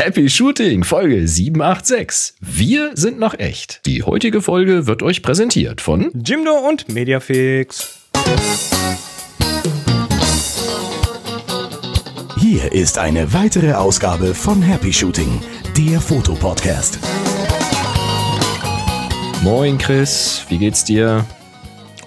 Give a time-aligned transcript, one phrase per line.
[0.00, 2.34] Happy Shooting, Folge 786.
[2.40, 3.80] Wir sind noch echt.
[3.84, 7.98] Die heutige Folge wird euch präsentiert von Jimdo und Mediafix.
[12.38, 15.40] Hier ist eine weitere Ausgabe von Happy Shooting,
[15.76, 17.00] der Fotopodcast.
[19.42, 21.26] Moin Chris, wie geht's dir?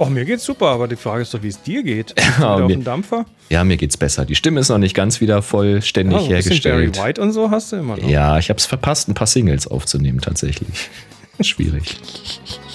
[0.03, 2.15] Oh, mir geht's super, aber die Frage ist doch, wie es dir geht.
[2.19, 3.25] Ja, wieder auf mir- dem Dampfer?
[3.49, 4.25] Ja, mir geht's besser.
[4.25, 7.05] Die Stimme ist noch nicht ganz wieder vollständig Oh, ein bisschen Barry hergestellt.
[7.07, 8.09] White und so hast du immer noch.
[8.09, 10.89] Ja, ich hab's verpasst, ein paar Singles aufzunehmen tatsächlich.
[11.41, 11.97] Schwierig.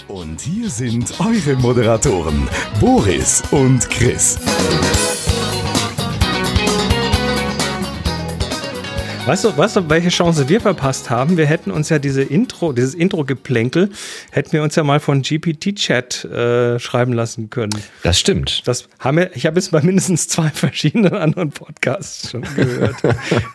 [0.07, 2.47] Und hier sind eure Moderatoren,
[2.81, 4.39] Boris und Chris.
[9.27, 11.37] Weißt du, weißt du, welche Chance wir verpasst haben?
[11.37, 13.91] Wir hätten uns ja diese Intro, dieses Intro-Geplänkel,
[14.31, 17.77] hätten wir uns ja mal von GPT-Chat äh, schreiben lassen können.
[18.05, 18.63] Das stimmt.
[18.67, 22.95] Das haben wir, ich habe es bei mindestens zwei verschiedenen anderen Podcasts schon gehört,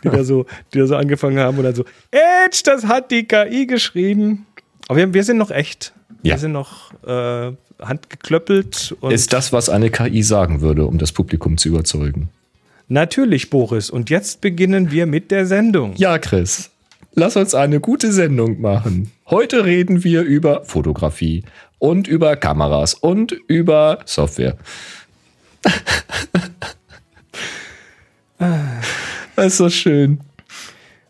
[0.03, 3.23] die da so, die da so angefangen haben und dann so, Edge, das hat die
[3.23, 4.47] KI geschrieben.
[4.89, 5.93] Aber wir, wir sind noch echt.
[6.21, 6.33] Ja.
[6.33, 11.57] Wir sind noch äh, handgeklöppelt Ist das, was eine KI sagen würde, um das Publikum
[11.57, 12.29] zu überzeugen?
[12.91, 13.89] Natürlich, Boris.
[13.89, 15.93] Und jetzt beginnen wir mit der Sendung.
[15.95, 16.69] Ja, Chris,
[17.13, 19.11] lass uns eine gute Sendung machen.
[19.29, 21.43] Heute reden wir über Fotografie
[21.79, 24.57] und über Kameras und über Software.
[29.35, 30.19] Das ist so schön.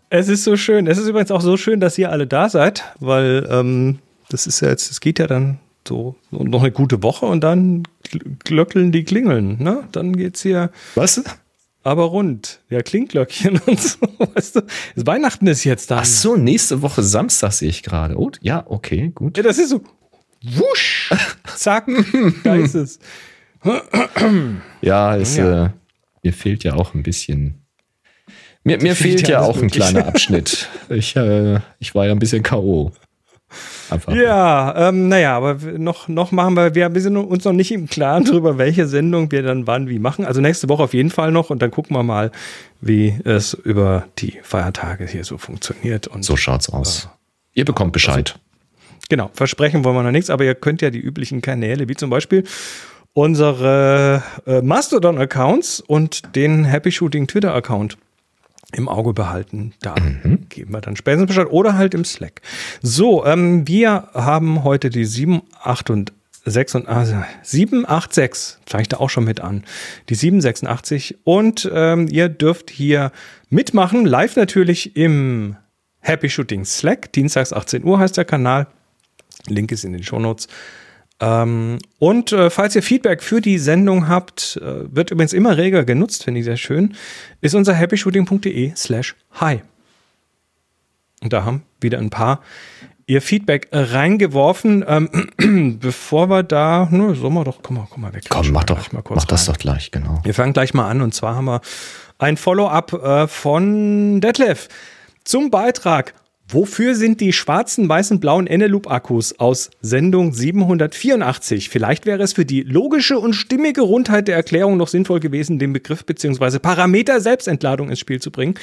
[0.10, 0.88] Es ist so schön.
[0.88, 4.60] Es ist übrigens auch so schön, dass ihr alle da seid, weil ähm, das ist
[4.62, 8.92] ja jetzt, es geht ja dann so, noch eine gute Woche und dann gl- glöckeln
[8.92, 9.62] die Klingeln.
[9.64, 9.84] Ne?
[9.92, 11.24] Dann geht's hier Was?
[11.84, 12.62] Aber rund.
[12.70, 14.00] Ja, Klingglöckchen und so.
[14.18, 14.62] Weißt du,
[14.96, 16.00] das Weihnachten ist jetzt da.
[16.00, 18.20] Ach so, nächste Woche Samstag sehe ich gerade.
[18.20, 19.38] Oh, ja, okay, gut.
[19.38, 19.82] Ja, das ist so.
[20.44, 21.12] Wusch.
[21.56, 21.88] Zack.
[22.44, 23.00] da ist es.
[24.82, 25.66] Ja, es, Ja.
[25.66, 25.70] Äh,
[26.24, 27.66] mir fehlt ja auch ein bisschen.
[28.64, 30.70] Mir, mir fehlt fehlt ja auch ein kleiner Abschnitt.
[30.90, 32.92] Ich, äh, ich war ja ein bisschen K.O.
[33.92, 34.14] Einfach.
[34.14, 37.88] Ja, ähm, naja, aber noch, noch machen wir, wir, wir sind uns noch nicht im
[37.88, 40.26] Klaren darüber, welche Sendung wir dann wann wie machen.
[40.26, 42.32] Also nächste Woche auf jeden Fall noch und dann gucken wir mal,
[42.80, 46.08] wie es über die Feiertage hier so funktioniert.
[46.08, 47.10] Und So schaut's aus.
[47.54, 48.40] Ihr bekommt Bescheid.
[49.10, 52.10] Genau, versprechen wollen wir noch nichts, aber ihr könnt ja die üblichen Kanäle, wie zum
[52.10, 52.46] Beispiel
[53.14, 57.98] unsere äh, Mastodon-Accounts und den Happy Shooting Twitter-Account
[58.76, 59.74] im Auge behalten.
[59.82, 59.96] Da
[60.50, 62.42] geben wir dann spätestens Bescheid oder halt im Slack.
[62.82, 66.16] So, ähm, wir haben heute die 786
[66.88, 69.64] also 786, fange ich da auch schon mit an,
[70.10, 73.12] die 786 und ähm, ihr dürft hier
[73.50, 75.56] mitmachen, live natürlich im
[76.00, 78.68] Happy Shooting Slack, dienstags 18 Uhr heißt der Kanal.
[79.48, 80.48] Link ist in den Shownotes.
[81.22, 85.86] Ähm, und äh, falls ihr Feedback für die Sendung habt, äh, wird übrigens immer reger
[85.86, 86.96] genutzt, finde ich sehr schön,
[87.42, 89.62] ist unser happyshooting.de slash hi.
[91.22, 92.42] Und da haben wieder ein paar
[93.06, 94.84] ihr Feedback äh, reingeworfen.
[94.88, 98.24] Ähm, bevor wir da, ne, sollen wir doch, komm mal, komm mal weg.
[98.28, 99.54] Komm, mach doch, mal kurz mach das rein.
[99.54, 100.22] doch gleich, genau.
[100.24, 101.62] Wir fangen gleich mal an und zwar haben wir
[102.18, 104.70] ein Follow-up äh, von Detlef
[105.24, 106.16] zum Beitrag.
[106.54, 111.70] Wofür sind die schwarzen, weißen, blauen Eneloop-Akkus aus Sendung 784?
[111.70, 115.72] Vielleicht wäre es für die logische und stimmige Rundheit der Erklärung noch sinnvoll gewesen, den
[115.72, 116.60] Begriff bzw.
[116.60, 118.56] Parameter Selbstentladung ins Spiel zu bringen.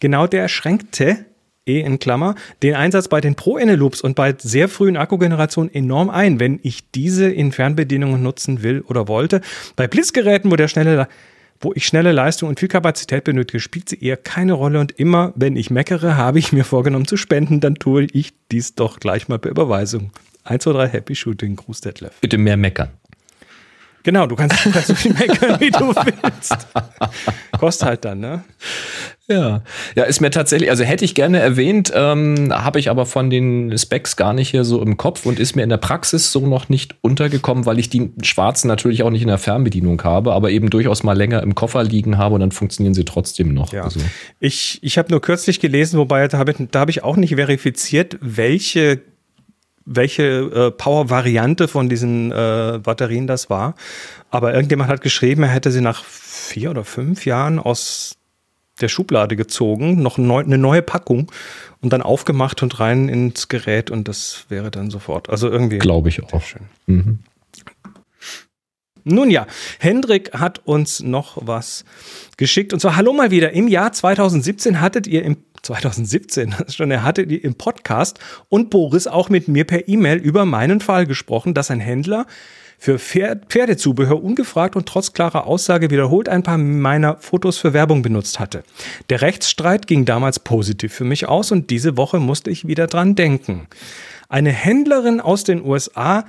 [0.00, 1.24] Genau der schränkte
[1.66, 6.40] E in Klammer, den Einsatz bei den Pro-Eneloops und bei sehr frühen Akkugenerationen enorm ein,
[6.40, 9.40] wenn ich diese in Fernbedienungen nutzen will oder wollte.
[9.76, 11.06] Bei Blitzgeräten, wo der schnelle
[11.60, 15.32] wo ich schnelle Leistung und viel Kapazität benötige, spielt sie eher keine Rolle und immer,
[15.36, 19.28] wenn ich meckere, habe ich mir vorgenommen zu spenden, dann tue ich dies doch gleich
[19.28, 20.10] mal per Überweisung.
[20.44, 22.12] 1, 2, 3, Happy Shooting, Gruß Detlef.
[22.20, 22.90] Bitte mehr meckern.
[24.06, 26.56] Genau, du kannst, du kannst so viel meckern, wie du willst.
[27.58, 28.44] Kostet halt dann, ne?
[29.26, 29.62] Ja.
[29.96, 33.76] Ja, ist mir tatsächlich, also hätte ich gerne erwähnt, ähm, habe ich aber von den
[33.76, 36.68] Specs gar nicht hier so im Kopf und ist mir in der Praxis so noch
[36.68, 40.70] nicht untergekommen, weil ich die schwarzen natürlich auch nicht in der Fernbedienung habe, aber eben
[40.70, 43.72] durchaus mal länger im Koffer liegen habe und dann funktionieren sie trotzdem noch.
[43.72, 43.82] Ja.
[43.82, 43.98] Also,
[44.38, 47.34] Ich, ich habe nur kürzlich gelesen, wobei da habe ich, da hab ich auch nicht
[47.34, 49.00] verifiziert, welche,
[49.86, 53.74] welche äh, Power-Variante von diesen äh, Batterien das war.
[54.30, 58.16] Aber irgendjemand hat geschrieben, er hätte sie nach vier oder fünf Jahren aus
[58.80, 61.32] der Schublade gezogen, noch neu, eine neue Packung
[61.80, 65.30] und dann aufgemacht und rein ins Gerät und das wäre dann sofort.
[65.30, 65.78] Also irgendwie.
[65.78, 66.42] Glaube ich auch.
[66.42, 66.62] Schön.
[66.86, 67.18] Mhm.
[69.08, 69.46] Nun ja,
[69.78, 71.84] Hendrik hat uns noch was
[72.36, 72.72] geschickt.
[72.72, 73.52] Und zwar, hallo mal wieder.
[73.52, 75.36] Im Jahr 2017 hattet ihr im
[75.66, 78.18] 2017, das schon, er hattet ihr im Podcast
[78.48, 82.26] und Boris auch mit mir per E-Mail über meinen Fall gesprochen, dass ein Händler
[82.78, 88.38] für Pferdezubehör ungefragt und trotz klarer Aussage wiederholt ein paar meiner Fotos für Werbung benutzt
[88.38, 88.64] hatte.
[89.08, 93.14] Der Rechtsstreit ging damals positiv für mich aus und diese Woche musste ich wieder dran
[93.14, 93.66] denken.
[94.28, 96.26] Eine Händlerin aus den USA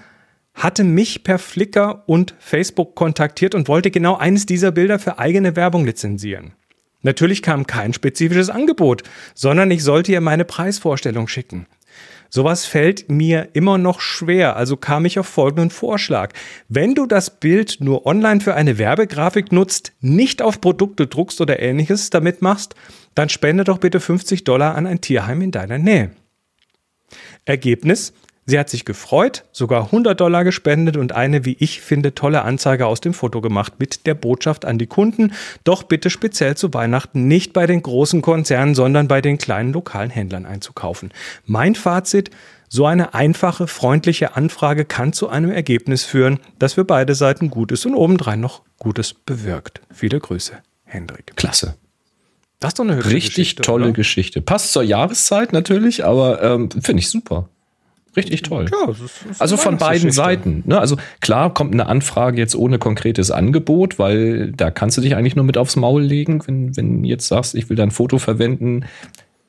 [0.53, 5.55] hatte mich per Flickr und Facebook kontaktiert und wollte genau eines dieser Bilder für eigene
[5.55, 6.53] Werbung lizenzieren.
[7.01, 9.03] Natürlich kam kein spezifisches Angebot,
[9.35, 11.67] sondern ich sollte ihr meine Preisvorstellung schicken.
[12.29, 16.33] Sowas fällt mir immer noch schwer, also kam ich auf folgenden Vorschlag.
[16.67, 21.59] Wenn du das Bild nur online für eine Werbegrafik nutzt, nicht auf Produkte druckst oder
[21.59, 22.75] ähnliches damit machst,
[23.15, 26.11] dann spende doch bitte 50 Dollar an ein Tierheim in deiner Nähe.
[27.45, 28.13] Ergebnis,
[28.49, 32.85] Sie hat sich gefreut, sogar 100 Dollar gespendet und eine, wie ich finde, tolle Anzeige
[32.85, 35.33] aus dem Foto gemacht mit der Botschaft an die Kunden.
[35.65, 40.09] Doch bitte speziell zu Weihnachten nicht bei den großen Konzernen, sondern bei den kleinen lokalen
[40.09, 41.11] Händlern einzukaufen.
[41.45, 42.31] Mein Fazit,
[42.69, 47.73] so eine einfache, freundliche Anfrage kann zu einem Ergebnis führen, das für beide Seiten gut
[47.73, 49.81] ist und obendrein noch Gutes bewirkt.
[49.93, 50.53] Viele Grüße,
[50.85, 51.35] Hendrik.
[51.35, 51.75] Klasse.
[52.61, 53.93] Das ist doch eine hübsche Richtig Geschichte, tolle oder?
[53.93, 54.41] Geschichte.
[54.41, 57.49] Passt zur Jahreszeit natürlich, aber ähm, finde ich super.
[58.17, 58.65] Richtig toll.
[58.71, 60.63] Ja, das ist, das ist also von beiden Seiten.
[60.65, 60.79] Ne?
[60.79, 65.35] Also klar kommt eine Anfrage jetzt ohne konkretes Angebot, weil da kannst du dich eigentlich
[65.35, 68.85] nur mit aufs Maul legen, wenn, wenn jetzt sagst, ich will dein Foto verwenden.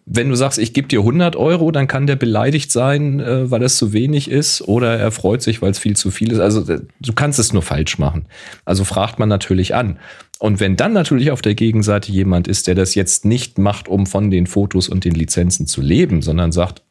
[0.05, 3.63] Wenn du sagst, ich gebe dir 100 Euro, dann kann der beleidigt sein, äh, weil
[3.63, 6.41] es zu wenig ist, oder er freut sich, weil es viel zu viel ist.
[6.41, 8.27] Also du kannst es nur falsch machen.
[8.67, 9.99] Also fragt man natürlich an.
[10.39, 14.07] Und wenn dann natürlich auf der Gegenseite jemand ist, der das jetzt nicht macht, um
[14.07, 16.83] von den Fotos und den Lizenzen zu leben, sondern sagt,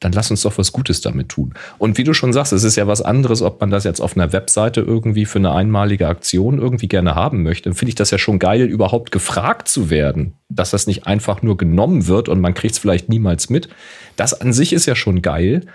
[0.00, 1.54] dann lass uns doch was Gutes damit tun.
[1.78, 4.16] Und wie du schon sagst, es ist ja was anderes, ob man das jetzt auf
[4.16, 7.68] einer Webseite irgendwie für eine einmalige Aktion irgendwie gerne haben möchte.
[7.68, 11.42] Dann finde ich das ja schon geil, überhaupt gefragt zu werden, dass das nicht einfach
[11.42, 13.68] nur genommen wird und man kriegt es vielleicht niemals mit.
[14.16, 15.66] Das an sich ist ja schon geil.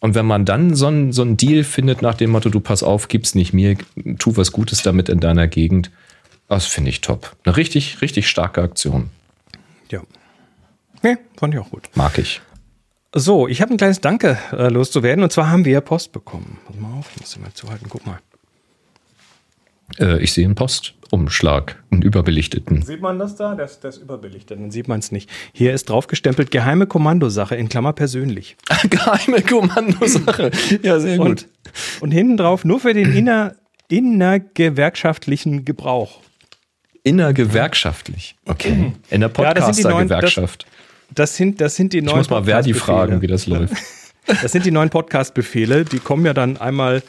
[0.00, 3.08] Und wenn man dann so einen so Deal findet nach dem Motto, du pass auf,
[3.08, 3.76] gib's nicht mir,
[4.18, 5.90] tu was Gutes damit in deiner Gegend,
[6.48, 7.36] das finde ich top.
[7.44, 9.10] Eine richtig, richtig starke Aktion.
[9.90, 10.00] Ja.
[11.02, 11.88] Nee, fand ich auch gut.
[11.94, 12.40] Mag ich.
[13.18, 16.58] So, ich habe ein kleines Danke äh, loszuwerden und zwar haben wir Post bekommen.
[16.66, 18.18] Pass mal auf, muss ich mal zuhalten, guck mal.
[19.98, 22.82] Äh, ich sehe einen Postumschlag, einen überbelichteten.
[22.82, 23.54] Sieht man das da?
[23.54, 25.30] Das, das ist überbelichtet, dann sieht man es nicht.
[25.54, 28.58] Hier ist draufgestempelt geheime Kommandosache in Klammer persönlich.
[28.90, 30.50] geheime Kommandosache.
[30.82, 31.26] Ja, sehr gut.
[31.26, 31.48] Und,
[32.00, 33.54] und hinten drauf nur für den inner,
[33.88, 36.20] innergewerkschaftlichen Gebrauch.
[37.02, 38.36] Innergewerkschaftlich.
[38.44, 38.92] Okay.
[39.08, 40.64] In der Podcaster-Gewerkschaft.
[40.64, 40.75] Ja,
[41.14, 42.20] das sind, das sind die neuen.
[42.20, 43.74] Ich muss mal Verdi fragen, wie das läuft.
[44.42, 45.84] Das sind die neuen Podcast-Befehle.
[45.84, 47.04] Die kommen ja dann einmal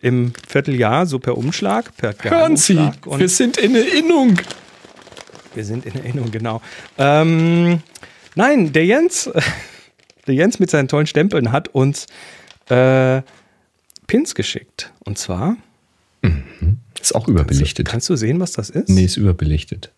[0.00, 1.96] im Vierteljahr, so per Umschlag.
[1.96, 4.40] Per Hören Sie, wir sind in Erinnerung.
[5.54, 6.60] Wir sind in Erinnerung, genau.
[6.98, 7.80] Ähm,
[8.34, 9.30] nein, der Jens,
[10.26, 12.06] der Jens mit seinen tollen Stempeln hat uns
[12.68, 13.22] äh,
[14.08, 14.92] Pins geschickt.
[15.04, 15.56] Und zwar.
[16.22, 16.78] Mhm.
[17.00, 17.86] Ist auch überbelichtet.
[17.86, 18.88] Kannst du, kannst du sehen, was das ist?
[18.88, 19.92] Nee, ist überbelichtet.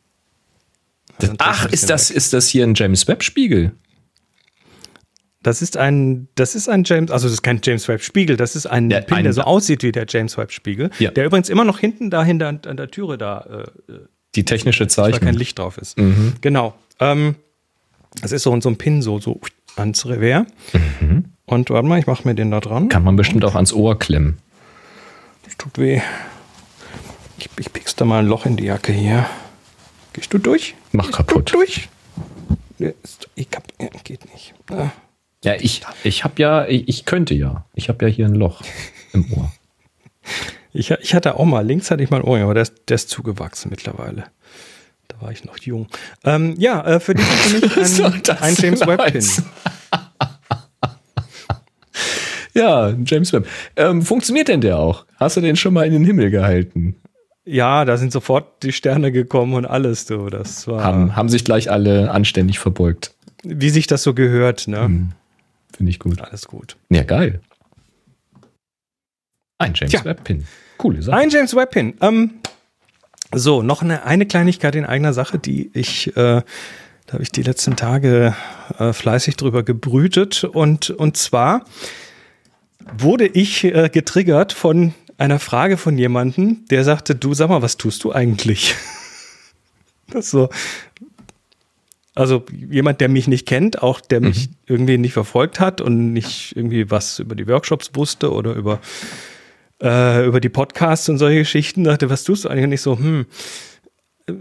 [1.38, 3.72] Ach, ist das, ist das hier ein James Webb Spiegel?
[5.42, 8.56] Das ist ein, das ist ein James, also das ist kein James Webb Spiegel, das
[8.56, 11.10] ist ein ja, Pin, ein, der so aussieht wie der James Webb Spiegel, ja.
[11.10, 13.94] der übrigens immer noch hinten dahinter an, an der Türe da äh,
[14.34, 15.98] die technische Zeichnung, weil kein Licht drauf ist.
[15.98, 16.34] Mhm.
[16.42, 16.74] Genau.
[17.00, 17.36] Ähm,
[18.20, 19.40] das ist so, so ein Pin so so
[19.76, 20.46] ans Revers.
[20.72, 21.24] Mhm.
[21.46, 22.88] Und warte mal, ich mache mir den da dran.
[22.88, 24.38] Kann man bestimmt auch ans Ohr klemmen.
[25.44, 26.00] Das tut weh.
[27.38, 29.26] Ich, ich piekst da mal ein Loch in die Jacke hier.
[30.12, 30.74] Gehst du durch?
[30.92, 31.52] Mach Gehst kaputt.
[31.52, 31.88] Du durch?
[33.34, 34.54] Ich hab, geht nicht.
[34.70, 34.90] Ah.
[35.44, 37.64] Ja, ich, ich habe ja, ich, ich, könnte ja.
[37.74, 38.62] Ich habe ja hier ein Loch
[39.12, 39.52] im Ohr.
[40.72, 42.94] Ich, ich hatte auch mal, links hatte ich mal ein Ohr, aber der ist, der
[42.96, 44.24] ist zugewachsen mittlerweile.
[45.08, 45.88] Da war ich noch jung.
[46.24, 49.24] Ähm, ja, äh, für dich für mich ein, ein James Webb-Pin.
[52.54, 53.48] ja, James Webb.
[53.76, 55.06] Ähm, funktioniert denn der auch?
[55.16, 56.99] Hast du den schon mal in den Himmel gehalten?
[57.50, 60.30] Ja, da sind sofort die Sterne gekommen und alles, du.
[60.30, 60.84] Das war.
[60.84, 63.12] Haben, haben sich gleich alle anständig verbeugt.
[63.42, 64.84] Wie sich das so gehört, ne?
[64.84, 65.12] Hm,
[65.76, 66.20] Finde ich gut.
[66.20, 66.76] Alles gut.
[66.90, 67.40] Ja, geil.
[69.58, 70.04] Ein James Tja.
[70.04, 70.46] Webb-Pin.
[70.76, 71.16] Coole Sache.
[71.16, 71.94] Ein James Webb-Pin.
[72.00, 72.34] Ähm,
[73.34, 76.42] so, noch eine, eine Kleinigkeit in eigener Sache, die ich, äh,
[77.06, 78.36] da habe ich die letzten Tage
[78.78, 80.44] äh, fleißig drüber gebrütet.
[80.44, 81.64] Und, und zwar
[82.96, 87.76] wurde ich äh, getriggert von einer Frage von jemandem, der sagte, du sag mal, was
[87.76, 88.74] tust du eigentlich?
[90.10, 90.48] das so.
[92.14, 94.54] Also jemand, der mich nicht kennt, auch der mich mhm.
[94.66, 98.80] irgendwie nicht verfolgt hat und nicht irgendwie was über die Workshops wusste oder über,
[99.82, 102.64] äh, über die Podcasts und solche Geschichten, dachte, was tust du eigentlich?
[102.64, 103.26] Und ich so, hm.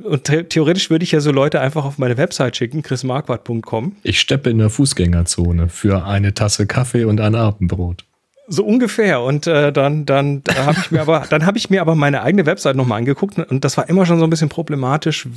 [0.03, 3.95] Und theoretisch würde ich ja so Leute einfach auf meine Website schicken, chrismarquardt.com.
[4.03, 8.05] Ich steppe in der Fußgängerzone für eine Tasse Kaffee und ein Abendbrot.
[8.49, 9.21] So ungefähr.
[9.21, 12.23] Und äh, dann, dann da habe ich mir aber, dann habe ich mir aber meine
[12.23, 15.27] eigene Website nochmal angeguckt und das war immer schon so ein bisschen problematisch.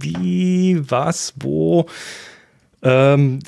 [0.00, 1.86] Wie, was, wo.
[2.84, 3.38] Ähm,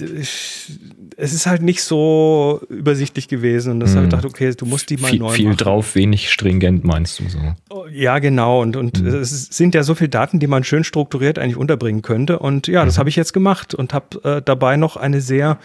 [1.16, 3.97] es ist halt nicht so übersichtlich gewesen und das hm.
[3.97, 5.57] habe ich gedacht, okay, du musst die mal viel, neu viel machen.
[5.57, 7.38] drauf, wenig stringent meinst du so.
[7.71, 8.62] Oh, ja, genau.
[8.62, 9.07] Und, und hm.
[9.07, 12.38] es sind ja so viele Daten, die man schön strukturiert eigentlich unterbringen könnte.
[12.38, 12.99] Und ja, das mhm.
[13.00, 15.59] habe ich jetzt gemacht und habe äh, dabei noch eine sehr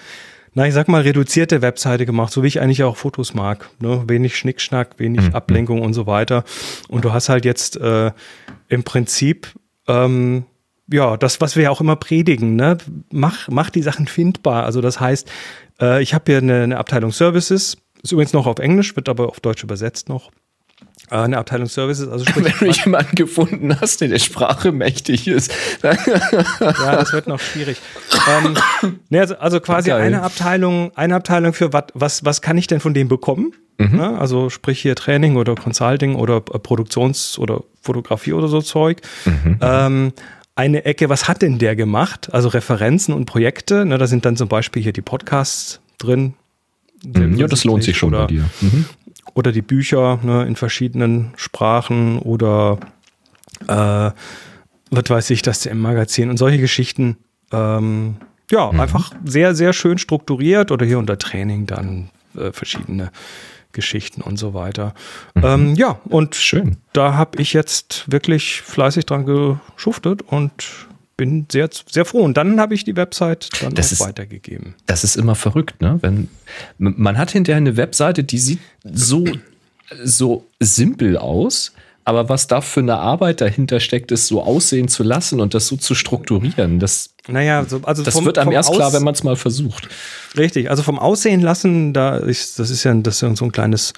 [0.53, 3.69] na, ich sag mal, reduzierte Webseite gemacht, so wie ich eigentlich auch Fotos mag.
[3.79, 4.03] Ne?
[4.07, 5.35] Wenig Schnickschnack, wenig mhm.
[5.35, 6.43] Ablenkung und so weiter.
[6.87, 8.11] Und du hast halt jetzt äh,
[8.67, 9.53] im Prinzip
[9.87, 10.45] ähm,
[10.91, 12.77] ja, das, was wir ja auch immer predigen, ne?
[13.11, 14.63] mach, mach die Sachen findbar.
[14.63, 15.29] Also das heißt,
[15.79, 19.27] äh, ich habe hier eine, eine Abteilung Services, ist übrigens noch auf Englisch, wird aber
[19.27, 20.31] auf Deutsch übersetzt noch.
[21.11, 25.27] Äh, eine Abteilung Services, also sprich, Wenn du jemanden gefunden hast, der der Sprache mächtig
[25.27, 25.51] ist.
[25.83, 25.95] ja,
[26.59, 27.77] das wird noch schwierig.
[28.27, 28.55] Ähm,
[29.09, 30.01] ne, also, also quasi Geil.
[30.01, 33.53] eine Abteilung, eine Abteilung für wat, was, was kann ich denn von dem bekommen?
[33.77, 33.97] Mhm.
[33.97, 34.19] Ne?
[34.19, 39.01] Also sprich hier Training oder Consulting oder äh, Produktions- oder Fotografie oder so Zeug.
[39.25, 39.57] Mhm.
[39.61, 40.13] Ähm,
[40.55, 42.33] eine Ecke, was hat denn der gemacht?
[42.33, 43.85] Also Referenzen und Projekte.
[43.85, 46.33] Ne, da sind dann zum Beispiel hier die Podcasts drin.
[47.05, 48.49] Mhm, ja, das lohnt sich schon oder, bei dir.
[48.59, 48.85] Mhm
[49.39, 52.77] oder die Bücher ne, in verschiedenen Sprachen oder
[53.67, 54.11] äh,
[54.91, 57.17] was weiß ich, das im Magazin und solche Geschichten.
[57.51, 58.17] Ähm,
[58.51, 58.79] ja, mhm.
[58.79, 63.11] einfach sehr, sehr schön strukturiert oder hier unter Training dann äh, verschiedene
[63.71, 64.93] Geschichten und so weiter.
[65.35, 65.43] Mhm.
[65.45, 66.77] Ähm, ja, und schön.
[66.91, 70.51] Da habe ich jetzt wirklich fleißig dran geschuftet und
[71.19, 72.21] bin sehr, sehr froh.
[72.21, 74.75] Und dann habe ich die Website dann das ist, weitergegeben.
[74.85, 75.99] Das ist immer verrückt, ne?
[75.99, 76.29] Wenn
[76.77, 79.25] man hat hinterher eine Webseite, die sieht so,
[80.01, 81.73] so simpel aus,
[82.05, 85.67] aber was da für eine Arbeit dahinter steckt, ist so aussehen zu lassen und das
[85.67, 86.79] so zu strukturieren.
[86.79, 89.89] Das, naja, so, also das vom, wird einem erst klar, wenn man es mal versucht.
[90.37, 93.91] Richtig, also vom Aussehen lassen, da ist, das ist ja das ist so ein kleines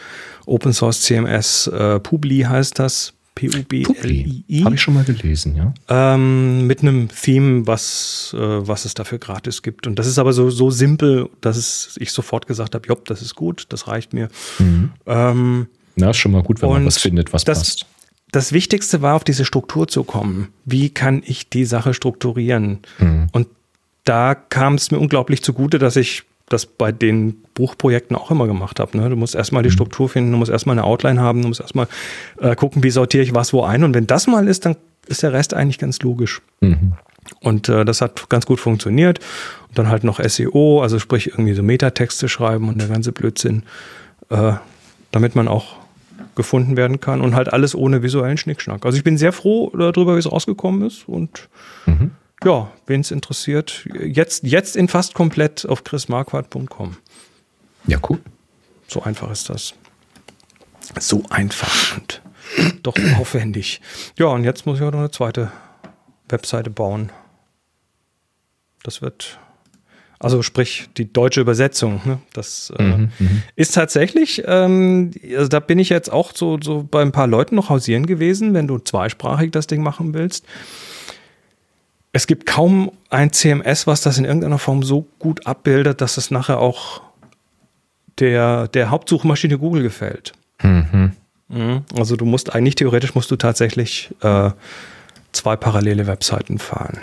[0.47, 3.13] Open Source CMS, äh, Publi heißt das.
[3.35, 4.63] P-U-B-L-I-I.
[4.63, 5.73] Habe ich schon mal gelesen, ja.
[5.87, 9.87] Ähm, mit einem Theme, was, äh, was es dafür gratis gibt.
[9.87, 13.21] Und das ist aber so, so simpel, dass es, ich sofort gesagt habe, jopp, das
[13.21, 14.27] ist gut, das reicht mir.
[14.59, 14.91] Mhm.
[15.05, 17.85] Ähm, Na, ist schon mal gut, wenn man was findet, was das, passt.
[18.31, 20.49] Das Wichtigste war, auf diese Struktur zu kommen.
[20.65, 22.79] Wie kann ich die Sache strukturieren?
[22.99, 23.27] Mhm.
[23.31, 23.47] Und
[24.03, 28.79] da kam es mir unglaublich zugute, dass ich das bei den Buchprojekten auch immer gemacht
[28.79, 28.97] habe.
[28.97, 29.09] Ne?
[29.09, 29.73] Du musst erstmal die mhm.
[29.73, 31.87] Struktur finden, du musst erstmal eine Outline haben, du musst erstmal
[32.39, 33.83] äh, gucken, wie sortiere ich was wo ein.
[33.83, 34.75] Und wenn das mal ist, dann
[35.07, 36.41] ist der Rest eigentlich ganz logisch.
[36.61, 36.93] Mhm.
[37.39, 39.19] Und äh, das hat ganz gut funktioniert.
[39.69, 43.63] Und dann halt noch SEO, also sprich irgendwie so Metatexte schreiben und der ganze Blödsinn,
[44.29, 44.53] äh,
[45.11, 45.75] damit man auch
[46.35, 48.85] gefunden werden kann und halt alles ohne visuellen Schnickschnack.
[48.85, 51.49] Also ich bin sehr froh darüber, wie es rausgekommen ist und
[51.85, 52.11] mhm
[52.43, 56.97] ja, wen es interessiert, jetzt, jetzt in fast komplett auf chrismarquardt.com.
[57.85, 58.19] Ja, cool.
[58.87, 59.73] So einfach ist das.
[60.99, 62.21] So einfach und
[62.83, 63.81] doch aufwendig.
[64.17, 65.51] Ja, und jetzt muss ich auch noch eine zweite
[66.29, 67.11] Webseite bauen.
[68.83, 69.39] Das wird,
[70.17, 72.01] also sprich die deutsche Übersetzung.
[72.05, 72.19] Ne?
[72.33, 73.43] Das äh, mhm, mhm.
[73.55, 77.55] ist tatsächlich, ähm, also da bin ich jetzt auch so, so bei ein paar Leuten
[77.55, 80.45] noch hausieren gewesen, wenn du zweisprachig das Ding machen willst
[82.13, 86.31] es gibt kaum ein CMS, was das in irgendeiner Form so gut abbildet, dass es
[86.31, 87.01] nachher auch
[88.19, 90.33] der, der Hauptsuchmaschine Google gefällt.
[90.61, 91.13] Mhm.
[91.47, 91.83] mhm.
[91.95, 94.51] Also du musst eigentlich theoretisch musst du tatsächlich äh,
[95.31, 96.99] zwei parallele Webseiten fahren.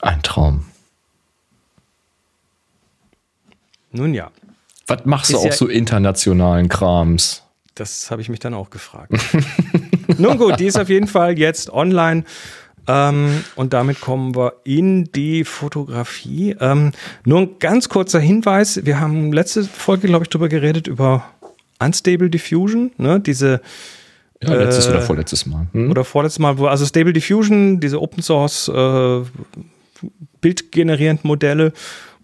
[0.00, 0.66] Ein Traum.
[3.92, 4.30] Nun ja.
[4.86, 7.42] Was machst du auch ja so internationalen Krams?
[7.74, 9.12] Das habe ich mich dann auch gefragt.
[10.18, 12.24] Nun gut, die ist auf jeden Fall jetzt online
[12.86, 16.56] ähm, und damit kommen wir in die Fotografie.
[16.60, 16.92] Ähm,
[17.24, 18.84] nur ein ganz kurzer Hinweis.
[18.84, 21.24] Wir haben letzte Folge, glaube ich, darüber geredet, über
[21.78, 23.20] Unstable Diffusion, ne?
[23.20, 23.60] diese
[24.42, 25.66] ja, letztes äh, oder vorletztes Mal.
[25.72, 25.90] Hm?
[25.90, 29.20] Oder vorletztes Mal, wo, also Stable Diffusion, diese Open Source äh,
[30.40, 31.72] bildgenerierenden Modelle,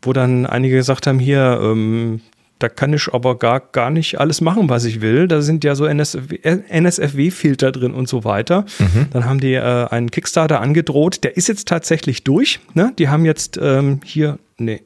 [0.02, 2.20] wo dann einige gesagt haben, hier, ähm,
[2.58, 5.28] da kann ich aber gar, gar nicht alles machen, was ich will.
[5.28, 8.64] Da sind ja so NSFW-Filter drin und so weiter.
[8.78, 9.06] Mhm.
[9.12, 11.22] Dann haben die äh, einen Kickstarter angedroht.
[11.22, 12.58] Der ist jetzt tatsächlich durch.
[12.74, 12.92] Ne?
[12.98, 14.82] Die haben jetzt ähm, hier, nee,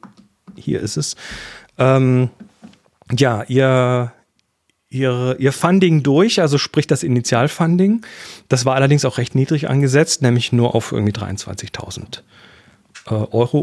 [0.55, 1.15] hier ist es.
[1.79, 2.29] Ähm,
[3.11, 4.11] ja, ihr,
[4.89, 8.05] ihr, ihr Funding durch, also sprich das Initialfunding.
[8.49, 12.19] Das war allerdings auch recht niedrig angesetzt, nämlich nur auf irgendwie 23.000
[13.07, 13.59] äh, Euro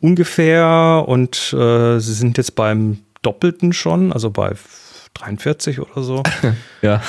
[0.00, 1.04] ungefähr.
[1.06, 4.52] Und äh, sie sind jetzt beim Doppelten schon, also bei
[5.14, 6.22] 43 oder so.
[6.82, 7.02] ja.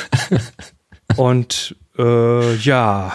[1.18, 3.14] Und äh, ja,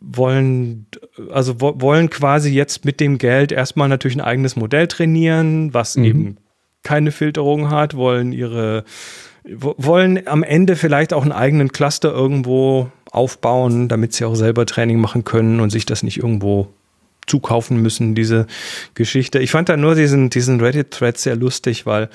[0.00, 0.86] wollen,
[1.30, 6.04] also wollen quasi jetzt mit dem Geld erstmal natürlich ein eigenes Modell trainieren, was mhm.
[6.04, 6.36] eben
[6.82, 8.84] keine Filterung hat, wollen ihre,
[9.44, 14.98] wollen am Ende vielleicht auch einen eigenen Cluster irgendwo aufbauen, damit sie auch selber Training
[14.98, 16.68] machen können und sich das nicht irgendwo
[17.26, 18.46] zukaufen müssen, diese
[18.94, 19.38] Geschichte.
[19.38, 22.08] Ich fand da nur diesen, diesen Reddit-Thread sehr lustig, weil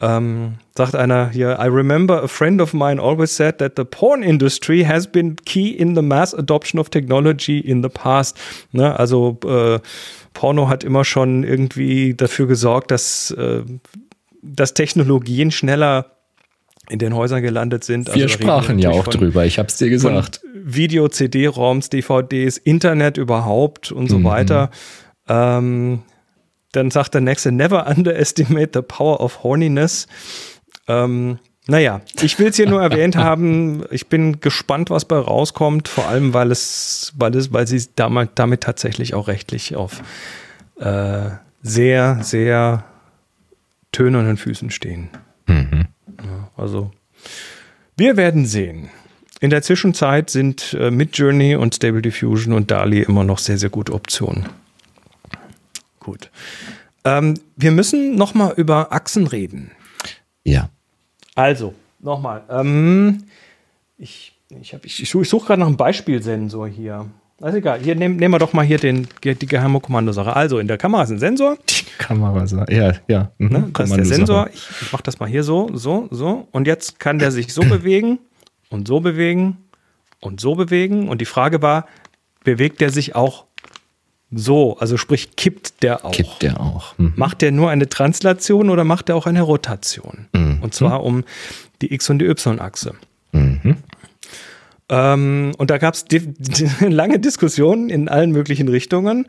[0.00, 4.22] ähm, sagt einer hier, I remember a friend of mine always said that the porn
[4.22, 8.36] industry has been key in the mass adoption of technology in the past.
[8.72, 8.98] Ne?
[8.98, 9.78] Also äh,
[10.34, 13.62] Porno hat immer schon irgendwie dafür gesorgt, dass, äh,
[14.42, 16.10] dass Technologien schneller
[16.90, 18.08] in den Häusern gelandet sind.
[18.14, 20.42] Wir also sprachen ja auch drüber, ich habe es dir gesagt.
[20.64, 24.24] Video, CD-ROMs, DVDs, Internet überhaupt und so mhm.
[24.24, 24.70] weiter.
[25.28, 26.02] Ähm,
[26.72, 30.06] dann sagt der nächste, never underestimate the power of horniness.
[30.88, 33.84] Ähm, naja, ich will es hier nur erwähnt haben.
[33.90, 38.30] Ich bin gespannt, was bei rauskommt, vor allem, weil es, weil es, weil sie damit,
[38.34, 40.02] damit tatsächlich auch rechtlich auf
[40.80, 41.30] äh,
[41.62, 42.84] sehr, sehr
[43.92, 45.10] tönernen Füßen stehen.
[45.46, 45.86] Mhm.
[46.18, 46.90] Ja, also,
[47.96, 48.90] wir werden sehen.
[49.44, 53.68] In der Zwischenzeit sind äh, Midjourney und Stable Diffusion und DALI immer noch sehr, sehr
[53.68, 54.46] gute Optionen.
[56.00, 56.30] Gut.
[57.04, 59.70] Ähm, wir müssen noch mal über Achsen reden.
[60.44, 60.70] Ja.
[61.34, 62.44] Also, nochmal.
[62.48, 63.24] Ähm,
[63.98, 64.32] ich
[64.62, 67.04] ich, ich, ich suche gerade nach einem Beispielsensor hier.
[67.38, 70.34] Also egal, hier nehmen, nehmen wir doch mal hier den, die geheime Kommandosache.
[70.34, 71.58] Also in der Kamera ist ein Sensor.
[71.68, 73.30] Die Kamera, ja, ja.
[73.36, 73.48] Mhm.
[73.48, 74.48] Ne, das ist der Sensor.
[74.54, 76.48] Ich, ich mache das mal hier so, so, so.
[76.50, 78.20] Und jetzt kann der sich so bewegen
[78.74, 79.56] und so bewegen
[80.20, 81.08] und so bewegen.
[81.08, 81.86] Und die Frage war,
[82.42, 83.44] bewegt der sich auch
[84.32, 84.76] so?
[84.78, 86.10] Also sprich, kippt der auch?
[86.10, 86.98] Kippt der auch.
[86.98, 87.12] Mhm.
[87.14, 90.26] Macht der nur eine Translation oder macht der auch eine Rotation?
[90.32, 90.58] Mhm.
[90.60, 91.22] Und zwar um
[91.82, 92.94] die X- und die Y-Achse.
[93.30, 93.76] Mhm.
[94.88, 96.04] Ähm, und da gab es
[96.80, 99.26] lange Diskussionen in allen möglichen Richtungen.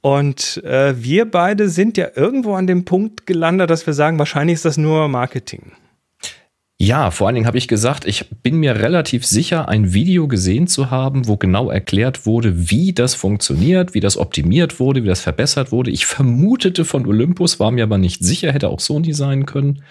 [0.00, 4.54] Und äh, wir beide sind ja irgendwo an dem Punkt gelandet, dass wir sagen, wahrscheinlich
[4.54, 5.72] ist das nur Marketing.
[6.80, 10.68] Ja, vor allen Dingen habe ich gesagt, ich bin mir relativ sicher, ein Video gesehen
[10.68, 15.20] zu haben, wo genau erklärt wurde, wie das funktioniert, wie das optimiert wurde, wie das
[15.20, 15.90] verbessert wurde.
[15.90, 19.82] Ich vermutete von Olympus, war mir aber nicht sicher, hätte auch Sony sein können.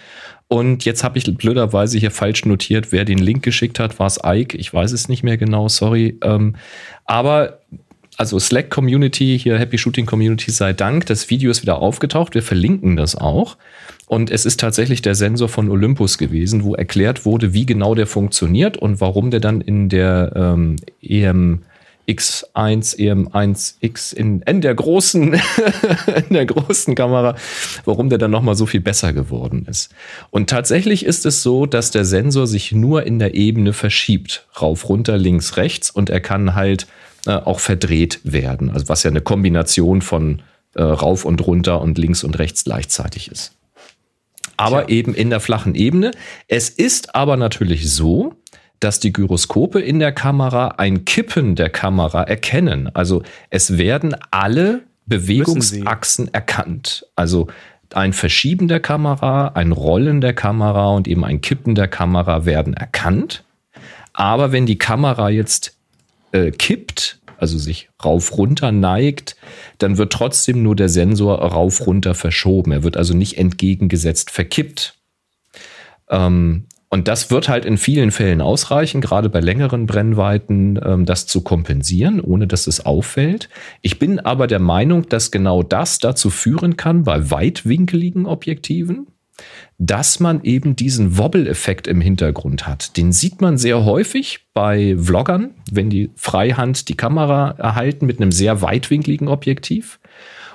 [0.48, 4.22] Und jetzt habe ich blöderweise hier falsch notiert, wer den Link geschickt hat, war es
[4.24, 4.58] Ike.
[4.58, 6.18] Ich weiß es nicht mehr genau, sorry.
[6.24, 6.56] Ähm,
[7.04, 7.60] aber
[8.16, 12.34] also Slack Community, hier Happy Shooting Community sei Dank, das Video ist wieder aufgetaucht.
[12.34, 13.58] Wir verlinken das auch.
[14.08, 18.08] Und es ist tatsächlich der Sensor von Olympus gewesen, wo erklärt wurde, wie genau der
[18.08, 21.63] funktioniert und warum der dann in der ähm, EM
[22.08, 25.34] X1, EM1X in, in der großen,
[26.30, 27.36] in der großen Kamera,
[27.84, 29.93] warum der dann nochmal so viel besser geworden ist.
[30.32, 34.48] Und tatsächlich ist es so, dass der Sensor sich nur in der Ebene verschiebt.
[34.62, 36.88] Rauf, runter, links, rechts und er kann halt
[37.26, 38.70] äh, auch verdreht werden.
[38.72, 40.43] Also was ja eine Kombination von
[40.76, 43.57] äh, rauf und runter und links und rechts gleichzeitig ist.
[44.58, 44.96] Aber Tja.
[44.96, 46.12] eben in der flachen Ebene.
[46.48, 48.34] Es ist aber natürlich so,
[48.80, 52.89] dass die Gyroskope in der Kamera ein Kippen der Kamera erkennen.
[52.93, 57.06] Also es werden alle Bewegungsachsen erkannt.
[57.15, 57.48] Also
[57.93, 62.74] ein Verschieben der Kamera, ein Rollen der Kamera und eben ein Kippen der Kamera werden
[62.74, 63.43] erkannt.
[64.13, 65.78] Aber wenn die Kamera jetzt
[66.32, 69.36] äh, kippt, also sich rauf-runter neigt,
[69.78, 72.71] dann wird trotzdem nur der Sensor rauf-runter verschoben.
[72.71, 74.95] Er wird also nicht entgegengesetzt verkippt.
[76.10, 81.28] Ähm, und das wird halt in vielen Fällen ausreichen, gerade bei längeren Brennweiten, ähm, das
[81.28, 83.50] zu kompensieren, ohne dass es auffällt.
[83.82, 89.08] Ich bin aber der Meinung, dass genau das dazu führen kann, bei weitwinkeligen Objektiven,
[89.78, 92.97] dass man eben diesen Wobble-Effekt im Hintergrund hat.
[92.97, 98.32] Den sieht man sehr häufig bei Vloggern, wenn die Freihand die Kamera erhalten mit einem
[98.32, 100.00] sehr weitwinkligen Objektiv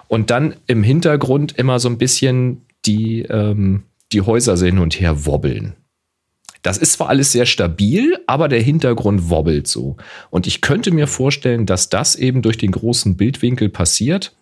[0.09, 5.25] und dann im Hintergrund immer so ein bisschen die, ähm, die Häuser hin und her
[5.25, 5.75] wobbeln.
[6.63, 9.97] Das ist zwar alles sehr stabil, aber der Hintergrund wobbelt so.
[10.31, 14.33] Und ich könnte mir vorstellen, dass das eben durch den großen Bildwinkel passiert,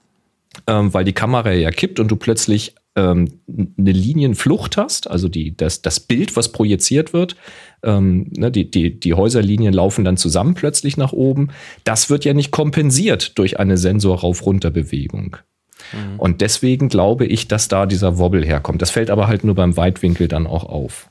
[0.66, 5.56] ähm, weil die Kamera ja kippt und du plötzlich ähm, eine Linienflucht hast, also die,
[5.56, 7.36] das, das Bild, was projiziert wird,
[7.82, 11.48] ähm, ne, die, die, die Häuserlinien laufen dann zusammen plötzlich nach oben.
[11.84, 15.36] Das wird ja nicht kompensiert durch eine Sensor-Rauf-Runter-Bewegung.
[15.92, 16.18] Mhm.
[16.18, 18.82] Und deswegen glaube ich, dass da dieser Wobble herkommt.
[18.82, 21.08] Das fällt aber halt nur beim Weitwinkel dann auch auf.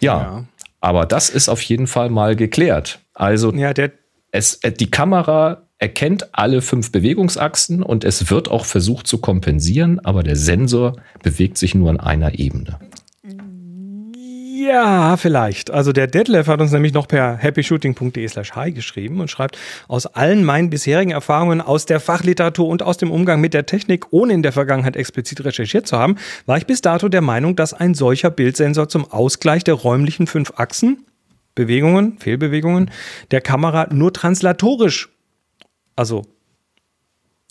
[0.00, 0.44] Ja, ja,
[0.80, 3.00] aber das ist auf jeden Fall mal geklärt.
[3.14, 3.92] Also ja, der
[4.32, 10.00] es, äh, die Kamera erkennt alle fünf Bewegungsachsen und es wird auch versucht zu kompensieren,
[10.00, 12.78] aber der Sensor bewegt sich nur an einer Ebene.
[14.66, 15.70] Ja, vielleicht.
[15.70, 20.06] Also der Detlef hat uns nämlich noch per happyshooting.de slash hi geschrieben und schreibt, aus
[20.06, 24.32] allen meinen bisherigen Erfahrungen aus der Fachliteratur und aus dem Umgang mit der Technik, ohne
[24.32, 27.94] in der Vergangenheit explizit recherchiert zu haben, war ich bis dato der Meinung, dass ein
[27.94, 31.04] solcher Bildsensor zum Ausgleich der räumlichen fünf Achsen,
[31.54, 32.90] Bewegungen, Fehlbewegungen
[33.30, 35.10] der Kamera nur translatorisch,
[35.96, 36.22] also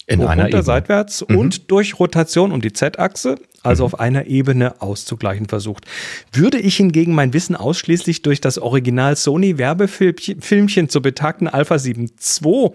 [0.07, 0.63] In einer runter, Ebene.
[0.63, 1.37] seitwärts Mhm.
[1.37, 5.85] und durch Rotation um die Z-Achse, also auf einer Ebene auszugleichen versucht.
[6.31, 12.11] Würde ich hingegen mein Wissen ausschließlich durch das Original Sony Werbefilmchen zur betagten Alpha 7
[12.43, 12.69] II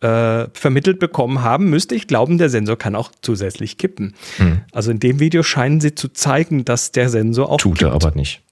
[0.00, 4.14] äh, vermittelt bekommen haben, müsste ich glauben, der Sensor kann auch zusätzlich kippen.
[4.38, 4.62] Mhm.
[4.72, 8.10] Also in dem Video scheinen sie zu zeigen, dass der Sensor auch Tut er aber
[8.14, 8.42] nicht.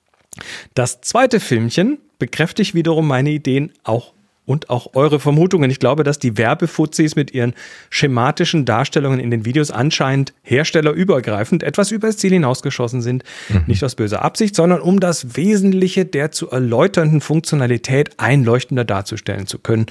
[0.74, 4.12] das zweite Filmchen bekräftigt wiederum meine Ideen auch
[4.44, 5.70] und auch eure Vermutungen.
[5.70, 7.54] Ich glaube, dass die Werbefuzis mit ihren
[7.90, 13.22] schematischen Darstellungen in den Videos anscheinend herstellerübergreifend etwas übers Ziel hinausgeschossen sind.
[13.66, 19.58] Nicht aus böser Absicht, sondern um das Wesentliche der zu erläuternden Funktionalität einleuchtender darzustellen zu
[19.58, 19.86] können.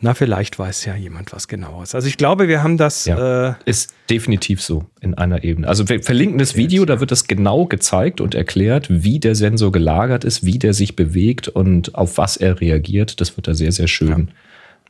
[0.00, 1.94] Na, vielleicht weiß ja jemand was genaueres.
[1.94, 3.50] Also ich glaube, wir haben das Ja.
[3.50, 5.66] äh, Ist definitiv so in einer Ebene.
[5.66, 9.72] Also wir verlinken das Video, da wird das genau gezeigt und erklärt, wie der Sensor
[9.72, 13.20] gelagert ist, wie der sich bewegt und auf was er reagiert.
[13.20, 14.05] Das wird da sehr, sehr schön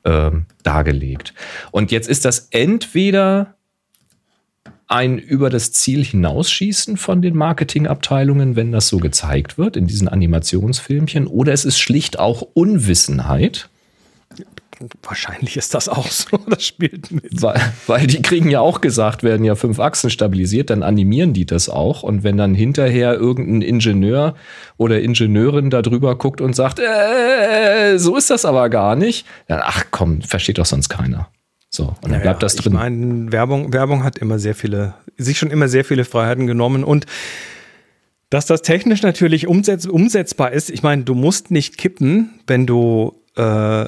[0.05, 1.35] ähm, dargelegt.
[1.71, 3.55] Und jetzt ist das entweder
[4.89, 10.09] ein über das Ziel hinausschießen von den Marketingabteilungen, wenn das so gezeigt wird in diesen
[10.09, 13.69] Animationsfilmchen, oder es ist schlicht auch Unwissenheit.
[15.03, 16.39] Wahrscheinlich ist das auch so.
[16.49, 17.43] Das spielt mit.
[17.43, 21.45] Weil, weil die kriegen ja auch gesagt, werden ja fünf Achsen stabilisiert, dann animieren die
[21.45, 22.03] das auch.
[22.03, 24.35] Und wenn dann hinterher irgendein Ingenieur
[24.77, 29.61] oder Ingenieurin da drüber guckt und sagt, äh, so ist das aber gar nicht, dann
[29.63, 31.29] ach komm, versteht doch sonst keiner.
[31.69, 32.75] So, und dann bleibt das ich drin.
[32.75, 37.07] meine, Werbung, Werbung hat immer sehr viele, sich schon immer sehr viele Freiheiten genommen und
[38.31, 40.71] dass das technisch natürlich umsetz, umsetzbar ist.
[40.71, 43.87] Ich meine, du musst nicht kippen, wenn du äh,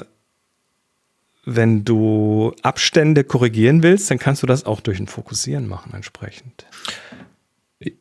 [1.45, 6.65] wenn du Abstände korrigieren willst, dann kannst du das auch durch ein Fokussieren machen entsprechend.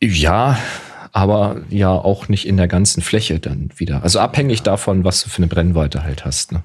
[0.03, 0.59] ja,
[1.12, 4.03] aber ja auch nicht in der ganzen Fläche dann wieder.
[4.03, 6.53] Also abhängig davon, was du für eine Brennweite halt hast.
[6.53, 6.62] Ne?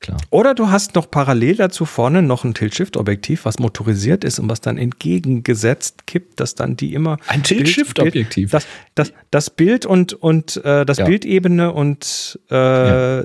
[0.00, 0.18] Klar.
[0.30, 4.60] Oder du hast noch parallel dazu vorne noch ein Tilt-Shift-Objektiv, was motorisiert ist und was
[4.60, 8.50] dann entgegengesetzt kippt, dass dann die immer Ein Tilt-Shift-Objektiv?
[8.50, 11.06] Das, das, das Bild und, und äh, das Ja.
[11.06, 13.24] Bildebene und äh, Ja.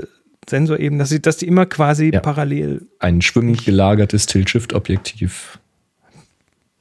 [0.49, 2.19] Sensorebene, dass, sie, dass die immer quasi Ja.
[2.19, 2.88] parallel.
[2.99, 5.59] Ein schwimmend gelagertes Tilt-Shift-Objektiv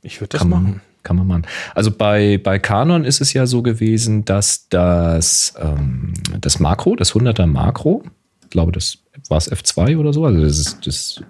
[0.02, 0.62] Ich würde das kann machen.
[0.64, 1.42] man, kann man machen.
[1.74, 7.12] Also bei, bei Canon ist es ja so gewesen, dass das, ähm, das Makro, das
[7.12, 8.02] 100er Makro,
[8.44, 11.22] ich glaube, das war es F2 oder so, also das ist das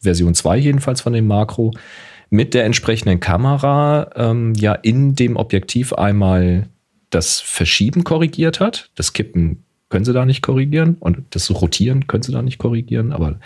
[0.00, 1.72] Version 2 jedenfalls von dem Makro,
[2.30, 6.68] mit der entsprechenden Kamera ähm, ja in dem Objektiv einmal
[7.10, 8.90] das Verschieben korrigiert hat.
[8.96, 13.12] Das Kippen können sie da nicht korrigieren und das Rotieren können sie da nicht korrigieren,
[13.12, 13.38] aber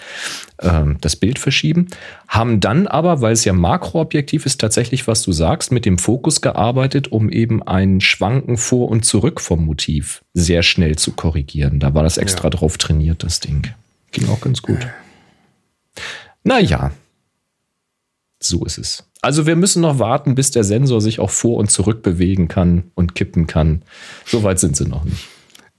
[0.60, 1.88] ähm, das Bild verschieben.
[2.28, 6.40] Haben dann aber, weil es ja Makroobjektiv ist, tatsächlich, was du sagst, mit dem Fokus
[6.40, 11.78] gearbeitet, um eben ein Schwanken vor und zurück vom Motiv sehr schnell zu korrigieren.
[11.78, 13.66] Da war das extra drauf trainiert, das Ding.
[14.12, 14.88] Ging auch ganz gut.
[16.42, 16.92] Naja,
[18.42, 19.04] so ist es.
[19.20, 22.84] Also wir müssen noch warten, bis der Sensor sich auch vor und zurück bewegen kann
[22.94, 23.82] und kippen kann.
[24.24, 25.28] So weit sind sie noch nicht.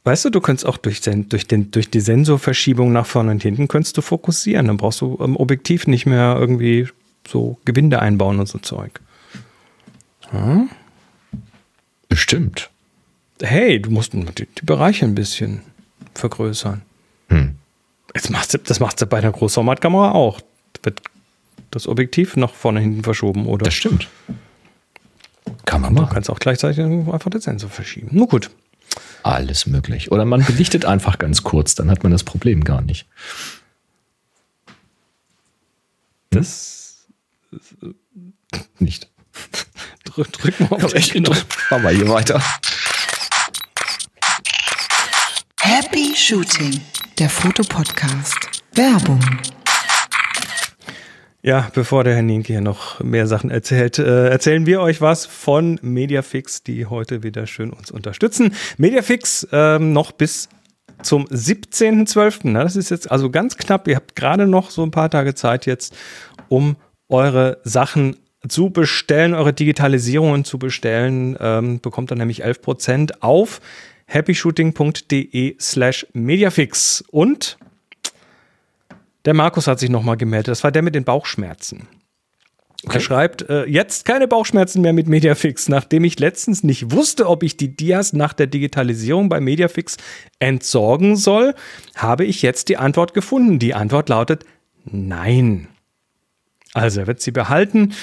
[0.03, 3.43] Weißt du, du könntest auch durch, den, durch, den, durch die Sensorverschiebung nach vorne und
[3.43, 4.67] hinten könntest du fokussieren.
[4.67, 6.87] Dann brauchst du im Objektiv nicht mehr irgendwie
[7.27, 8.99] so Gewinde einbauen und so Zeug.
[12.09, 12.69] Bestimmt.
[13.41, 15.61] Hey, du musst die, die Bereiche ein bisschen
[16.15, 16.81] vergrößern.
[17.29, 17.55] Hm.
[18.15, 20.41] Jetzt machst du, das machst du bei einer Großformatkamera auch.
[20.73, 21.01] Da wird
[21.69, 23.65] das Objektiv nach vorne hinten verschoben, oder?
[23.65, 24.07] Das stimmt.
[25.65, 26.13] Kann man Du machen.
[26.13, 28.09] kannst auch gleichzeitig einfach den Sensor verschieben.
[28.11, 28.49] Nur gut.
[29.23, 30.11] Alles möglich.
[30.11, 33.07] Oder man belichtet einfach ganz kurz, dann hat man das Problem gar nicht.
[36.31, 37.07] Das
[38.79, 39.09] Nicht.
[40.05, 41.45] drück, drück mal auf den Knopf.
[41.69, 42.41] Machen wir hier weiter.
[45.59, 46.81] Happy Shooting,
[47.19, 48.37] der Fotopodcast.
[48.73, 49.21] Werbung.
[51.43, 55.25] Ja, bevor der Herr Nienke hier noch mehr Sachen erzählt, äh, erzählen wir euch was
[55.25, 58.53] von Mediafix, die heute wieder schön uns unterstützen.
[58.77, 60.49] Mediafix ähm, noch bis
[61.01, 62.41] zum 17.12.
[62.43, 63.87] Na, Das ist jetzt also ganz knapp.
[63.87, 65.95] Ihr habt gerade noch so ein paar Tage Zeit jetzt,
[66.47, 66.75] um
[67.09, 71.35] eure Sachen zu bestellen, eure Digitalisierungen zu bestellen.
[71.39, 73.61] Ähm, bekommt dann nämlich 11% auf
[74.05, 77.03] happyshooting.de slash mediafix.
[77.09, 77.57] Und
[79.25, 80.49] der Markus hat sich nochmal gemeldet.
[80.49, 81.87] Das war der mit den Bauchschmerzen.
[82.89, 85.69] Er schreibt, äh, jetzt keine Bauchschmerzen mehr mit Mediafix.
[85.69, 89.97] Nachdem ich letztens nicht wusste, ob ich die Dias nach der Digitalisierung bei Mediafix
[90.39, 91.53] entsorgen soll,
[91.95, 93.59] habe ich jetzt die Antwort gefunden.
[93.59, 94.45] Die Antwort lautet
[94.85, 95.67] nein.
[96.73, 97.93] Also er wird sie behalten.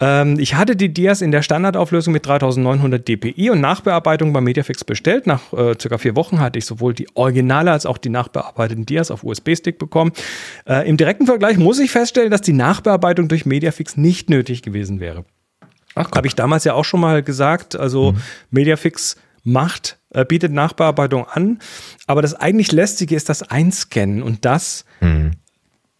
[0.00, 4.84] Ähm, ich hatte die Dias in der Standardauflösung mit 3900 dpi und Nachbearbeitung bei Mediafix
[4.84, 5.26] bestellt.
[5.26, 9.10] Nach äh, circa vier Wochen hatte ich sowohl die Originale als auch die nachbearbeiteten Dias
[9.10, 10.12] auf USB-Stick bekommen.
[10.66, 14.98] Äh, Im direkten Vergleich muss ich feststellen, dass die Nachbearbeitung durch Mediafix nicht nötig gewesen
[14.98, 15.24] wäre.
[15.94, 17.76] Habe ich damals ja auch schon mal gesagt.
[17.76, 18.18] Also mhm.
[18.50, 21.60] Mediafix macht, äh, bietet Nachbearbeitung an.
[22.08, 25.32] Aber das eigentlich lästige ist das Einscannen und das mhm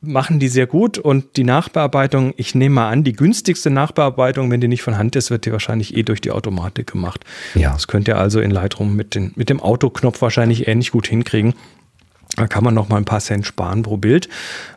[0.04, 4.60] machen die sehr gut und die Nachbearbeitung, ich nehme mal an, die günstigste Nachbearbeitung, wenn
[4.60, 7.24] die nicht von Hand ist, wird die wahrscheinlich eh durch die Automatik gemacht.
[7.54, 7.72] Ja.
[7.72, 11.54] Das könnt ihr also in Lightroom mit, den, mit dem Autoknopf wahrscheinlich ähnlich gut hinkriegen.
[12.36, 14.28] Da kann man noch mal ein paar Cent sparen pro Bild.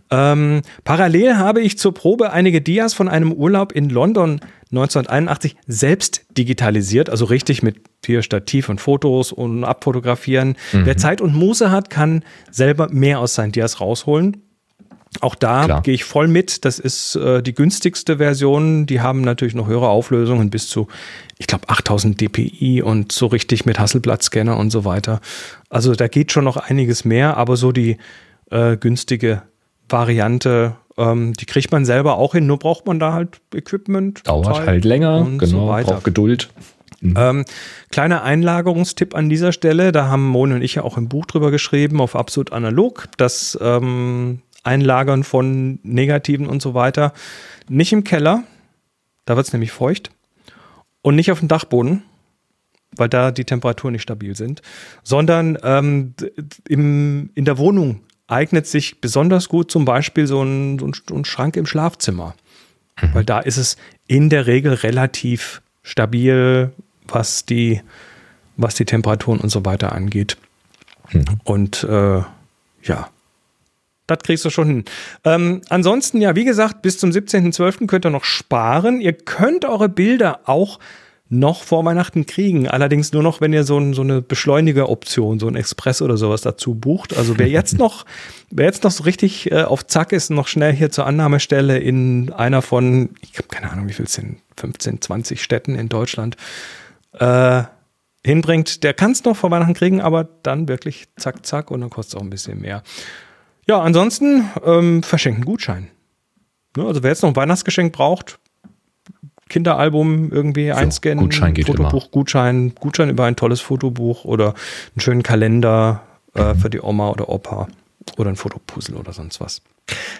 [0.09, 4.39] Ähm, parallel habe ich zur Probe einige Dias von einem Urlaub in London
[4.71, 10.55] 1981 selbst digitalisiert, also richtig mit hier Stativ und Fotos und abfotografieren.
[10.71, 10.85] Mhm.
[10.85, 14.46] Wer Zeit und Muße hat, kann selber mehr aus seinen Dias rausholen.
[15.21, 16.65] Auch da gehe ich voll mit.
[16.65, 18.85] Das ist äh, die günstigste Version.
[18.85, 20.87] Die haben natürlich noch höhere Auflösungen bis zu,
[21.37, 25.21] ich glaube, 8000 dpi und so richtig mit Hasselblatt-Scanner und so weiter.
[25.69, 27.97] Also da geht schon noch einiges mehr, aber so die
[28.51, 29.43] äh, günstige
[29.89, 32.45] Variante, ähm, die kriegt man selber auch hin.
[32.45, 34.27] Nur braucht man da halt Equipment.
[34.27, 36.49] Dauert halt länger, genau, so braucht Geduld.
[36.99, 37.13] Mhm.
[37.17, 37.45] Ähm,
[37.91, 41.51] kleiner Einlagerungstipp an dieser Stelle, da haben Mone und ich ja auch im Buch drüber
[41.51, 47.13] geschrieben, auf absolut analog, dass ähm, Einlagern von Negativen und so weiter.
[47.69, 48.43] Nicht im Keller,
[49.25, 50.11] da wird es nämlich feucht.
[51.01, 52.03] Und nicht auf dem Dachboden,
[52.95, 54.61] weil da die Temperaturen nicht stabil sind,
[55.03, 56.13] sondern ähm,
[56.67, 61.55] im, in der Wohnung eignet sich besonders gut zum Beispiel so ein, so ein, Schrank
[61.55, 62.35] im Schlafzimmer.
[63.01, 63.13] Mhm.
[63.13, 66.73] Weil da ist es in der Regel relativ stabil,
[67.07, 67.81] was die,
[68.57, 70.37] was die Temperaturen und so weiter angeht.
[71.11, 71.25] Mhm.
[71.43, 72.21] Und äh,
[72.83, 73.09] ja,
[74.07, 74.85] das kriegst du schon hin.
[75.23, 77.87] Ähm, ansonsten, ja, wie gesagt, bis zum 17.12.
[77.87, 79.01] könnt ihr noch sparen.
[79.01, 80.79] Ihr könnt eure Bilder auch
[81.29, 82.67] noch vor Weihnachten kriegen.
[82.67, 86.41] Allerdings nur noch, wenn ihr so, ein, so eine Beschleuniger-Option, so ein Express oder sowas
[86.41, 87.17] dazu bucht.
[87.17, 88.05] Also wer jetzt noch,
[88.49, 92.31] wer jetzt noch so richtig äh, auf Zack ist, noch schnell hier zur Annahmestelle in
[92.31, 96.37] einer von, ich habe keine Ahnung, wie viel es sind, 15, 20 Städten in Deutschland,
[97.13, 97.63] äh,
[98.25, 101.89] hinbringt, der kann es noch vor Weihnachten kriegen, aber dann wirklich zack, zack und dann
[101.89, 102.83] kostet es auch ein bisschen mehr.
[103.67, 105.89] Ja, ansonsten ähm, verschenken Gutschein.
[106.75, 108.39] Ne, also wer jetzt noch ein Weihnachtsgeschenk braucht,
[109.49, 112.11] Kinderalbum irgendwie einscannen, Gutschein geht Fotobuch, immer.
[112.11, 116.03] Gutschein, Gutschein über ein tolles Fotobuch oder einen schönen Kalender
[116.33, 117.67] äh, für die Oma oder Opa
[118.17, 119.61] oder ein Fotopuzzle oder sonst was.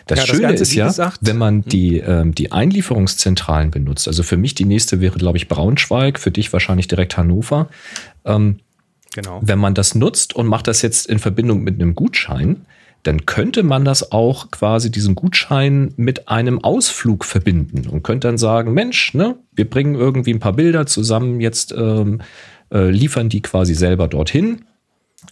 [0.05, 1.65] Das ja, Schöne das ist ja, gesagt, wenn man hm?
[1.65, 6.31] die, ähm, die Einlieferungszentralen benutzt, also für mich die nächste wäre, glaube ich, Braunschweig, für
[6.31, 7.67] dich wahrscheinlich direkt Hannover.
[8.23, 8.59] Ähm,
[9.13, 9.41] genau.
[9.41, 12.65] Wenn man das nutzt und macht das jetzt in Verbindung mit einem Gutschein,
[13.07, 18.37] dann könnte man das auch quasi diesen Gutschein mit einem Ausflug verbinden und könnte dann
[18.37, 22.21] sagen, Mensch, ne, wir bringen irgendwie ein paar Bilder zusammen, jetzt ähm,
[22.69, 24.65] äh, liefern die quasi selber dorthin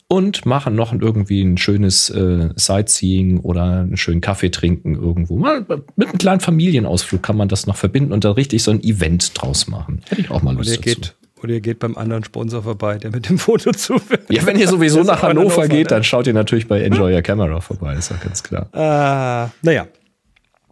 [0.08, 5.38] und machen noch irgendwie ein schönes äh, Sightseeing oder einen schönen Kaffee trinken irgendwo.
[5.38, 5.66] Mal,
[5.98, 9.32] mit einem kleinen Familienausflug kann man das noch verbinden und da richtig so ein Event
[9.36, 10.02] draus machen.
[10.08, 10.82] Hätte ich auch mal Lust dazu.
[10.82, 13.96] Geht, oder ihr geht beim anderen Sponsor vorbei, der mit dem Foto zu.
[14.30, 17.22] Ja, wenn ihr sowieso nach Hannover, Hannover geht, dann schaut ihr natürlich bei Enjoy Your
[17.22, 18.68] Camera vorbei, ist ja ganz klar.
[18.74, 19.88] Äh, naja.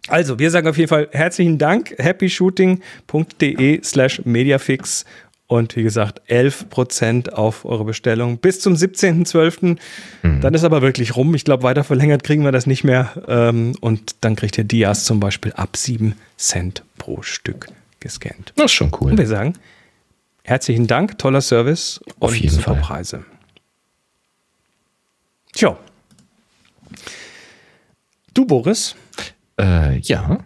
[0.10, 1.96] Also, wir sagen auf jeden Fall herzlichen Dank.
[1.98, 5.06] happyshooting.de slash mediafix
[5.48, 9.78] und wie gesagt, 11% auf eure Bestellung bis zum 17.12.
[10.24, 10.42] Mhm.
[10.42, 11.36] Dann ist aber wirklich rum.
[11.36, 13.12] Ich glaube, weiter verlängert kriegen wir das nicht mehr.
[13.28, 17.68] Ähm, und dann kriegt ihr Dias zum Beispiel ab 7 Cent pro Stück
[18.00, 18.52] gescannt.
[18.56, 19.12] Das ist schon cool.
[19.12, 19.54] Und wir sagen
[20.44, 22.82] Herzlichen Dank, toller Service und Auf jeden super Fall.
[22.82, 23.26] Preise.
[25.54, 25.78] Tja.
[28.34, 28.96] Du, Boris?
[29.60, 30.40] Äh, ja.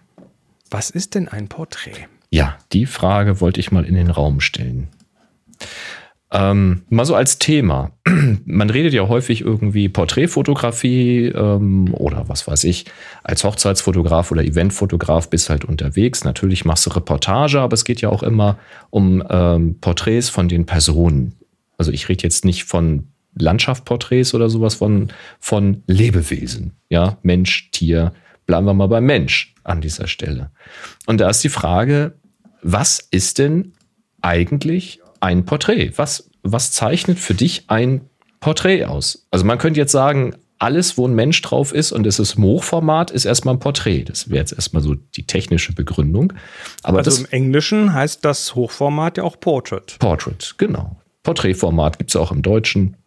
[0.70, 2.08] Was ist denn ein Porträt?
[2.30, 4.90] Ja, die Frage wollte ich mal in den Raum stellen.
[6.30, 7.92] Ähm, mal so als Thema.
[8.46, 12.86] Man redet ja häufig irgendwie Porträtfotografie ähm, oder was weiß ich,
[13.24, 16.26] als Hochzeitsfotograf oder Eventfotograf bist halt unterwegs.
[16.26, 18.58] Natürlich machst du Reportage, aber es geht ja auch immer
[18.90, 21.36] um ähm, Porträts von den Personen.
[21.78, 25.10] Also ich rede jetzt nicht von Landschaftporträts oder sowas, von,
[25.40, 26.74] von Lebewesen.
[26.90, 28.14] Ja, Mensch, Tier.
[28.46, 30.52] Bleiben wir mal beim Mensch an dieser Stelle.
[31.06, 32.16] Und da ist die Frage,
[32.62, 33.74] was ist denn
[34.22, 35.92] eigentlich ein Porträt?
[35.96, 38.02] Was, was zeichnet für dich ein
[38.40, 39.28] Porträt aus?
[39.32, 42.44] Also man könnte jetzt sagen, alles, wo ein Mensch drauf ist und es ist im
[42.44, 44.06] Hochformat, ist erstmal ein Porträt.
[44.06, 46.34] Das wäre jetzt erstmal so die technische Begründung.
[46.84, 49.98] Aber also das, im Englischen heißt das Hochformat ja auch Portrait.
[50.00, 50.98] Portrait, genau.
[51.24, 52.98] Porträtformat gibt es auch im Deutschen.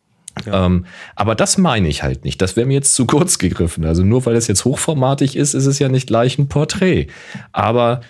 [0.46, 0.66] Ja.
[0.66, 2.40] Ähm, aber das meine ich halt nicht.
[2.40, 3.84] Das wäre mir jetzt zu kurz gegriffen.
[3.84, 7.08] Also nur weil es jetzt hochformatig ist, ist es ja nicht gleich ein Porträt.
[7.52, 8.02] Aber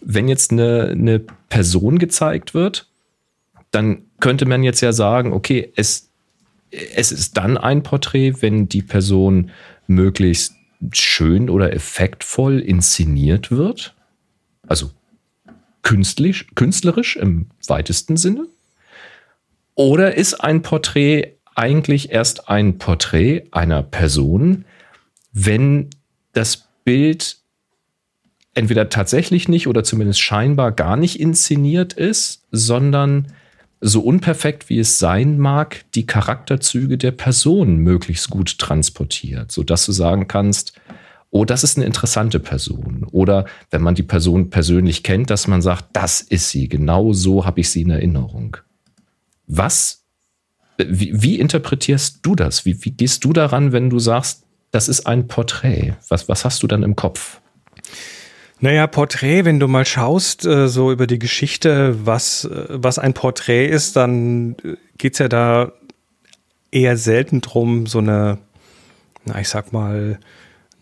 [0.00, 2.88] wenn jetzt eine, eine Person gezeigt wird,
[3.70, 6.10] dann könnte man jetzt ja sagen, okay, es,
[6.70, 9.50] es ist dann ein Porträt, wenn die Person
[9.86, 10.54] möglichst
[10.92, 13.94] schön oder effektvoll inszeniert wird.
[14.66, 14.90] Also
[15.82, 18.46] künstlich, künstlerisch im weitesten Sinne.
[19.74, 24.64] Oder ist ein Porträt eigentlich erst ein Porträt einer Person,
[25.32, 25.90] wenn
[26.32, 27.38] das Bild
[28.54, 33.32] entweder tatsächlich nicht oder zumindest scheinbar gar nicht inszeniert ist, sondern
[33.80, 39.92] so unperfekt wie es sein mag, die Charakterzüge der Person möglichst gut transportiert, sodass du
[39.92, 40.72] sagen kannst,
[41.30, 43.06] oh, das ist eine interessante Person.
[43.10, 47.44] Oder wenn man die Person persönlich kennt, dass man sagt, das ist sie, genau so
[47.44, 48.56] habe ich sie in Erinnerung.
[49.46, 50.04] Was,
[50.76, 52.64] wie, wie interpretierst du das?
[52.64, 55.94] Wie, wie, gehst du daran, wenn du sagst, das ist ein Porträt?
[56.08, 57.40] Was, was hast du dann im Kopf?
[58.60, 63.14] Naja, Porträt, wenn du mal schaust, äh, so über die Geschichte, was, äh, was ein
[63.14, 65.72] Porträt ist, dann äh, geht's ja da
[66.72, 68.38] eher selten drum, so eine,
[69.24, 70.18] na, ich sag mal,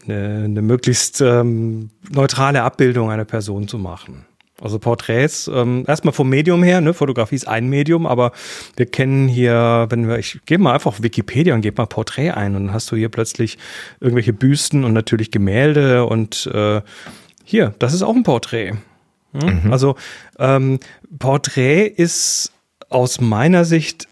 [0.05, 4.25] eine, eine möglichst ähm, neutrale Abbildung einer Person zu machen.
[4.59, 8.33] Also Porträts, ähm, erstmal vom Medium her, ne, Fotografie ist ein Medium, aber
[8.77, 12.31] wir kennen hier, wenn wir, ich gebe mal einfach auf Wikipedia und gebe mal Porträt
[12.31, 13.59] ein und dann hast du hier plötzlich
[14.01, 16.81] irgendwelche Büsten und natürlich Gemälde und äh,
[17.46, 18.72] hier, das ist auch ein Porträt.
[19.32, 19.62] Hm?
[19.64, 19.72] Mhm.
[19.72, 19.94] Also
[20.38, 20.80] ähm,
[21.18, 22.52] Porträt ist
[22.88, 24.09] aus meiner Sicht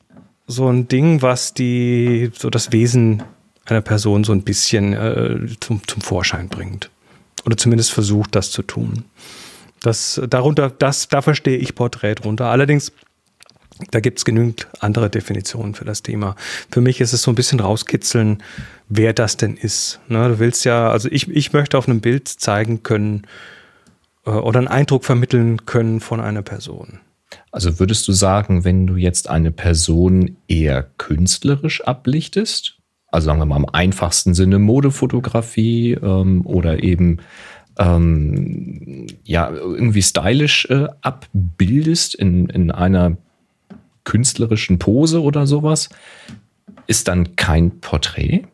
[0.46, 3.24] so ein Ding, was die so das Wesen
[3.66, 6.90] einer Person so ein bisschen äh, zum, zum Vorschein bringt.
[7.44, 9.04] Oder zumindest versucht, das zu tun.
[9.80, 12.46] Das, darunter, das, da verstehe ich Porträt drunter.
[12.46, 12.92] Allerdings,
[13.90, 16.36] da gibt es genügend andere Definitionen für das Thema.
[16.70, 18.42] Für mich ist es so ein bisschen rauskitzeln,
[18.88, 20.00] wer das denn ist.
[20.08, 23.26] Ne, du willst ja, also ich, ich möchte auf einem Bild zeigen können
[24.26, 27.00] äh, oder einen Eindruck vermitteln können von einer Person.
[27.50, 32.78] Also würdest du sagen, wenn du jetzt eine Person eher künstlerisch ablichtest,
[33.10, 37.18] also sagen wir mal im einfachsten Sinne Modefotografie ähm, oder eben
[37.78, 43.16] ähm, ja irgendwie stylisch äh, abbildest in, in einer
[44.04, 45.88] künstlerischen Pose oder sowas,
[46.86, 48.44] ist dann kein Porträt?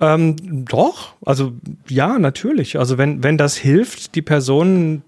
[0.00, 1.52] Ähm, doch, also
[1.88, 2.78] ja, natürlich.
[2.78, 5.02] Also wenn, wenn das hilft, die Person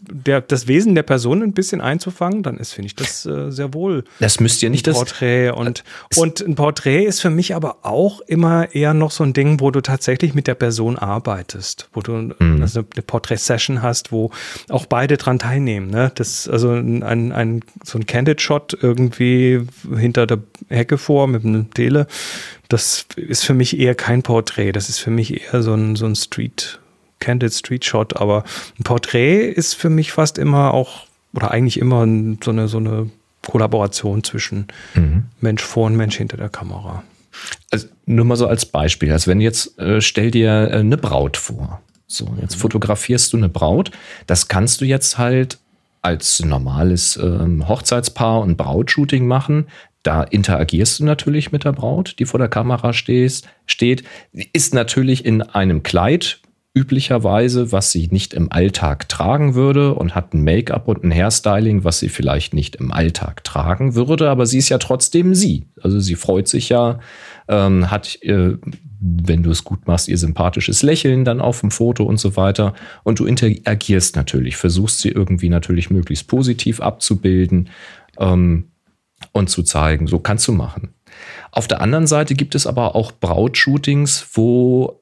[0.00, 3.72] der, das Wesen der Person ein bisschen einzufangen, dann ist, finde ich, das äh, sehr
[3.72, 4.04] wohl.
[4.20, 5.48] Das müsst ihr nicht ein Porträt.
[5.48, 5.84] Das, und,
[6.18, 9.70] und ein Porträt ist für mich aber auch immer eher noch so ein Ding, wo
[9.70, 12.60] du tatsächlich mit der Person arbeitest, wo du mhm.
[12.60, 14.30] also eine Porträt-Session hast, wo
[14.68, 15.90] auch beide dran teilnehmen.
[15.90, 16.12] Ne?
[16.14, 19.62] Das, also ein, ein, so ein Candid-Shot irgendwie
[19.96, 22.06] hinter der Hecke vor mit einem Tele,
[22.68, 24.72] das ist für mich eher kein Porträt.
[24.72, 26.80] Das ist für mich eher so ein, so ein Street-
[27.18, 28.44] Candid Street Shot, aber
[28.78, 32.06] ein Porträt ist für mich fast immer auch, oder eigentlich immer
[32.42, 33.10] so eine, so eine
[33.46, 35.24] Kollaboration zwischen mhm.
[35.40, 37.02] Mensch vor und Mensch hinter der Kamera.
[37.70, 39.12] Also nur mal so als Beispiel.
[39.12, 41.80] Also wenn jetzt, äh, stell dir äh, eine Braut vor.
[42.06, 42.60] So, jetzt mhm.
[42.60, 43.90] fotografierst du eine Braut.
[44.26, 45.58] Das kannst du jetzt halt
[46.02, 49.66] als normales ähm, Hochzeitspaar und Brautshooting machen.
[50.02, 54.04] Da interagierst du natürlich mit der Braut, die vor der Kamera stehst, steht.
[54.52, 56.40] Ist natürlich in einem Kleid
[56.76, 61.84] üblicherweise, was sie nicht im Alltag tragen würde und hat ein Make-up und ein Hairstyling,
[61.84, 65.64] was sie vielleicht nicht im Alltag tragen würde, aber sie ist ja trotzdem sie.
[65.80, 67.00] Also sie freut sich ja,
[67.48, 68.58] ähm, hat, äh,
[69.00, 72.74] wenn du es gut machst, ihr sympathisches Lächeln dann auf dem Foto und so weiter.
[73.04, 77.70] Und du interagierst natürlich, versuchst sie irgendwie natürlich möglichst positiv abzubilden
[78.18, 78.68] ähm,
[79.32, 80.08] und zu zeigen.
[80.08, 80.90] So kannst du machen.
[81.52, 85.00] Auf der anderen Seite gibt es aber auch Brautshootings, wo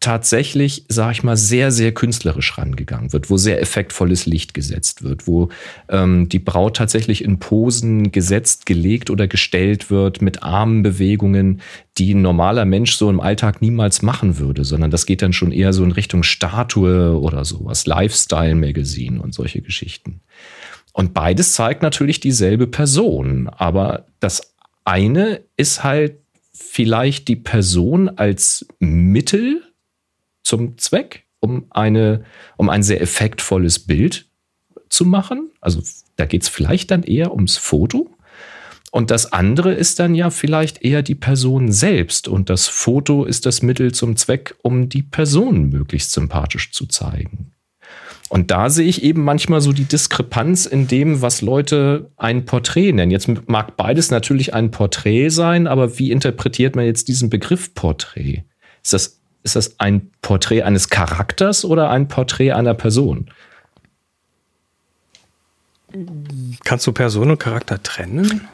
[0.00, 5.26] tatsächlich, sag ich mal, sehr, sehr künstlerisch rangegangen wird, wo sehr effektvolles Licht gesetzt wird,
[5.26, 5.48] wo
[5.88, 11.60] ähm, die Braut tatsächlich in Posen gesetzt, gelegt oder gestellt wird mit Armenbewegungen,
[11.98, 15.50] die ein normaler Mensch so im Alltag niemals machen würde, sondern das geht dann schon
[15.50, 20.20] eher so in Richtung Statue oder sowas, Lifestyle-Magazin und solche Geschichten.
[20.92, 26.18] Und beides zeigt natürlich dieselbe Person, aber das eine ist halt
[26.52, 29.62] vielleicht die Person als Mittel
[30.48, 32.24] zum Zweck, um, eine,
[32.56, 34.26] um ein sehr effektvolles Bild
[34.88, 35.50] zu machen.
[35.60, 35.82] Also
[36.16, 38.10] da geht es vielleicht dann eher ums Foto.
[38.90, 42.26] Und das andere ist dann ja vielleicht eher die Person selbst.
[42.26, 47.52] Und das Foto ist das Mittel zum Zweck, um die Person möglichst sympathisch zu zeigen.
[48.30, 52.92] Und da sehe ich eben manchmal so die Diskrepanz in dem, was Leute ein Porträt
[52.92, 53.10] nennen.
[53.10, 58.44] Jetzt mag beides natürlich ein Porträt sein, aber wie interpretiert man jetzt diesen Begriff Porträt?
[58.82, 59.17] Ist das,
[59.48, 63.30] ist das ein Porträt eines Charakters oder ein Porträt einer Person?
[66.64, 68.48] Kannst du Person und Charakter trennen?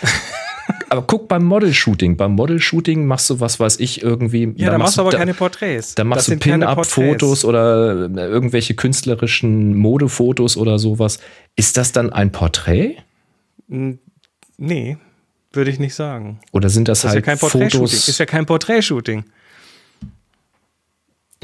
[0.88, 2.16] aber guck beim Model-Shooting.
[2.16, 4.52] Beim Model-Shooting machst du was weiß ich irgendwie.
[4.56, 5.94] Ja, da, machst du aber da, keine Porträts.
[5.94, 11.20] Da machst du Pin-Up-Fotos oder äh, irgendwelche künstlerischen Modefotos oder sowas.
[11.54, 12.96] Ist das dann ein Porträt?
[13.68, 14.96] Nee,
[15.52, 16.40] würde ich nicht sagen.
[16.52, 18.08] Oder sind das, das halt ist ja kein Fotos?
[18.08, 19.24] Ist ja kein Porträtshooting.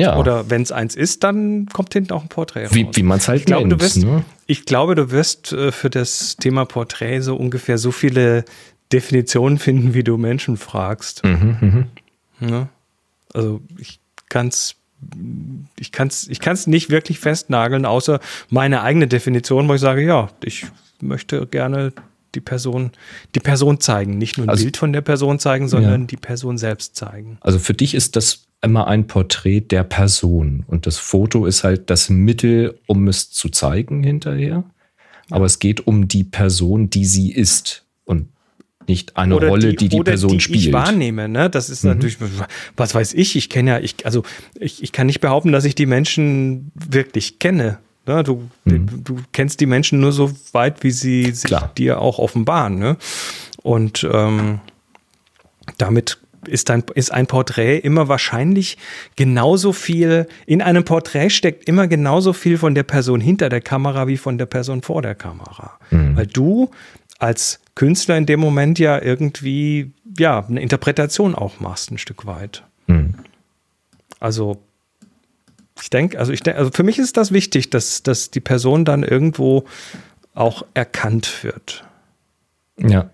[0.00, 0.16] Ja.
[0.18, 2.74] Oder wenn es eins ist, dann kommt hinten auch ein Porträt raus.
[2.74, 3.80] Wie, wie man es halt ich glaube, nennt.
[3.80, 4.24] Du wirst, ne?
[4.46, 8.44] Ich glaube, du wirst äh, für das Thema Porträt so ungefähr so viele
[8.92, 11.22] Definitionen finden, wie du Menschen fragst.
[11.24, 11.86] Mhm,
[12.40, 12.48] mh.
[12.50, 12.68] ja?
[13.32, 14.76] Also ich kann es
[15.78, 18.20] ich kann's, ich kann's nicht wirklich festnageln, außer
[18.50, 20.66] meine eigene Definition, wo ich sage, ja, ich
[21.00, 21.94] möchte gerne
[22.34, 22.90] die Person,
[23.34, 26.06] die Person zeigen, nicht nur ein Also- Bild von der Person zeigen, sondern Ja.
[26.06, 27.38] die Person selbst zeigen.
[27.40, 31.88] Also für dich ist das immer ein Porträt der Person und das Foto ist halt
[31.90, 34.64] das Mittel, um es zu zeigen hinterher.
[35.30, 38.28] Aber es geht um die Person, die sie ist und
[38.88, 40.72] nicht eine Rolle, die die, oder Person die ich spielt.
[40.72, 41.48] wahrnehme, ne?
[41.48, 41.90] Das ist Mhm.
[41.90, 42.18] natürlich,
[42.76, 44.24] was weiß ich, ich kenne ja, ich, also
[44.58, 47.78] ich, ich kann nicht behaupten, dass ich die Menschen wirklich kenne.
[48.06, 48.24] Ne?
[48.24, 51.46] Du, du kennst die Menschen nur so weit, wie sie sich Mhm.
[51.56, 51.72] Klar.
[51.78, 52.78] dir auch offenbaren.
[52.80, 52.96] Ne?
[53.62, 54.58] Und ähm,
[55.78, 58.78] damit ist ein, ist ein Porträt immer wahrscheinlich
[59.16, 64.06] genauso viel, in einem Porträt steckt immer genauso viel von der Person hinter der Kamera
[64.06, 65.78] wie von der Person vor der Kamera.
[65.90, 66.16] Mhm.
[66.16, 66.70] Weil du
[67.18, 72.64] als Künstler in dem Moment ja irgendwie, ja, eine Interpretation auch machst, ein Stück weit.
[72.86, 73.14] Mhm.
[74.18, 74.62] Also,
[75.80, 78.84] ich denke, also ich denke, also für mich ist das wichtig, dass, dass die Person
[78.84, 79.64] dann irgendwo
[80.34, 81.84] auch erkannt wird.
[82.78, 83.10] Ja.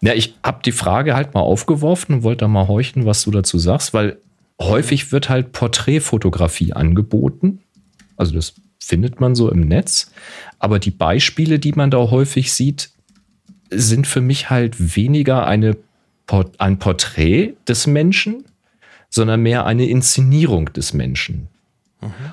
[0.00, 3.30] Ja, ich habe die Frage halt mal aufgeworfen und wollte da mal horchen, was du
[3.30, 4.18] dazu sagst, weil
[4.60, 7.60] häufig wird halt Porträtfotografie angeboten.
[8.16, 10.10] Also das findet man so im Netz.
[10.58, 12.90] Aber die Beispiele, die man da häufig sieht,
[13.70, 15.76] sind für mich halt weniger eine,
[16.58, 18.44] ein Porträt des Menschen,
[19.10, 21.48] sondern mehr eine Inszenierung des Menschen.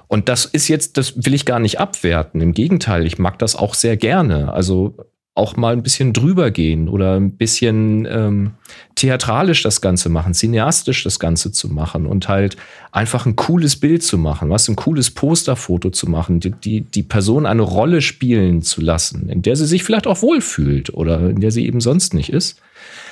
[0.08, 2.40] Und das ist jetzt, das will ich gar nicht abwerten.
[2.40, 4.54] Im Gegenteil, ich mag das auch sehr gerne.
[4.54, 4.96] Also
[5.38, 8.52] auch mal ein bisschen drüber gehen oder ein bisschen ähm,
[8.96, 12.58] theatralisch das Ganze machen, cineastisch das Ganze zu machen und halt
[12.92, 17.04] einfach ein cooles Bild zu machen, was ein cooles Posterfoto zu machen, die, die, die
[17.04, 21.40] Person eine Rolle spielen zu lassen, in der sie sich vielleicht auch wohlfühlt oder in
[21.40, 22.60] der sie eben sonst nicht ist.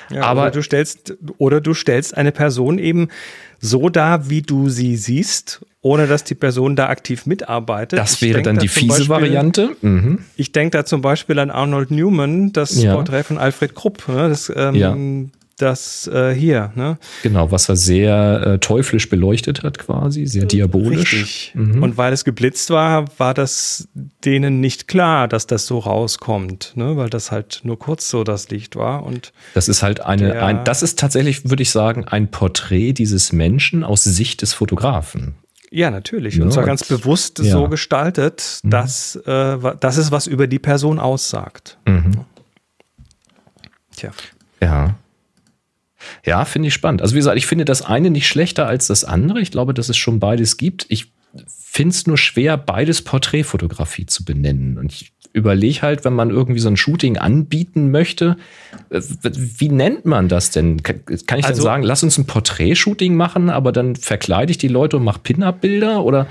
[0.10, 3.10] Ja, Aber- oder du stellst oder du stellst eine Person eben
[3.60, 8.00] so dar, wie du sie siehst, ohne dass die Person da aktiv mitarbeitet.
[8.00, 9.76] Das wäre dann da die fiese Beispiel- Variante.
[9.82, 10.20] Mhm.
[10.36, 12.96] Ich denke da zum Beispiel an Arnold Newman, das Ja.
[12.96, 14.28] Porträt von Alfred Krupp, ne?
[14.30, 14.98] das, ähm, Ja.
[15.60, 16.72] das äh, hier.
[16.74, 16.98] Ne?
[17.22, 21.14] Genau, was er sehr äh, teuflisch beleuchtet hat, quasi, sehr diabolisch.
[21.14, 21.52] Richtig.
[21.54, 21.84] Mhm.
[21.84, 23.88] Und weil es geblitzt war, war das
[24.26, 26.98] denen nicht klar, dass das so rauskommt, ne?
[26.98, 29.04] weil das halt nur kurz so das Licht war.
[29.06, 32.94] Und Das ist halt eine, Der- ein, das ist tatsächlich, würde ich sagen, ein Porträt
[32.94, 35.36] dieses Menschen aus Sicht des Fotografen.
[35.72, 36.36] Ja, natürlich.
[36.36, 37.52] Ja, und zwar und- ganz bewusst ja.
[37.52, 41.78] so gestaltet, dass, äh, dass es was über die Person aussagt.
[41.86, 42.26] Mhm.
[43.96, 44.12] Tja.
[44.62, 44.96] Ja.
[46.24, 47.02] Ja, finde ich spannend.
[47.02, 49.40] Also wie gesagt, ich finde das eine nicht schlechter als das andere.
[49.42, 50.86] Ich glaube, dass es schon beides gibt.
[50.90, 51.12] Ich
[51.76, 54.78] finde es nur schwer, beides Porträtfotografie zu benennen.
[54.78, 58.38] Und ich überlege halt, wenn man irgendwie so ein Shooting anbieten möchte,
[58.90, 60.82] äh, wie nennt man das denn?
[60.84, 64.70] Kann ich Also- dann sagen, lass uns ein Porträtshooting machen, aber dann verkleide ich die
[64.70, 66.04] Leute und mache Pin-Up-Bilder?
[66.04, 66.28] Oder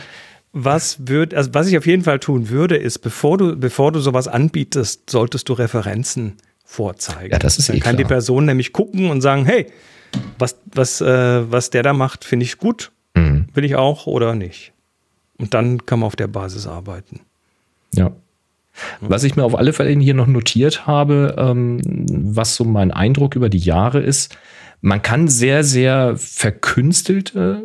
[0.56, 3.98] Was würd, also was ich auf jeden Fall tun würde, ist, bevor du, bevor du
[3.98, 6.34] sowas anbietest, solltest du Referenzen
[6.64, 7.32] vorzeigen.
[7.32, 8.18] Ja, das ist Dann eh kann die klar.
[8.18, 9.66] Person nämlich gucken und sagen, hey,
[10.38, 13.46] was, was, äh, was der da macht, finde ich gut, Mhm.
[13.52, 14.72] will ich auch oder nicht.
[15.38, 17.20] Und dann kann man auf der Basis arbeiten.
[17.94, 18.12] Ja.
[19.00, 21.80] Was ich mir auf alle Fälle hier noch notiert habe, ähm,
[22.10, 24.36] was so mein Eindruck über die Jahre ist,
[24.80, 27.62] man kann sehr, sehr verkünstelte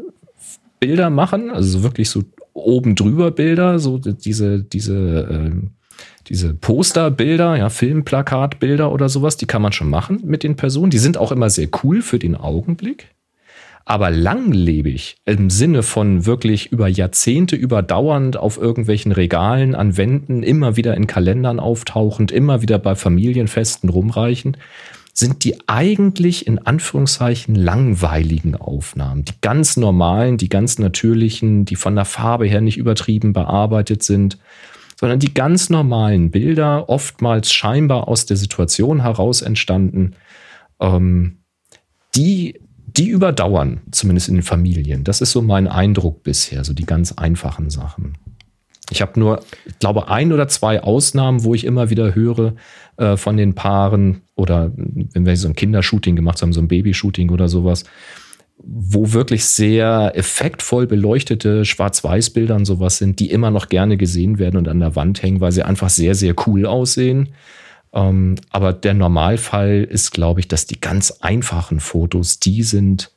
[0.79, 5.71] Bilder machen, also so wirklich so oben drüber Bilder, so diese, diese, ähm,
[6.27, 10.91] diese Posterbilder, ja, Filmplakatbilder oder sowas, die kann man schon machen mit den Personen.
[10.91, 13.07] Die sind auch immer sehr cool für den Augenblick.
[13.89, 20.75] Aber langlebig im Sinne von wirklich über Jahrzehnte überdauernd auf irgendwelchen Regalen an Wänden, immer
[20.75, 24.57] wieder in Kalendern auftauchend, immer wieder bei Familienfesten rumreichen,
[25.11, 29.25] sind die eigentlich in Anführungszeichen langweiligen Aufnahmen.
[29.25, 34.37] Die ganz normalen, die ganz natürlichen, die von der Farbe her nicht übertrieben bearbeitet sind,
[34.97, 40.13] sondern die ganz normalen Bilder, oftmals scheinbar aus der Situation heraus entstanden,
[40.79, 41.39] ähm,
[42.13, 42.68] die
[42.99, 45.03] die überdauern, zumindest in den Familien.
[45.05, 48.17] Das ist so mein Eindruck bisher, so die ganz einfachen Sachen.
[48.91, 52.55] Ich habe nur, ich glaube, ein oder zwei Ausnahmen, wo ich immer wieder höre
[52.97, 57.29] äh, von den Paaren oder wenn wir so ein Kindershooting gemacht haben, so ein Babyshooting
[57.29, 57.85] oder sowas,
[58.57, 64.57] wo wirklich sehr effektvoll beleuchtete Schwarz-Weiß-Bilder und sowas sind, die immer noch gerne gesehen werden
[64.57, 67.29] und an der Wand hängen, weil sie einfach sehr, sehr cool aussehen.
[67.93, 73.11] Ähm, aber der Normalfall ist, glaube ich, dass die ganz einfachen Fotos die sind,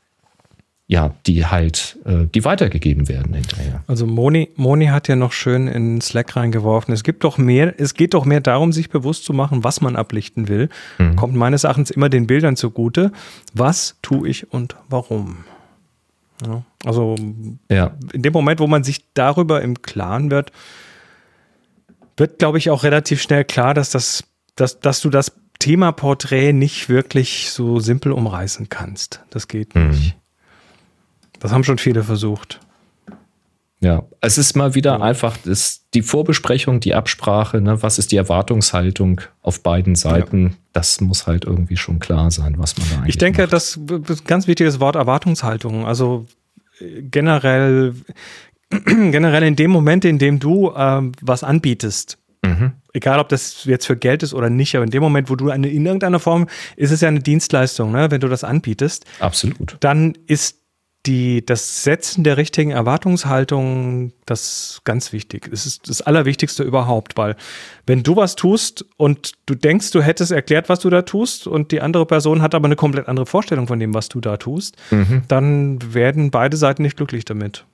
[0.86, 3.82] ja, die halt, äh, die weitergegeben werden hinterher.
[3.86, 6.92] Also Moni, Moni hat ja noch schön in Slack reingeworfen.
[6.92, 9.96] Es gibt doch mehr, es geht doch mehr darum, sich bewusst zu machen, was man
[9.96, 10.68] ablichten will.
[10.98, 11.16] Mhm.
[11.16, 13.12] Kommt meines Erachtens immer den Bildern zugute.
[13.54, 15.44] Was tue ich und warum?
[16.46, 17.16] Ja, also
[17.70, 17.92] ja.
[18.12, 20.50] in dem Moment, wo man sich darüber im Klaren wird,
[22.16, 24.24] wird, glaube ich, auch relativ schnell klar, dass das
[24.56, 29.20] dass, dass du das Thema Porträt nicht wirklich so simpel umreißen kannst.
[29.30, 29.90] Das geht mhm.
[29.90, 30.16] nicht.
[31.38, 32.60] Das haben schon viele versucht.
[33.82, 38.16] Ja, es ist mal wieder einfach das, die Vorbesprechung, die Absprache, ne, was ist die
[38.16, 40.54] Erwartungshaltung auf beiden Seiten, ja.
[40.72, 43.52] das muss halt irgendwie schon klar sein, was man da eigentlich Ich denke, macht.
[43.52, 45.84] das ist ein ganz wichtiges Wort Erwartungshaltung.
[45.84, 46.26] Also
[46.78, 47.94] äh, generell,
[48.70, 52.18] generell in dem Moment, in dem du äh, was anbietest,
[52.52, 55.36] mhm egal ob das jetzt für Geld ist oder nicht, aber in dem Moment, wo
[55.36, 56.46] du eine, in irgendeiner Form,
[56.76, 58.10] ist es ja eine Dienstleistung, ne?
[58.10, 59.04] wenn du das anbietest.
[59.20, 59.76] Absolut.
[59.80, 60.58] Dann ist
[61.04, 65.48] die, das Setzen der richtigen Erwartungshaltung, das ganz wichtig.
[65.52, 67.34] Es ist das Allerwichtigste überhaupt, weil
[67.86, 71.72] wenn du was tust und du denkst, du hättest erklärt, was du da tust und
[71.72, 74.76] die andere Person hat aber eine komplett andere Vorstellung von dem, was du da tust,
[74.92, 75.22] mhm.
[75.26, 77.64] dann werden beide Seiten nicht glücklich damit.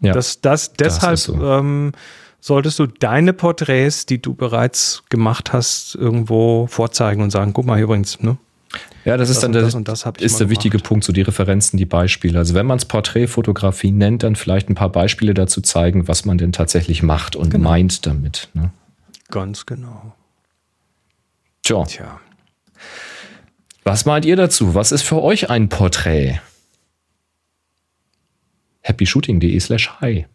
[0.00, 1.40] Ja, das, das deshalb das so.
[1.40, 1.92] ähm,
[2.40, 7.76] solltest du deine Porträts, die du bereits gemacht hast, irgendwo vorzeigen und sagen, guck mal
[7.76, 8.38] hier übrigens, ne?
[9.04, 11.78] Ja, das, das ist dann der, das das ist der wichtige Punkt, so die Referenzen,
[11.78, 12.38] die Beispiele.
[12.38, 16.36] Also wenn man es Porträtfotografie nennt, dann vielleicht ein paar Beispiele dazu zeigen, was man
[16.36, 17.70] denn tatsächlich macht und genau.
[17.70, 18.50] meint damit.
[18.52, 18.70] Ne?
[19.30, 20.14] Ganz genau.
[21.62, 21.84] Tja.
[21.84, 22.20] Tja.
[23.84, 24.74] Was meint ihr dazu?
[24.74, 26.40] Was ist für euch ein Porträt?
[28.82, 30.26] happyshooting.de slash hi.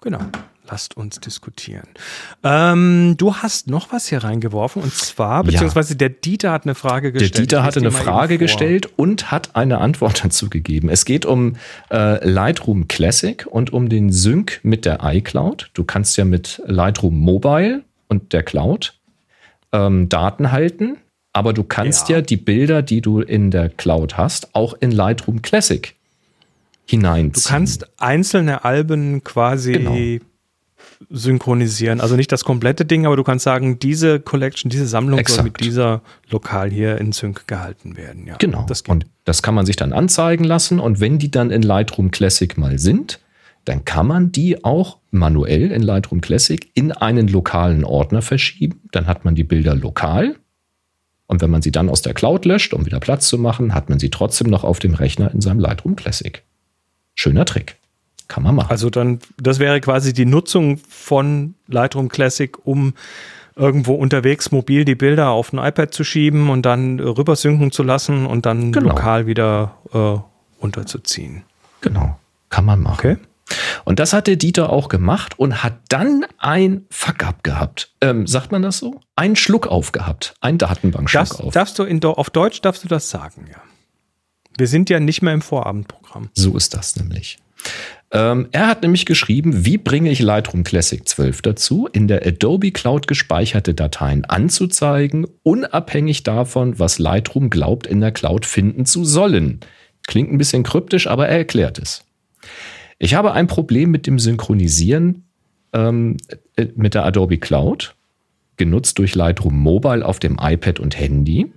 [0.00, 0.20] Genau
[0.72, 1.86] lasst uns diskutieren.
[2.42, 5.98] Ähm, du hast noch was hier reingeworfen und zwar, beziehungsweise ja.
[5.98, 7.34] der Dieter hat eine Frage gestellt.
[7.34, 10.88] Der Dieter hatte eine Frage gestellt und hat eine Antwort dazu gegeben.
[10.88, 11.56] Es geht um
[11.90, 15.70] äh, Lightroom Classic und um den Sync mit der iCloud.
[15.74, 18.94] Du kannst ja mit Lightroom Mobile und der Cloud
[19.72, 20.96] ähm, Daten halten,
[21.34, 22.16] aber du kannst ja.
[22.16, 25.94] ja die Bilder, die du in der Cloud hast, auch in Lightroom Classic
[26.86, 27.44] hineinziehen.
[27.44, 29.94] Du kannst einzelne Alben quasi genau
[31.10, 32.00] synchronisieren.
[32.00, 35.36] Also nicht das komplette Ding, aber du kannst sagen, diese Collection, diese Sammlung Exakt.
[35.36, 38.26] soll mit dieser lokal hier in Sync gehalten werden.
[38.26, 38.64] Ja, genau.
[38.68, 40.80] Das und das kann man sich dann anzeigen lassen.
[40.80, 43.20] Und wenn die dann in Lightroom Classic mal sind,
[43.64, 48.80] dann kann man die auch manuell in Lightroom Classic in einen lokalen Ordner verschieben.
[48.90, 50.36] Dann hat man die Bilder lokal.
[51.26, 53.88] Und wenn man sie dann aus der Cloud löscht, um wieder Platz zu machen, hat
[53.88, 56.42] man sie trotzdem noch auf dem Rechner in seinem Lightroom Classic.
[57.14, 57.76] Schöner Trick.
[58.32, 58.70] Kann man machen.
[58.70, 62.94] Also dann, das wäre quasi die Nutzung von Lightroom Classic, um
[63.56, 67.82] irgendwo unterwegs mobil die Bilder auf ein iPad zu schieben und dann rüber synken zu
[67.82, 68.88] lassen und dann genau.
[68.88, 71.42] lokal wieder äh, runterzuziehen.
[71.82, 72.18] Genau,
[72.48, 72.94] kann man machen.
[72.94, 73.16] Okay.
[73.84, 77.92] Und das hat der Dieter auch gemacht und hat dann ein Fuck-up gehabt.
[78.00, 78.98] Ähm, sagt man das so?
[79.14, 80.32] Ein Schluck aufgehabt.
[80.40, 81.52] Ein Datenbankschluck das, auf.
[81.52, 83.60] Darfst du in, auf Deutsch darfst du das sagen, ja.
[84.56, 86.30] Wir sind ja nicht mehr im Vorabendprogramm.
[86.32, 87.38] So ist das nämlich.
[88.14, 92.70] Ähm, er hat nämlich geschrieben, wie bringe ich Lightroom Classic 12 dazu, in der Adobe
[92.70, 99.60] Cloud gespeicherte Dateien anzuzeigen, unabhängig davon, was Lightroom glaubt, in der Cloud finden zu sollen.
[100.06, 102.04] Klingt ein bisschen kryptisch, aber er erklärt es.
[102.98, 105.24] Ich habe ein Problem mit dem Synchronisieren
[105.72, 106.18] ähm,
[106.56, 107.96] äh, mit der Adobe Cloud,
[108.58, 111.50] genutzt durch Lightroom Mobile auf dem iPad und Handy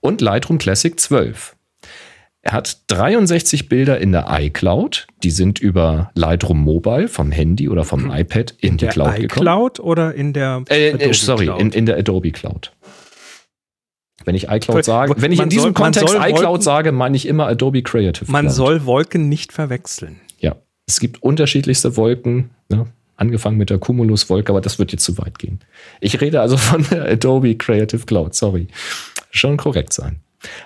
[0.00, 1.54] und Lightroom Classic 12.
[2.46, 5.06] Er hat 63 Bilder in der iCloud.
[5.22, 9.46] Die sind über Lightroom Mobile vom Handy oder vom iPad in, in die Cloud gekommen.
[9.46, 12.70] iCloud oder in der äh, äh, Sorry, in, in der Adobe Cloud.
[14.26, 17.16] Wenn ich iCloud sage, wenn ich Man in diesem soll- Kontext iCloud Wolken- sage, meine
[17.16, 18.54] ich immer Adobe Creative Man Cloud.
[18.54, 20.20] soll Wolken nicht verwechseln.
[20.38, 22.86] Ja, es gibt unterschiedlichste Wolken, ne?
[23.16, 25.60] angefangen mit der Cumulus-Wolke, aber das wird jetzt zu weit gehen.
[26.00, 28.68] Ich rede also von der Adobe Creative Cloud, sorry.
[29.30, 30.20] Schon korrekt sein.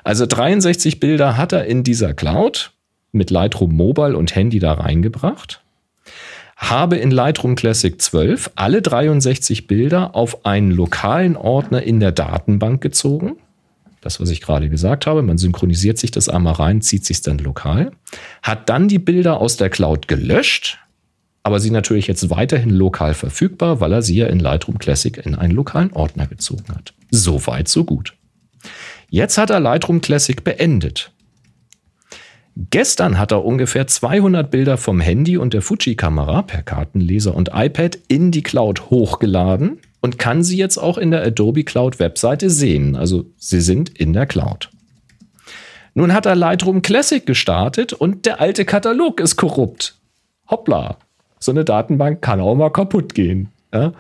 [0.04, 2.72] Also 63 Bilder hat er in dieser Cloud
[3.12, 5.62] mit Lightroom Mobile und Handy da reingebracht.
[6.56, 12.80] Habe in Lightroom Classic 12 alle 63 Bilder auf einen lokalen Ordner in der Datenbank
[12.80, 13.36] gezogen.
[14.00, 17.38] Das, was ich gerade gesagt habe, man synchronisiert sich das einmal rein, zieht sich dann
[17.38, 17.92] lokal,
[18.42, 20.78] hat dann die Bilder aus der Cloud gelöscht,
[21.42, 25.34] aber sie natürlich jetzt weiterhin lokal verfügbar, weil er sie ja in Lightroom Classic in
[25.34, 26.92] einen lokalen Ordner gezogen hat.
[27.10, 28.14] So weit, so gut.
[29.10, 31.12] Jetzt hat er Lightroom Classic beendet.
[32.70, 37.98] Gestern hat er ungefähr 200 Bilder vom Handy und der Fuji-Kamera per Kartenleser und iPad
[38.08, 42.96] in die Cloud hochgeladen und kann sie jetzt auch in der Adobe Cloud Webseite sehen.
[42.96, 44.70] Also sie sind in der Cloud.
[45.94, 49.96] Nun hat er Lightroom Classic gestartet und der alte Katalog ist korrupt.
[50.48, 50.98] Hoppla.
[51.38, 53.50] So eine Datenbank kann auch mal kaputt gehen.
[53.72, 53.92] Ja?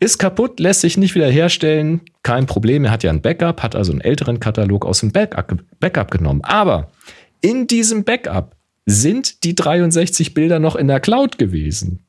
[0.00, 2.02] Ist kaputt, lässt sich nicht wieder herstellen.
[2.22, 5.64] Kein Problem, er hat ja ein Backup, hat also einen älteren Katalog aus dem Backup,
[5.80, 6.42] Backup genommen.
[6.44, 6.92] Aber
[7.40, 12.06] in diesem Backup sind die 63 Bilder noch in der Cloud gewesen.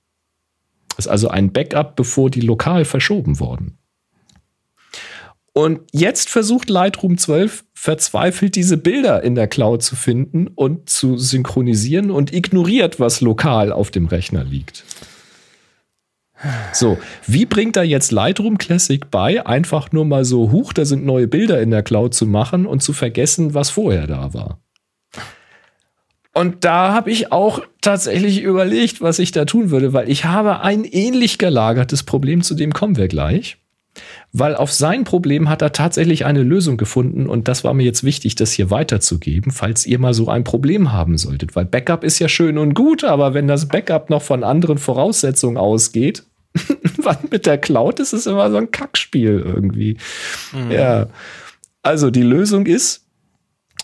[0.89, 3.77] Das ist also ein Backup, bevor die lokal verschoben wurden.
[5.53, 11.17] Und jetzt versucht Lightroom 12 verzweifelt diese Bilder in der Cloud zu finden und zu
[11.17, 14.83] synchronisieren und ignoriert, was lokal auf dem Rechner liegt.
[16.71, 21.05] So, wie bringt er jetzt Lightroom Classic bei, einfach nur mal so, huch, da sind
[21.05, 24.59] neue Bilder in der Cloud zu machen und zu vergessen, was vorher da war?
[26.33, 30.61] Und da habe ich auch tatsächlich überlegt, was ich da tun würde, weil ich habe
[30.61, 33.57] ein ähnlich gelagertes Problem, zu dem kommen wir gleich.
[34.31, 38.03] Weil auf sein Problem hat er tatsächlich eine Lösung gefunden und das war mir jetzt
[38.03, 41.55] wichtig, das hier weiterzugeben, falls ihr mal so ein Problem haben solltet.
[41.55, 45.57] Weil Backup ist ja schön und gut, aber wenn das Backup noch von anderen Voraussetzungen
[45.57, 46.23] ausgeht,
[46.97, 49.97] was mit der Cloud ist es immer so ein Kackspiel irgendwie.
[50.69, 51.07] Ja.
[51.81, 53.05] Also die Lösung ist,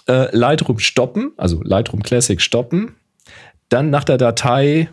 [0.07, 2.95] äh, Lightroom stoppen, also Lightroom Classic stoppen,
[3.69, 4.89] dann nach der Datei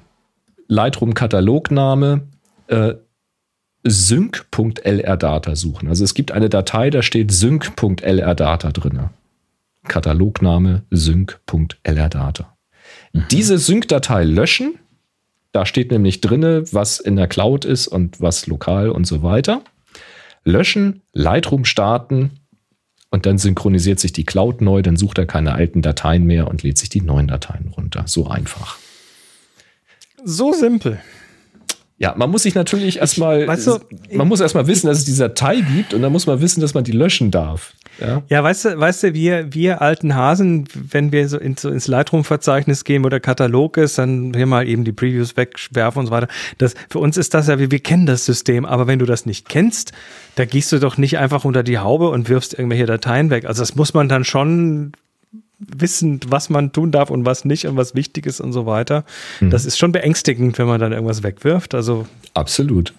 [0.69, 2.29] Lightroom Katalogname
[2.69, 2.95] äh,
[3.85, 5.89] sync.lrdata suchen.
[5.89, 9.11] Also es gibt eine Datei, da steht sync.lrdata drin.
[9.89, 12.57] Katalogname sync.lrdata.
[13.31, 14.79] Diese Sync-Datei löschen.
[15.53, 19.63] Da steht nämlich drinne, was in der Cloud ist und was lokal und so weiter.
[20.45, 22.33] Löschen, Lightroom starten
[23.11, 26.63] und dann synchronisiert sich die Cloud neu, dann sucht er keine alten Dateien mehr und
[26.63, 28.05] lädt sich die neuen Dateien runter.
[28.07, 28.79] So einfach.
[30.25, 30.99] So simpel.
[31.99, 33.79] Ja, man muss sich natürlich erstmal, weißt du,
[34.13, 36.75] man muss erstmal wissen, dass es diese Datei gibt und dann muss man wissen, dass
[36.75, 37.75] man die löschen darf.
[38.01, 41.69] Ja, Ja, weißt du, weißt du, wir, wir alten Hasen, wenn wir so, in, so
[41.71, 46.07] ins Lightroom-Verzeichnis gehen, wo der Katalog ist, dann hier mal eben die Previews wegwerfen und
[46.07, 46.29] so weiter.
[46.59, 49.27] Das, für uns ist das ja, wir, wir kennen das System, aber wenn du das
[49.27, 49.93] nicht kennst,
[50.37, 53.45] da gehst du doch nicht einfach unter die Haube und wirfst irgendwelche Dateien weg.
[53.45, 54.93] Also das muss man dann schon
[55.59, 59.05] wissen, was man tun darf und was nicht und was wichtig ist und so weiter.
[59.41, 61.75] Das ist schon beängstigend, wenn man dann irgendwas wegwirft.
[61.75, 62.93] Also absolut.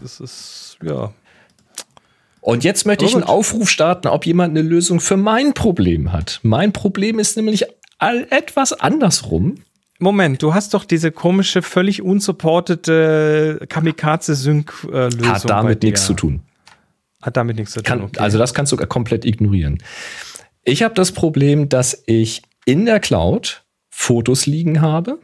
[0.00, 1.12] das ist, ja.
[2.40, 3.24] Und jetzt möchte ich einen.
[3.24, 6.40] Aufruf starten, ob jemand eine Lösung für mein Problem hat.
[6.42, 7.66] Mein Problem ist nämlich
[7.98, 9.56] all etwas andersrum.
[9.98, 15.28] Moment, du hast doch diese komische, völlig unsupportete Kamikaze-Sync-Lösung.
[15.28, 16.40] Hat damit nichts zu tun.
[17.20, 17.84] Hat damit nichts zu tun.
[17.84, 18.18] Kann, okay.
[18.18, 19.82] Also das kannst du komplett ignorieren.
[20.64, 25.18] Ich habe das Problem, dass ich in der Cloud Fotos liegen habe,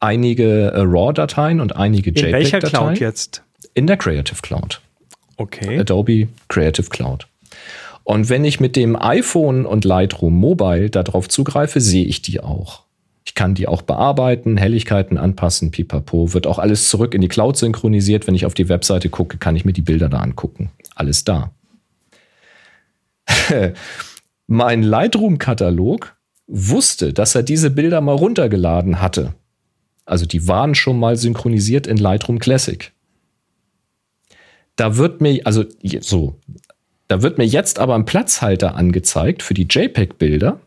[0.00, 2.96] einige äh, RAW-Dateien und einige In welcher Cloud JPEG-Dateien.
[2.96, 3.42] jetzt?
[3.72, 4.82] In der Creative Cloud.
[5.36, 5.78] Okay.
[5.78, 7.26] Adobe Creative Cloud.
[8.04, 12.84] Und wenn ich mit dem iPhone und Lightroom Mobile darauf zugreife, sehe ich die auch.
[13.24, 16.32] Ich kann die auch bearbeiten, Helligkeiten anpassen, pipapo.
[16.32, 18.26] Wird auch alles zurück in die Cloud synchronisiert.
[18.28, 20.70] Wenn ich auf die Webseite gucke, kann ich mir die Bilder da angucken.
[20.94, 21.50] Alles da.
[24.46, 26.16] mein Lightroom-Katalog
[26.46, 29.34] wusste, dass er diese Bilder mal runtergeladen hatte.
[30.04, 32.92] Also die waren schon mal synchronisiert in Lightroom Classic.
[34.76, 35.64] Da wird mir, also
[36.00, 36.38] so,
[37.08, 40.60] da wird mir jetzt aber ein Platzhalter angezeigt für die JPEG-Bilder,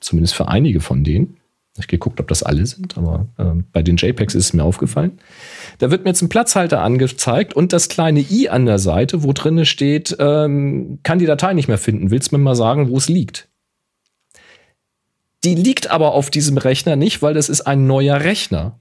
[0.00, 1.36] zumindest für einige von denen.
[1.78, 5.18] Ich geguckt, ob das alle sind, aber ähm, bei den JPEGs ist es mir aufgefallen.
[5.78, 9.32] Da wird mir jetzt ein Platzhalter angezeigt und das kleine i an der Seite, wo
[9.32, 12.10] drinne steht, ähm, kann die Datei nicht mehr finden.
[12.10, 13.48] Willst du mir mal sagen, wo es liegt?
[15.44, 18.78] Die liegt aber auf diesem Rechner nicht, weil das ist ein neuer Rechner.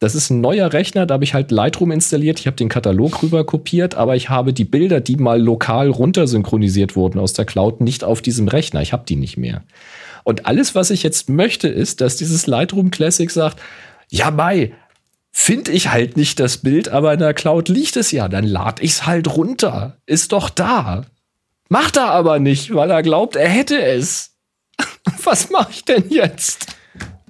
[0.00, 3.20] Das ist ein neuer Rechner, da habe ich halt Lightroom installiert, ich habe den Katalog
[3.22, 7.80] rüber kopiert, aber ich habe die Bilder, die mal lokal runtersynchronisiert wurden aus der Cloud,
[7.80, 8.80] nicht auf diesem Rechner.
[8.80, 9.64] Ich habe die nicht mehr.
[10.22, 13.60] Und alles, was ich jetzt möchte, ist, dass dieses Lightroom Classic sagt,
[14.08, 14.72] ja, Mai,
[15.32, 18.82] finde ich halt nicht das Bild, aber in der Cloud liegt es ja, dann lade
[18.82, 19.98] ich es halt runter.
[20.06, 21.06] Ist doch da.
[21.68, 24.36] Macht er aber nicht, weil er glaubt, er hätte es.
[25.24, 26.66] Was mache ich denn jetzt?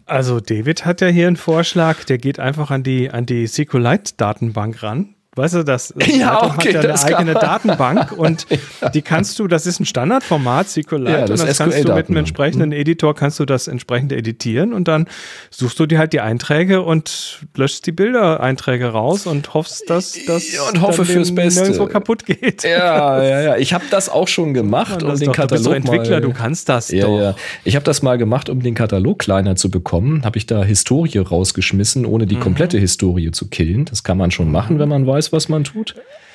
[0.09, 4.83] Also David hat ja hier einen Vorschlag, der geht einfach an die, an die SQLite-Datenbank
[4.83, 5.15] ran.
[5.39, 8.47] Weißt du, das ja, okay, hat ja eine eigene Datenbank und
[8.81, 8.89] ja.
[8.91, 12.09] die kannst du, das ist ein Standardformat, SQLite, Ja, das und das kannst du mit
[12.09, 15.07] einem entsprechenden Editor kannst du das entsprechend editieren und dann
[15.51, 20.53] suchst du dir halt die Einträge und löschst die Bildereinträge raus und hoffst, dass das
[20.53, 21.63] Ja, und hoffe fürs Beste.
[21.63, 22.65] nirgendwo kaputt geht.
[22.65, 23.57] Ja, ja, ja.
[23.57, 26.33] Ich habe das auch schon gemacht, um den doch, du bist Katalog Entwickler, mal, du
[26.33, 27.19] kannst das Ja, doch.
[27.21, 27.35] ja.
[27.65, 30.25] Ich habe das mal gemacht, um den Katalog kleiner zu bekommen.
[30.25, 32.29] Habe ich da Historie rausgeschmissen, ohne Mhm.
[32.29, 33.85] die komplette Historie zu killen.
[33.85, 35.95] Das kann man schon machen, wenn man weiß, was man tut.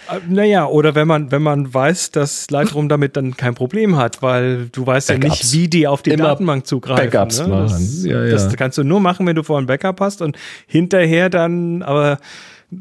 [0.10, 4.22] Äh, Naja, oder wenn man, wenn man weiß, dass Lightroom damit dann kein Problem hat,
[4.22, 5.44] weil du weißt ja Backups.
[5.44, 7.10] nicht, wie die auf die Immer Datenbank zugreifen.
[7.10, 7.48] Backups ne?
[7.48, 7.70] machen.
[7.70, 8.32] Das, Ja, ja.
[8.32, 10.38] das kannst du nur machen, wenn du vorher ein Backup hast und
[10.68, 12.20] hinterher dann, aber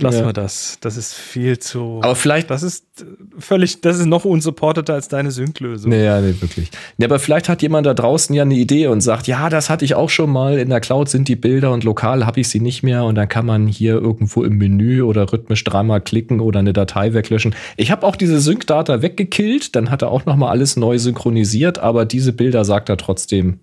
[0.01, 0.26] lassen Ja.
[0.26, 0.78] wir das.
[0.80, 2.01] Das ist viel zu.
[2.03, 3.05] Aber vielleicht das ist äh,
[3.38, 5.90] völlig, das ist noch unsupporteter als deine Sync-Lösung.
[5.90, 6.70] Naja, nee, wirklich.
[6.99, 9.84] Nee, aber vielleicht hat jemand da draußen ja eine Idee und sagt, ja, das hatte
[9.84, 10.59] ich auch schon mal.
[10.59, 13.05] In der Cloud sind die Bilder und lokal habe ich sie nicht mehr.
[13.05, 17.12] Und dann kann man hier irgendwo im Menü oder rhythmisch dreimal klicken oder eine Datei
[17.12, 17.55] weglöschen.
[17.76, 19.74] Ich habe auch diese Sync-Data weggekillt.
[19.76, 21.78] Dann hat er auch noch mal alles neu synchronisiert.
[21.78, 23.61] Aber diese Bilder sagt er trotzdem.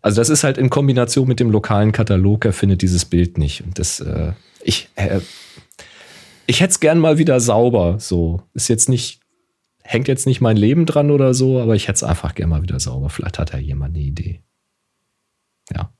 [0.00, 2.44] Also das ist halt in Kombination mit dem lokalen Katalog.
[2.44, 3.64] Er findet dieses Bild nicht.
[3.64, 4.32] Und das, äh,
[4.68, 5.20] ich, äh,
[6.46, 7.98] ich hätte es gern mal wieder sauber.
[7.98, 9.20] So ist jetzt nicht
[9.82, 12.62] hängt jetzt nicht mein Leben dran oder so, aber ich hätte es einfach gerne mal
[12.62, 13.08] wieder sauber.
[13.08, 14.42] Vielleicht hat ja jemand eine Idee.
[15.74, 15.90] Ja.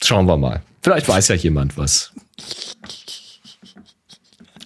[0.00, 0.62] Schauen wir mal.
[0.82, 2.12] Vielleicht weiß ja jemand was.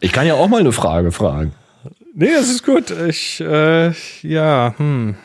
[0.01, 1.55] Ich kann ja auch mal eine Frage fragen.
[2.15, 2.91] Nee, das ist gut.
[2.91, 5.17] Ich, äh, ja, hm.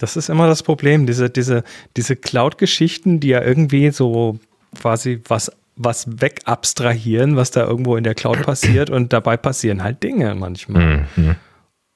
[0.00, 1.62] Das ist immer das Problem, diese, diese,
[1.96, 4.40] diese Cloud-Geschichten, die ja irgendwie so
[4.80, 10.02] quasi was, was wegabstrahieren, was da irgendwo in der Cloud passiert und dabei passieren halt
[10.02, 11.06] Dinge manchmal.
[11.16, 11.36] Mhm.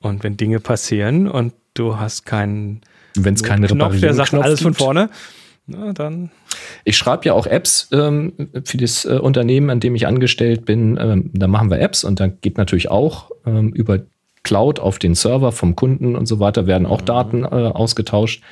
[0.01, 2.83] Und wenn Dinge passieren und du hast keinen
[3.15, 5.09] Wenn es keine Knopf, der sagt Reparierung-Knopf alles von vorne,
[5.67, 6.31] na, dann
[6.85, 8.35] Ich schreibe ja auch Apps ähm,
[8.65, 10.99] für das äh, Unternehmen, an dem ich angestellt bin.
[11.01, 14.01] Ähm, da machen wir Apps und dann geht natürlich auch ähm, über
[14.45, 18.43] Cloud auf den Server vom Kunden und so weiter, werden auch Daten äh, ausgetauscht.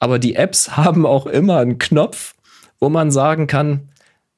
[0.00, 2.34] Aber die Apps haben auch immer einen Knopf,
[2.80, 3.88] wo man sagen kann,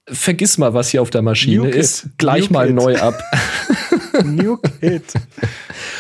[0.07, 1.75] vergiss mal, was hier auf der Maschine it.
[1.75, 2.75] ist, gleich Nuke mal it.
[2.75, 3.19] neu ab.
[4.25, 5.03] New Kid.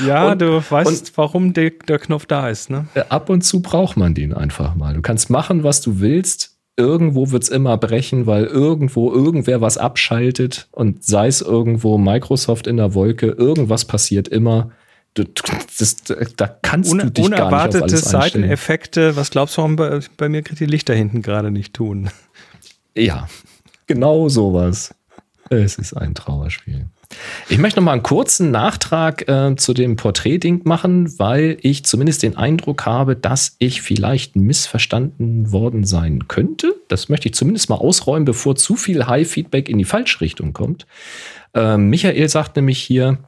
[0.06, 2.86] Ja, Und- du weißt, warum der, der Knopf da ist, ne?
[2.94, 4.94] Äh, Ab und zu braucht man den einfach mal.
[4.94, 6.50] Du kannst machen, was du willst.
[6.76, 12.76] Irgendwo wird's immer brechen, weil irgendwo irgendwer was abschaltet und sei es irgendwo Microsoft in
[12.78, 14.70] der Wolke, irgendwas passiert immer.
[15.14, 15.96] Das,
[16.36, 17.96] da kannst Un du dich gar nicht auf unerwartete.
[17.96, 19.16] Seiteneffekte.
[19.16, 22.10] Was glaubst du, warum bei, bei mir die Lichter hinten gerade nicht tun?
[22.96, 23.28] Ja,
[23.86, 24.94] genau sowas.
[25.50, 26.86] Es ist ein Trauerspiel.
[27.48, 32.22] Ich möchte noch mal einen kurzen Nachtrag äh, zu dem Porträt-Ding machen, weil ich zumindest
[32.22, 36.74] den Eindruck habe, dass ich vielleicht missverstanden worden sein könnte.
[36.88, 40.86] Das möchte ich zumindest mal ausräumen, bevor zu viel High-Feedback in die falsche Richtung kommt.
[41.52, 43.18] Ähm, Michael sagt nämlich hier,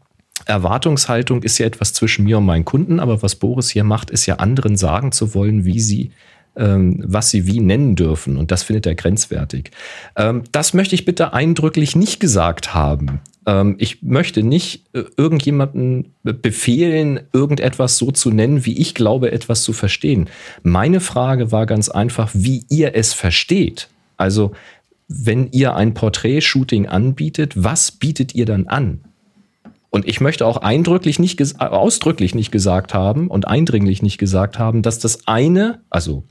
[0.45, 4.27] Erwartungshaltung ist ja etwas zwischen mir und meinen Kunden, aber was Boris hier macht, ist
[4.27, 6.11] ja anderen sagen zu wollen, wie sie
[6.57, 8.37] ähm, was sie wie nennen dürfen.
[8.37, 9.71] Und das findet er grenzwertig.
[10.17, 13.21] Ähm, das möchte ich bitte eindrücklich nicht gesagt haben.
[13.47, 19.63] Ähm, ich möchte nicht äh, irgendjemanden befehlen, irgendetwas so zu nennen, wie ich glaube, etwas
[19.63, 20.29] zu verstehen.
[20.63, 23.89] Meine Frage war ganz einfach, wie ihr es versteht.
[24.17, 24.53] Also,
[25.09, 29.01] wenn ihr ein Porträt-Shooting anbietet, was bietet ihr dann an?
[29.97, 34.59] Und ich möchte auch eindrücklich nicht, äh, ausdrücklich nicht gesagt haben und eindringlich nicht gesagt
[34.59, 36.25] haben, dass das eine, also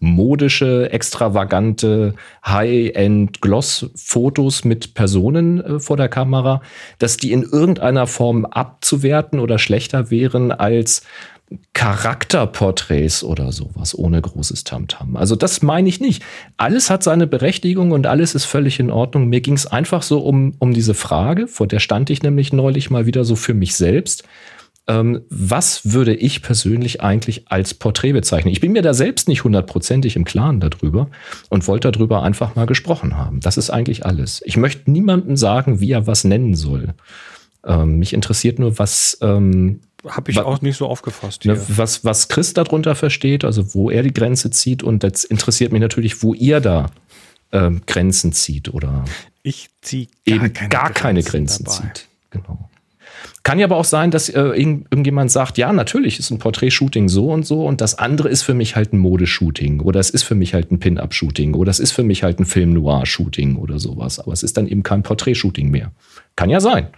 [0.00, 2.12] modische, extravagante,
[2.44, 6.60] High-End Gloss-Fotos mit Personen äh, vor der Kamera,
[6.98, 11.00] dass die in irgendeiner Form abzuwerten oder schlechter wären als
[11.74, 15.16] Charakterporträts oder sowas ohne großes Tamtam.
[15.16, 16.22] Also das meine ich nicht.
[16.56, 19.28] Alles hat seine Berechtigung und alles ist völlig in Ordnung.
[19.28, 22.90] Mir ging es einfach so um, um diese Frage, vor der stand ich nämlich neulich
[22.90, 24.24] mal wieder so für mich selbst.
[24.88, 28.52] Ähm, was würde ich persönlich eigentlich als Porträt bezeichnen?
[28.52, 31.08] Ich bin mir da selbst nicht hundertprozentig im Klaren darüber
[31.48, 33.40] und wollte darüber einfach mal gesprochen haben.
[33.40, 34.42] Das ist eigentlich alles.
[34.44, 36.94] Ich möchte niemandem sagen, wie er was nennen soll.
[37.66, 41.44] Ähm, mich interessiert nur, was, ähm, habe ich Wa- auch nicht so aufgefasst.
[41.44, 44.82] Ne, was, was Chris darunter versteht, also wo er die Grenze zieht.
[44.82, 46.90] Und das interessiert mich natürlich, wo ihr da
[47.52, 49.04] ähm, Grenzen zieht oder
[49.42, 51.76] Ich ziehe eben gar keine Grenzen dabei.
[51.76, 52.08] zieht.
[52.30, 52.68] Genau.
[53.44, 57.08] Kann ja aber auch sein, dass äh, irgend, irgendjemand sagt, ja, natürlich ist ein Porträtshooting
[57.08, 60.24] so und so und das andere ist für mich halt ein Modeshooting oder es ist
[60.24, 64.18] für mich halt ein Pin-Up-Shooting oder es ist für mich halt ein Film-Noir-Shooting oder sowas.
[64.18, 65.92] Aber es ist dann eben kein Porträtshooting mehr.
[66.34, 66.88] Kann ja sein.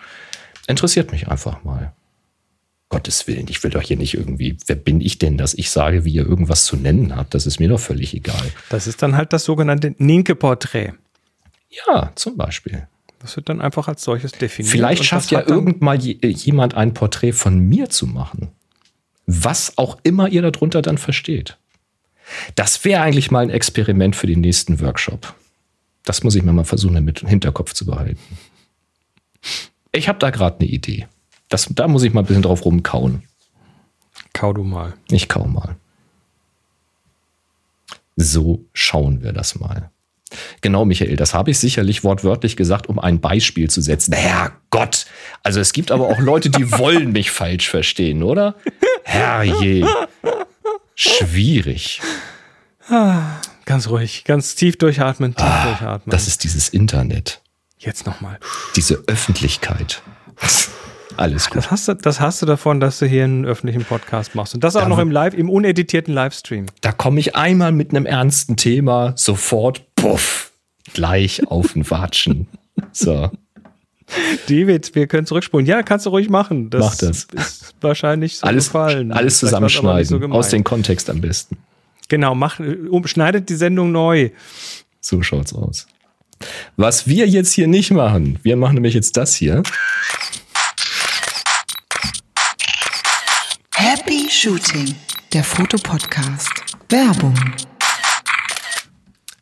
[0.67, 1.93] Interessiert mich einfach mal.
[2.91, 6.05] Gottes Willen, ich will doch hier nicht irgendwie, wer bin ich denn, dass ich sage,
[6.07, 7.35] wie ihr irgendwas zu nennen habt?
[7.35, 8.51] Das ist mir doch völlig egal.
[8.71, 10.93] Das ist dann halt das sogenannte Ninke-Porträt.
[11.87, 12.89] Ja, zum Beispiel.
[13.19, 14.73] Das wird dann einfach als solches definiert.
[14.73, 18.07] Vielleicht schafft ja hat dann- irgend mal je, äh, jemand ein Porträt von mir zu
[18.07, 18.49] machen.
[19.27, 21.59] Was auch immer ihr darunter dann versteht.
[22.55, 25.35] Das wäre eigentlich mal ein Experiment für den nächsten Workshop.
[26.05, 28.19] Das muss ich mir mal versuchen, im Hinterkopf zu behalten.
[29.93, 31.07] Ich habe da gerade eine Idee.
[31.49, 33.23] Das, da muss ich mal ein bisschen drauf rumkauen.
[34.33, 34.95] Kau du mal.
[35.11, 35.77] Ich kau mal.
[38.17, 39.91] So schauen wir das mal.
[40.61, 44.13] Genau, Michael, das habe ich sicherlich wortwörtlich gesagt, um ein Beispiel zu setzen.
[44.13, 45.07] Herr Gott,
[45.43, 48.55] also es gibt aber auch Leute, die wollen mich falsch verstehen, oder?
[49.05, 49.87] Herrje.
[50.95, 52.03] Schwierig.
[53.65, 56.03] Ganz ruhig, ganz tief durchatmen, tief durchatmen.
[56.09, 57.41] Ah, Das ist dieses Internet,
[57.79, 58.39] Jetzt nochmal.
[58.77, 60.03] diese Öffentlichkeit.
[61.19, 61.57] Alles gut.
[61.57, 64.55] Das hast, du, das hast du davon, dass du hier einen öffentlichen Podcast machst.
[64.55, 66.67] Und das auch Da noch im Live, im uneditierten Livestream.
[66.81, 70.53] Da komme ich einmal mit einem ernsten Thema, sofort, puff,
[70.95, 72.47] gleich auf den Watschen.
[72.93, 73.29] So.
[74.47, 75.67] David, wir können zurückspulen.
[75.67, 76.71] Ja, kannst du ruhig machen.
[76.71, 77.27] Das, Mach das.
[77.33, 79.11] ist wahrscheinlich so alles, gefallen.
[79.11, 80.21] alles zusammenschneiden.
[80.21, 81.59] so aus dem Kontext am besten.
[82.09, 84.31] Genau, mach, umschneidet die Sendung neu.
[85.01, 85.89] So schaut's aus.
[86.77, 89.65] Was wir jetzt hier nicht machen, wir machen nämlich jetzt das hier.
[94.41, 94.95] Shooting,
[95.33, 96.77] der Fotopodcast.
[96.91, 97.35] Werbung.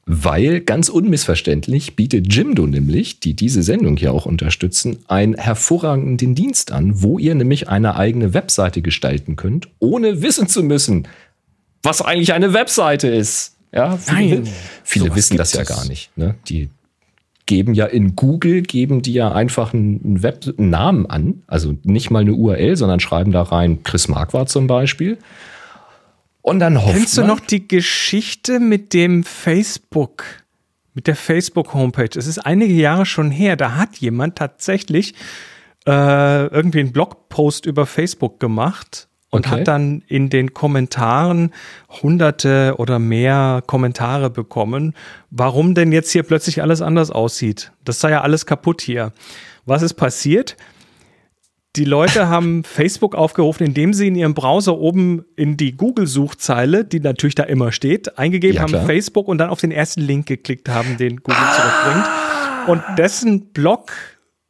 [0.06, 6.72] Weil ganz unmissverständlich bietet Jimdo nämlich, die diese Sendung hier auch unterstützen, einen hervorragenden Dienst
[6.72, 11.06] an, wo ihr nämlich eine eigene Webseite gestalten könnt, ohne wissen zu müssen,
[11.82, 13.56] was eigentlich eine Webseite ist.
[13.72, 14.48] Ja, viele, Nein,
[14.82, 15.68] viele wissen das ja es.
[15.68, 16.16] gar nicht.
[16.16, 16.36] Ne?
[16.48, 16.70] Die
[17.46, 22.10] geben ja in Google, geben die ja einfach einen Web einen Namen an, also nicht
[22.10, 25.18] mal eine URL, sondern schreiben da rein Chris Marquardt zum Beispiel.
[26.42, 30.24] Und dann hofft Kennst du man, noch die Geschichte mit dem Facebook,
[30.94, 32.16] mit der Facebook-Homepage?
[32.16, 33.56] Es ist einige Jahre schon her.
[33.56, 35.14] Da hat jemand tatsächlich
[35.86, 39.60] äh, irgendwie einen Blogpost über Facebook gemacht und Okay.
[39.60, 41.52] hat dann in den Kommentaren
[42.02, 44.94] hunderte oder mehr Kommentare bekommen,
[45.30, 47.72] warum denn jetzt hier plötzlich alles anders aussieht.
[47.84, 49.12] Das sei ja alles kaputt hier.
[49.64, 50.56] Was ist passiert?
[51.76, 57.00] Die Leute haben Facebook aufgerufen, indem sie in ihrem Browser oben in die Google-Suchzeile, die
[57.00, 58.86] natürlich da immer steht, eingegeben Ja, haben klar.
[58.86, 62.06] Facebook und dann auf den ersten Link geklickt haben, den Google zurückbringt.
[62.68, 63.92] Und dessen Blog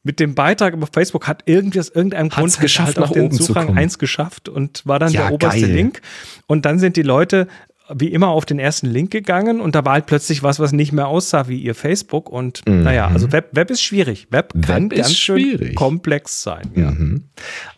[0.06, 3.12] mit dem Beitrag über Facebook hat irgendwie aus irgendeinem Hat's Grund halt geschafft, auf nach
[3.12, 3.78] den oben zu Suchrang kommen.
[3.78, 5.70] 1 geschafft und war dann Ja, der oberste geil.
[5.70, 6.00] Link.
[6.46, 7.48] Und dann sind die Leute
[7.94, 10.92] wie immer auf den ersten Link gegangen und da war halt plötzlich was, was nicht
[10.92, 12.28] mehr aussah wie ihr Facebook.
[12.28, 14.26] Und naja, also Web, Web ist schwierig.
[14.30, 14.90] Web kann Mhm.
[14.90, 16.70] Web ganz schön komplex sein.
[16.74, 16.92] Ja.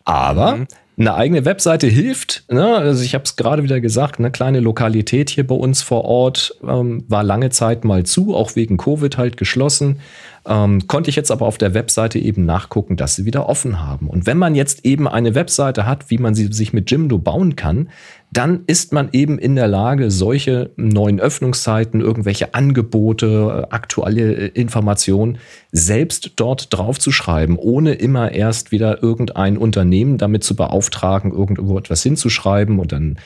[0.09, 0.67] Aber
[0.99, 2.45] eine eigene Webseite hilft.
[2.51, 2.77] Ne?
[2.77, 6.57] Also ich habe es gerade wieder gesagt, eine kleine Lokalität hier bei uns vor Ort
[6.67, 10.01] ähm, war lange Zeit mal zu, auch wegen Covid halt geschlossen.
[10.47, 14.09] Ähm, konnte ich jetzt aber auf der Webseite eben nachgucken, dass sie wieder offen haben.
[14.09, 17.55] Und wenn man jetzt eben eine Webseite hat, wie man sie sich mit Jimdo bauen
[17.55, 17.91] kann,
[18.31, 24.47] dann ist man eben in der Lage, solche neuen Öffnungszeiten, irgendwelche Angebote, äh, aktuelle äh,
[24.49, 25.39] Informationen
[25.71, 32.79] selbst dort draufzuschreiben, ohne immer erst wieder irgendein Unternehmen damit zu beauftragen, irgendwo etwas hinzuschreiben
[32.79, 33.19] und dann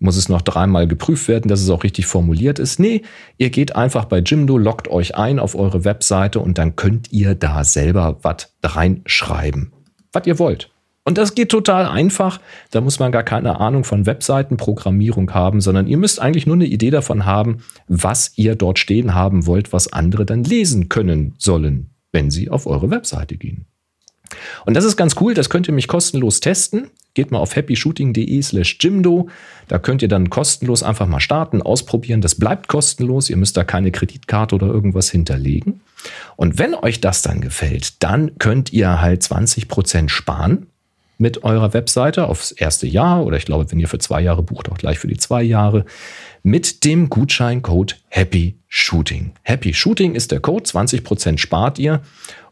[0.00, 2.80] muss es noch dreimal geprüft werden, dass es auch richtig formuliert ist.
[2.80, 3.02] Nee,
[3.36, 7.34] ihr geht einfach bei Jimdo, loggt euch ein auf eure Webseite und dann könnt ihr
[7.34, 9.72] da selber was reinschreiben,
[10.12, 10.70] was ihr wollt.
[11.04, 12.40] Und das geht total einfach.
[12.70, 16.66] Da muss man gar keine Ahnung von Webseitenprogrammierung haben, sondern ihr müsst eigentlich nur eine
[16.66, 17.58] Idee davon haben,
[17.88, 22.66] was ihr dort stehen haben wollt, was andere dann lesen können sollen, wenn sie auf
[22.66, 23.66] eure Webseite gehen.
[24.66, 26.90] Und das ist ganz cool, das könnt ihr mich kostenlos testen.
[27.14, 29.28] Geht mal auf happyshooting.de slash Jimdo.
[29.66, 32.20] Da könnt ihr dann kostenlos einfach mal starten, ausprobieren.
[32.20, 33.30] Das bleibt kostenlos.
[33.30, 35.80] Ihr müsst da keine Kreditkarte oder irgendwas hinterlegen.
[36.36, 40.66] Und wenn euch das dann gefällt, dann könnt ihr halt 20% sparen
[41.20, 44.70] mit eurer Webseite aufs erste Jahr oder ich glaube, wenn ihr für zwei Jahre bucht,
[44.70, 45.84] auch gleich für die zwei Jahre.
[46.42, 49.32] mit dem Gutscheincode Happy Shooting.
[49.42, 52.00] Happy Shooting ist der Code, 20% spart ihr.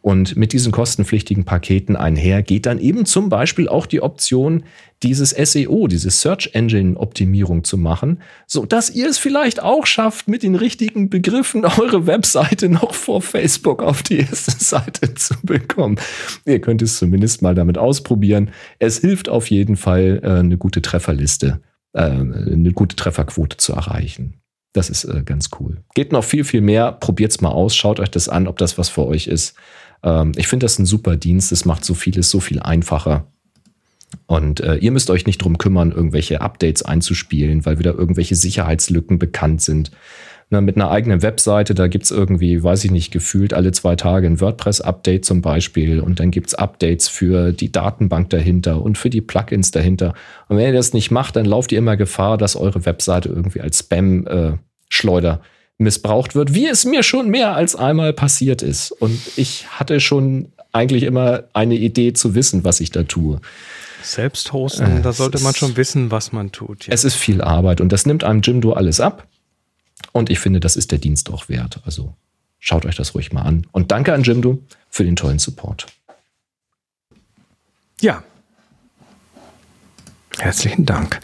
[0.00, 4.64] Und mit diesen kostenpflichtigen Paketen einher geht dann eben zum Beispiel auch die Option,
[5.02, 10.28] dieses SEO, diese Search Engine Optimierung zu machen, so dass ihr es vielleicht auch schafft,
[10.28, 16.00] mit den richtigen Begriffen eure Webseite noch vor Facebook auf die erste Seite zu bekommen.
[16.44, 18.50] Ihr könnt es zumindest mal damit ausprobieren.
[18.78, 21.60] Es hilft auf jeden Fall, äh, eine gute Trefferliste,
[21.92, 24.40] äh, eine gute Trefferquote zu erreichen.
[24.72, 25.78] Das ist äh, ganz cool.
[25.94, 26.92] Geht noch viel, viel mehr.
[26.92, 27.74] Probiert's mal aus.
[27.74, 29.54] Schaut euch das an, ob das was für euch ist.
[30.02, 31.52] Ähm, ich finde das ein super Dienst.
[31.52, 33.26] Es macht so vieles so viel einfacher.
[34.26, 39.18] Und äh, ihr müsst euch nicht drum kümmern, irgendwelche Updates einzuspielen, weil wieder irgendwelche Sicherheitslücken
[39.18, 39.90] bekannt sind.
[40.50, 44.26] Na, mit einer eigenen Webseite, da gibt's irgendwie, weiß ich nicht, gefühlt alle zwei Tage
[44.26, 46.00] ein WordPress-Update zum Beispiel.
[46.00, 50.14] Und dann gibt's Updates für die Datenbank dahinter und für die Plugins dahinter.
[50.48, 53.60] Und wenn ihr das nicht macht, dann lauft ihr immer Gefahr, dass eure Webseite irgendwie
[53.60, 58.90] als Spam-Schleuder äh, missbraucht wird, wie es mir schon mehr als einmal passiert ist.
[58.90, 63.40] Und ich hatte schon eigentlich immer eine Idee zu wissen, was ich da tue.
[64.02, 66.86] Selbst hosten, äh, da sollte man schon wissen, was man tut.
[66.86, 66.92] Ja.
[66.92, 69.26] Es ist viel Arbeit und das nimmt einem Jimdo alles ab.
[70.12, 71.80] Und ich finde, das ist der Dienst auch wert.
[71.84, 72.14] Also
[72.58, 73.66] schaut euch das ruhig mal an.
[73.72, 74.58] Und danke an Jimdo
[74.90, 75.86] für den tollen Support.
[78.00, 78.22] Ja.
[80.38, 81.20] Herzlichen Dank.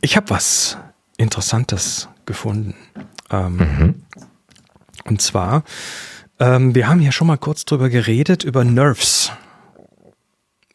[0.00, 0.76] Ich habe was
[1.16, 2.74] Interessantes gefunden.
[3.30, 3.94] Ähm, mhm.
[5.04, 5.64] Und zwar,
[6.40, 9.30] ähm, wir haben ja schon mal kurz drüber geredet, über Nerves.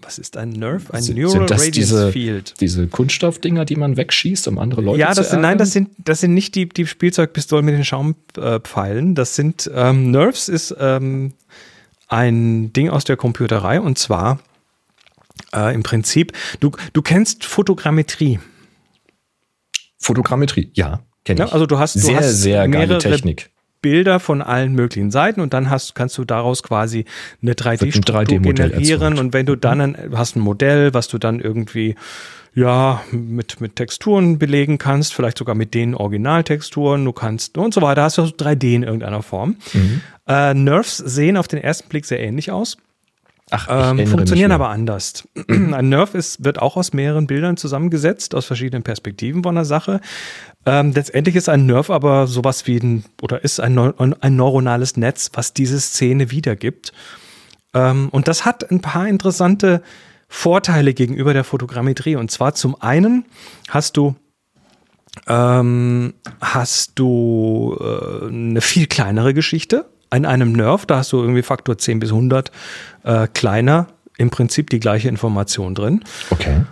[0.01, 0.93] Was ist ein Nerve?
[0.93, 2.53] Ein sind, Neural sind das Radius diese, Field.
[2.61, 6.21] Diese Kunststoffdinger, die man wegschießt, um andere Leute ja, zu Ja, nein, das sind, das
[6.21, 9.13] sind nicht die, die Spielzeugpistolen mit den Schaumpfeilen.
[9.13, 11.33] Das sind ähm, Nerves ist ähm,
[12.07, 14.39] ein Ding aus der Computerei und zwar
[15.53, 18.39] äh, im Prinzip, du, du kennst Fotogrammetrie.
[19.99, 21.47] Fotogrammetrie, ja, kenne ich.
[21.47, 23.51] Ja, also du hast, du sehr, hast sehr geile Technik.
[23.81, 27.05] Bilder von allen möglichen Seiten und dann hast, kannst du daraus quasi
[27.41, 31.95] eine 3D-Struktur generieren und wenn du dann ein, hast ein Modell, was du dann irgendwie
[32.53, 37.81] ja mit, mit Texturen belegen kannst, vielleicht sogar mit den Originaltexturen, du kannst und so
[37.81, 39.55] weiter, hast du 3D in irgendeiner Form.
[39.73, 40.01] Mhm.
[40.27, 42.77] Äh, Nerves sehen auf den ersten Blick sehr ähnlich aus.
[43.51, 45.27] Ach, ähm, funktionieren aber anders.
[45.47, 50.01] Ein Nerf ist, wird auch aus mehreren Bildern zusammengesetzt, aus verschiedenen Perspektiven von der Sache.
[50.65, 55.31] Ähm, letztendlich ist ein Nerf aber sowas wie ein, oder ist ein, ein neuronales Netz,
[55.33, 56.91] was diese Szene wiedergibt.
[57.73, 59.81] Ähm, und das hat ein paar interessante
[60.27, 62.15] Vorteile gegenüber der Fotogrammetrie.
[62.15, 63.25] Und zwar zum einen
[63.69, 64.15] hast du
[65.27, 71.43] ähm, hast du äh, eine viel kleinere Geschichte an einem Nerf, da hast du irgendwie
[71.43, 72.51] Faktor 10 bis 100
[73.03, 73.87] äh, kleiner,
[74.17, 76.03] im Prinzip die gleiche Information drin.
[76.29, 76.63] Okay.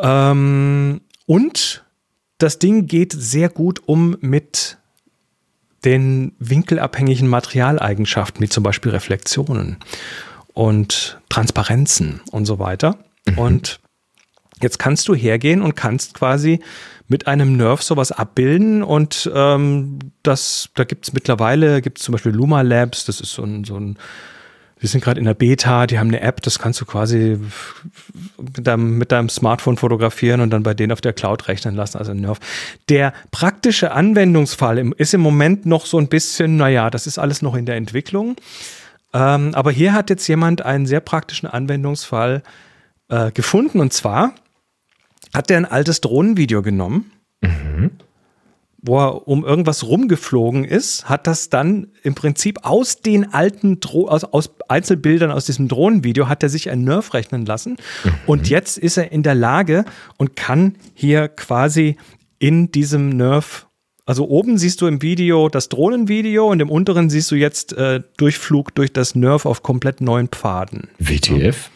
[0.00, 1.84] Ähm, und
[2.38, 4.78] das Ding geht sehr gut um mit
[5.84, 9.76] den winkelabhängigen Materialeigenschaften, wie zum Beispiel Reflexionen
[10.54, 12.98] und Transparenzen und so weiter.
[13.28, 13.38] Mhm.
[13.38, 13.80] Und
[14.62, 16.60] jetzt kannst du hergehen und kannst quasi
[17.08, 22.12] mit einem Nerf sowas abbilden und ähm, das, da gibt es mittlerweile, gibt es zum
[22.12, 23.98] Beispiel Luma Labs, das ist so ein, so ein
[24.84, 27.38] wir sind gerade in der Beta, die haben eine App, das kannst du quasi
[28.36, 31.96] mit deinem, mit deinem Smartphone fotografieren und dann bei denen auf der Cloud rechnen lassen,
[31.96, 32.38] also Nerf.
[32.90, 37.54] Der praktische Anwendungsfall ist im Moment noch so ein bisschen, naja, das ist alles noch
[37.54, 38.36] in der Entwicklung.
[39.14, 42.42] Ähm, aber hier hat jetzt jemand einen sehr praktischen Anwendungsfall
[43.08, 44.34] äh, gefunden und zwar
[45.34, 47.10] hat der ein altes Drohnenvideo genommen,
[47.42, 47.90] mhm.
[48.80, 54.08] wo er um irgendwas rumgeflogen ist, hat das dann im Prinzip aus den alten Dro
[54.08, 58.12] aus, aus Einzelbildern aus diesem Drohnenvideo hat er sich ein Nerf rechnen lassen mhm.
[58.26, 59.84] und jetzt ist er in der Lage
[60.16, 61.96] und kann hier quasi
[62.38, 63.66] in diesem Nerf
[64.06, 68.02] also oben siehst du im Video das Drohnenvideo und im unteren siehst du jetzt äh,
[68.18, 70.88] Durchflug durch das Nerf auf komplett neuen Pfaden.
[70.98, 71.70] WTF?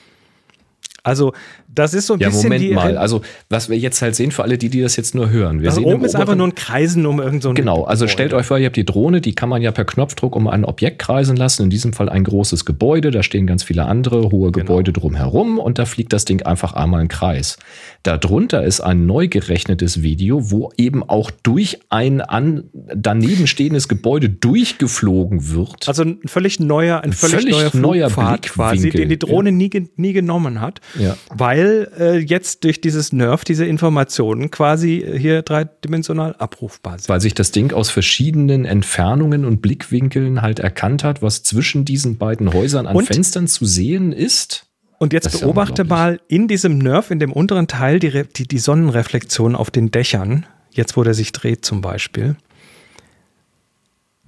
[1.02, 1.32] Also
[1.70, 2.96] das ist so ein ja, bisschen Moment mal.
[2.96, 5.60] Also was wir jetzt halt sehen für alle, die, die das jetzt nur hören.
[5.60, 7.84] Wir also sehen oben ist einfach nur ein Kreisen um irgend so Genau.
[7.84, 8.12] Also Gebäude.
[8.12, 10.64] stellt euch vor, ihr habt die Drohne, die kann man ja per Knopfdruck um ein
[10.64, 11.64] Objekt kreisen lassen.
[11.64, 13.10] In diesem Fall ein großes Gebäude.
[13.10, 14.64] Da stehen ganz viele andere hohe genau.
[14.64, 17.58] Gebäude drumherum und da fliegt das Ding einfach einmal im Kreis.
[18.02, 24.30] Darunter ist ein neu gerechnetes Video, wo eben auch durch ein an, daneben stehendes Gebäude
[24.30, 25.86] durchgeflogen wird.
[25.86, 29.56] Also ein völlig neuer, ein völlig, völlig neuer, neuer Blick quasi, den die Drohne ja.
[29.56, 31.16] nie, nie genommen hat, ja.
[31.34, 37.08] weil äh, jetzt durch dieses Nerf diese Informationen quasi hier dreidimensional abrufbar sind.
[37.08, 42.18] Weil sich das Ding aus verschiedenen Entfernungen und Blickwinkeln halt erkannt hat, was zwischen diesen
[42.18, 44.66] beiden Häusern an und Fenstern zu sehen ist.
[44.98, 48.24] Und jetzt Das ist ja beobachte mal in diesem Nerv, in dem unteren Teil, die,
[48.36, 50.46] die, die Sonnenreflexion auf den Dächern.
[50.70, 52.36] Jetzt, wo der sich dreht, zum Beispiel.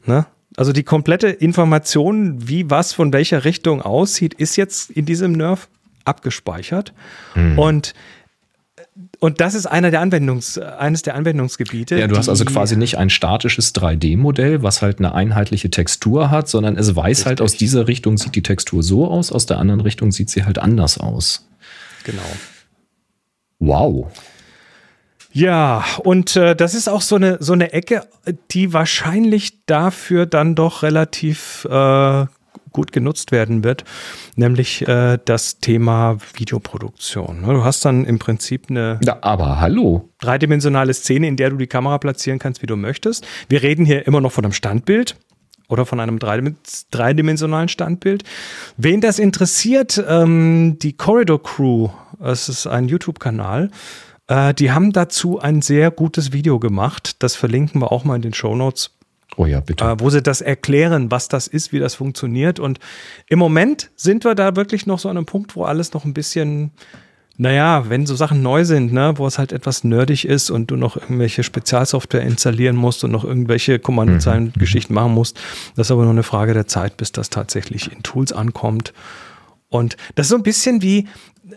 [0.07, 0.26] Ne?
[0.57, 5.68] Also die komplette Information, wie was von welcher Richtung aussieht, ist jetzt in diesem Nerv
[6.11, 6.92] abgespeichert.
[7.56, 7.94] Und,
[9.18, 11.98] und das ist einer der Anwendungs, eines der Anwendungsgebiete.
[11.98, 16.48] Ja, du hast also quasi nicht ein statisches 3D-Modell, was halt eine einheitliche Textur hat,
[16.48, 19.80] sondern es weiß halt, aus dieser Richtung sieht die Textur so aus, aus der anderen
[19.80, 21.48] Richtung sieht sie halt anders aus.
[22.04, 22.22] Genau.
[23.58, 24.11] Wow.
[25.32, 28.08] Ja, und äh, das ist auch so eine, so eine Ecke,
[28.50, 32.26] die wahrscheinlich dafür dann doch relativ äh,
[32.72, 33.84] gut genutzt werden wird,
[34.36, 37.40] nämlich äh, das Thema Videoproduktion.
[37.42, 37.52] ne?
[37.54, 40.08] Du hast dann im Prinzip eine Ja, aber hallo.
[40.20, 43.26] dreidimensionale Szene, in der du die Kamera platzieren kannst, wie du möchtest.
[43.48, 45.16] Wir reden hier immer noch von einem Standbild
[45.68, 46.56] oder von einem dreidim-
[46.90, 48.24] dreidimensionalen Standbild.
[48.76, 51.88] Wen das interessiert, ähm, die Corridor Crew,
[52.22, 53.70] es ist ein YouTube-Kanal,
[54.26, 57.16] äh, die haben dazu ein sehr gutes Video gemacht.
[57.22, 58.90] Das verlinken wir auch mal in den Show Notes
[59.37, 59.85] Oh ja, bitte.
[59.85, 62.59] äh, wo sie das erklären, was das ist, wie das funktioniert.
[62.59, 62.78] Und
[63.28, 66.14] im Moment sind wir da wirklich noch so an einem Punkt, wo alles noch ein
[66.14, 66.72] bisschen,
[67.37, 70.76] naja, wenn so Sachen neu sind, ne, wo es halt etwas nerdig ist und du
[70.76, 75.39] noch irgendwelche Spezialsoftware installieren musst und noch irgendwelche Kommandozeilen-Geschichten machen musst,
[75.76, 78.93] das ist aber nur eine Frage der Zeit, bis das tatsächlich in Tools ankommt.
[79.70, 81.07] Und das ist so ein bisschen wie,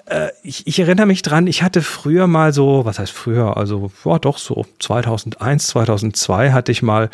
[0.05, 3.91] äh, ich, ich erinnere mich dran, ich hatte früher mal so, was heißt früher, also
[4.05, 7.09] ja, doch so 2001, 2002 hatte ich mal,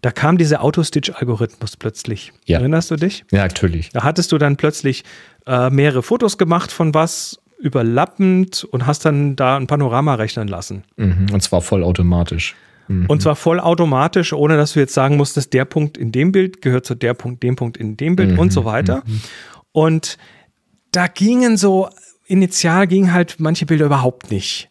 [0.00, 2.32] da kam dieser Autostitch-Algorithmus plötzlich.
[2.46, 2.58] Ja.
[2.58, 3.24] Erinnerst du dich?
[3.30, 3.90] Ja, natürlich.
[3.90, 5.04] Da hattest du dann plötzlich
[5.46, 10.84] äh, mehrere Fotos gemacht von was überlappend und hast dann da ein Panorama rechnen lassen.
[10.96, 11.26] Mhm.
[11.32, 12.56] Und zwar vollautomatisch.
[13.08, 16.84] Und zwar vollautomatisch, ohne dass du jetzt sagen musstest, der Punkt in dem Bild gehört
[16.84, 19.02] zu der Punkt, dem Punkt in dem Bild und so weiter.
[19.72, 20.18] Und
[20.92, 21.88] da gingen so,
[22.26, 24.70] initial gingen halt manche Bilder überhaupt nicht.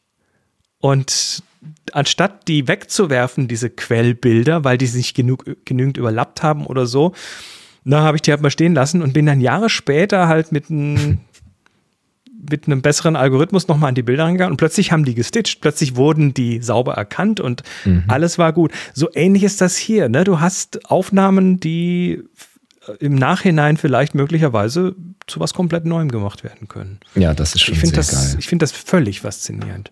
[0.80, 1.44] Und
[1.92, 7.14] anstatt die wegzuwerfen, diese Quellbilder, weil die sich genug, genügend überlappt haben oder so,
[7.84, 10.70] na, habe ich die halt mal stehen lassen und bin dann Jahre später halt mit
[10.70, 11.20] einem
[12.50, 15.96] mit einem besseren Algorithmus nochmal an die Bilder rangegangen und plötzlich haben die gestitcht, plötzlich
[15.96, 17.62] wurden die sauber erkannt und
[18.08, 18.72] alles war gut.
[18.96, 20.10] So ähnlich ist das hier.
[20.10, 20.24] Ne?
[20.24, 22.24] Du hast Aufnahmen, die
[23.00, 24.96] im Nachhinein vielleicht möglicherweise
[25.28, 27.00] zu was komplett Neuem gemacht werden können.
[27.16, 28.36] Ja, das ist schon Ich sehr das, geil.
[28.40, 29.92] ich finde das völlig faszinierend.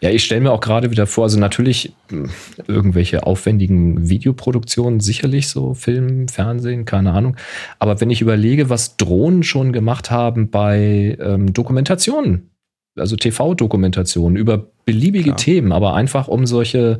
[0.00, 2.30] Ja, ich stelle mir auch gerade wieder vor, also natürlich mh,
[2.66, 7.36] irgendwelche aufwendigen Videoproduktionen, sicherlich so Film, Fernsehen, keine Ahnung.
[7.78, 12.50] Aber wenn ich überlege, was Drohnen schon gemacht haben bei ähm, Dokumentationen,
[12.96, 15.36] also TV-Dokumentationen über beliebige Klar.
[15.36, 16.98] Themen, aber einfach um solche,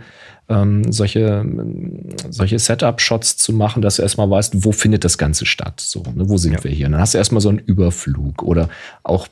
[0.51, 1.46] ähm, solche,
[2.28, 5.80] solche Setup-Shots zu machen, dass du erstmal weißt, wo findet das Ganze statt?
[5.80, 6.64] So, ne, wo sind Ja.
[6.64, 6.86] wir hier?
[6.86, 8.68] Und dann hast du erstmal so einen Überflug oder
[9.03, 9.28] auch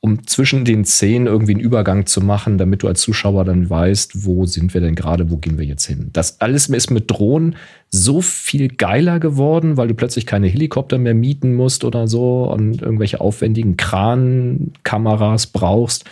[0.00, 4.24] um zwischen den Szenen irgendwie einen Übergang zu machen, damit du als Zuschauer dann weißt,
[4.24, 6.10] wo sind wir denn gerade, wo gehen wir jetzt hin.
[6.12, 7.56] Das alles ist mit Drohnen
[7.90, 12.82] so viel geiler geworden, weil du plötzlich keine Helikopter mehr mieten musst oder so und
[12.82, 16.04] irgendwelche aufwendigen Krankameras brauchst.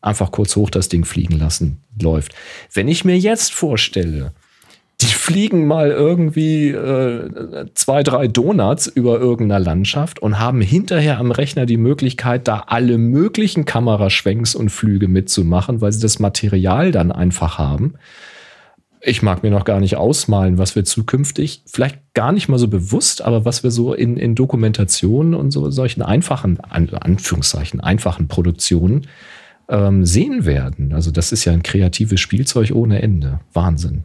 [0.00, 2.34] Einfach kurz hoch das Ding fliegen lassen, läuft.
[2.72, 4.32] Wenn ich mir jetzt vorstelle,
[5.00, 11.30] die fliegen mal irgendwie äh, zwei, drei Donuts über irgendeiner Landschaft und haben hinterher am
[11.30, 17.12] Rechner die Möglichkeit, da alle möglichen Kameraschwenks und Flüge mitzumachen, weil sie das Material dann
[17.12, 17.94] einfach haben.
[19.02, 22.68] Ich mag mir noch gar nicht ausmalen, was wir zukünftig, vielleicht gar nicht mal so
[22.68, 28.28] bewusst, aber was wir so in, in Dokumentationen und so solchen einfachen, an, Anführungszeichen, einfachen
[28.28, 29.06] Produktionen
[29.70, 30.92] ähm, sehen werden.
[30.92, 33.40] Also das ist ja ein kreatives Spielzeug ohne Ende.
[33.52, 34.04] Wahnsinn.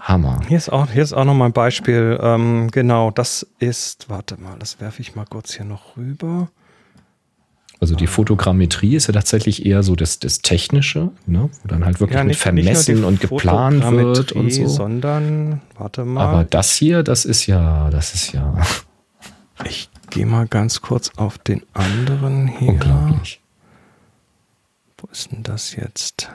[0.00, 0.40] Hammer.
[0.46, 2.18] Hier ist auch, hier ist auch noch mal ein Beispiel.
[2.22, 6.48] Ähm, genau, das ist, warte mal, das werfe ich mal kurz hier noch rüber.
[7.78, 11.50] Also die Fotogrammetrie ist ja tatsächlich eher so das, das Technische, ne?
[11.62, 14.66] wo dann halt wirklich mit vermessen und geplant wird und so.
[14.66, 18.54] Sondern, warte mal, Aber das hier, das ist ja, das ist ja
[19.64, 22.68] ich gehe mal ganz kurz auf den anderen hier.
[22.68, 23.40] unglaublich.
[25.06, 26.28] Wo ist denn das jetzt?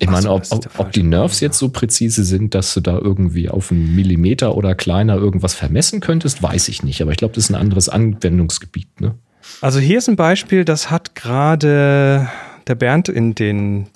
[0.00, 3.48] Ich meine, ob, ob, ob die Nerves jetzt so präzise sind, dass du da irgendwie
[3.48, 7.02] auf einen Millimeter oder kleiner irgendwas vermessen könntest, weiß ich nicht.
[7.02, 9.00] Aber ich glaube, das ist ein anderes Anwendungsgebiet.
[9.00, 9.14] Ne?
[9.60, 12.28] Also hier ist ein Beispiel, das hat gerade
[12.68, 13.88] der Bernd in den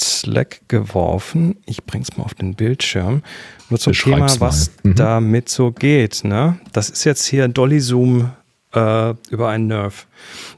[0.00, 1.56] Slack geworfen.
[1.64, 3.22] Ich bring's mal auf den Bildschirm.
[3.70, 4.94] Nur zum Thema, was Mhm.
[4.96, 6.22] damit so geht.
[6.24, 6.58] Ne?
[6.72, 8.30] Das ist jetzt hier Dolly Zoom
[8.76, 10.06] äh, über einen Nerv.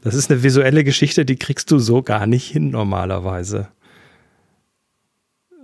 [0.03, 3.69] Das ist eine visuelle Geschichte, die kriegst du so gar nicht hin normalerweise.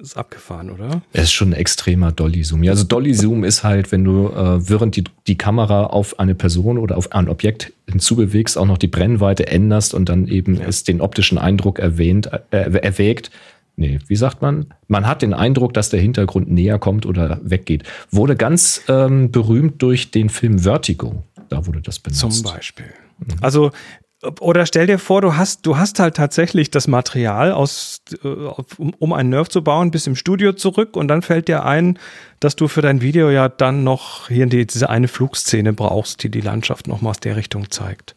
[0.01, 1.03] ist abgefahren, oder?
[1.13, 2.63] Es ist schon ein extremer Dolly-Zoom.
[2.63, 6.79] Ja, also Dolly-Zoom ist halt, wenn du, äh, während die, die Kamera auf eine Person
[6.79, 10.67] oder auf ein Objekt hinzubewegst, auch noch die Brennweite änderst und dann eben Ja.
[10.67, 13.31] es den optischen Eindruck erwähnt, äh, erwägt.
[13.77, 14.67] Nee, wie sagt man?
[14.87, 17.83] Man hat den Eindruck, dass der Hintergrund näher kommt oder weggeht.
[18.11, 21.25] Wurde ganz ähm, berühmt durch den Film Vertigo.
[21.49, 22.21] Da wurde das benutzt.
[22.21, 22.87] Zum Beispiel.
[23.41, 23.73] Also,
[24.41, 28.95] oder stell dir vor, du hast, du hast halt tatsächlich das Material aus, äh, um,
[28.99, 31.99] um einen Nerf zu bauen, bis im Studio zurück und dann fällt dir ein,
[32.41, 36.31] dass du für dein Video ja dann noch hier die, diese eine Flugszene brauchst, die
[36.31, 38.15] die Landschaft nochmal aus der Richtung zeigt.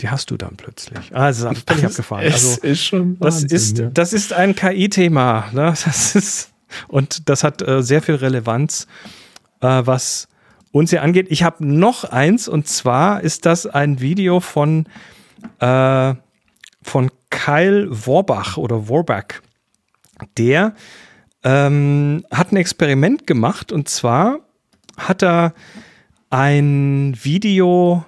[0.00, 1.14] Die hast du dann plötzlich.
[1.14, 2.24] Also, völlig abgefahren.
[2.24, 3.90] Es Also, ist schon das Wahnsinn, ist, ja.
[3.90, 5.50] das ist ein KI-Thema.
[5.52, 5.74] Ne?
[5.84, 6.52] Das ist,
[6.88, 8.86] und das hat äh, sehr viel Relevanz,
[9.60, 10.28] äh, was
[10.72, 11.26] uns hier angeht.
[11.30, 14.86] Ich habe noch eins und zwar ist das ein Video von,
[15.58, 16.14] äh,
[16.82, 19.40] von Kyle Worbach oder Worbach.
[20.38, 20.74] Der
[21.42, 24.40] ähm, hat ein Experiment gemacht und zwar
[24.96, 25.54] hat er
[26.28, 28.04] ein Video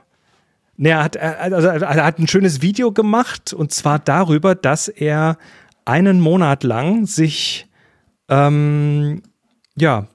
[0.76, 5.36] Ne, er hat, also er hat ein schönes Video gemacht und zwar darüber, dass er
[5.84, 7.66] einen Monat lang sich,
[8.28, 9.22] ähm,
[9.76, 10.06] ja,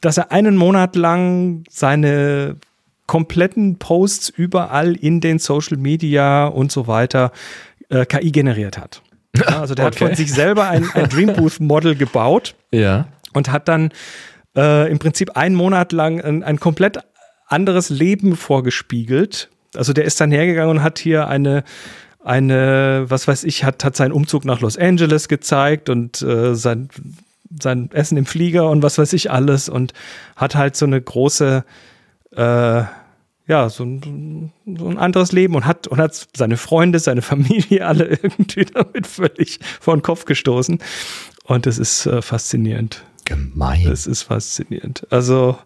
[0.00, 2.56] dass er einen Monat lang seine
[3.06, 7.32] kompletten Posts überall in den Social Media und so weiter
[7.88, 9.00] äh, KI generiert hat.
[9.34, 10.06] Ja, also der hat Okay.
[10.08, 13.08] von sich selber ein, ein Dream Booth Model gebaut Ja.
[13.32, 13.90] und hat dann
[14.54, 16.98] äh, im Prinzip einen Monat lang ein, ein komplett
[17.46, 19.48] anderes Leben vorgespiegelt.
[19.74, 21.64] Also der ist dann hergegangen und hat hier eine,
[22.22, 26.88] eine, was weiß ich, hat, hat seinen Umzug nach Los Angeles gezeigt und äh, sein,
[27.60, 29.92] sein Essen im Flieger und was weiß ich alles und
[30.36, 31.64] hat halt so eine große,
[32.32, 32.82] äh,
[33.48, 37.86] ja, so ein, so ein anderes Leben und hat, und hat seine Freunde, seine Familie
[37.86, 40.78] alle irgendwie damit völlig vor den Kopf gestoßen.
[41.44, 43.04] Und das ist äh, faszinierend.
[43.24, 43.84] Gemein.
[43.84, 45.06] Das ist faszinierend.
[45.10, 45.58] Also,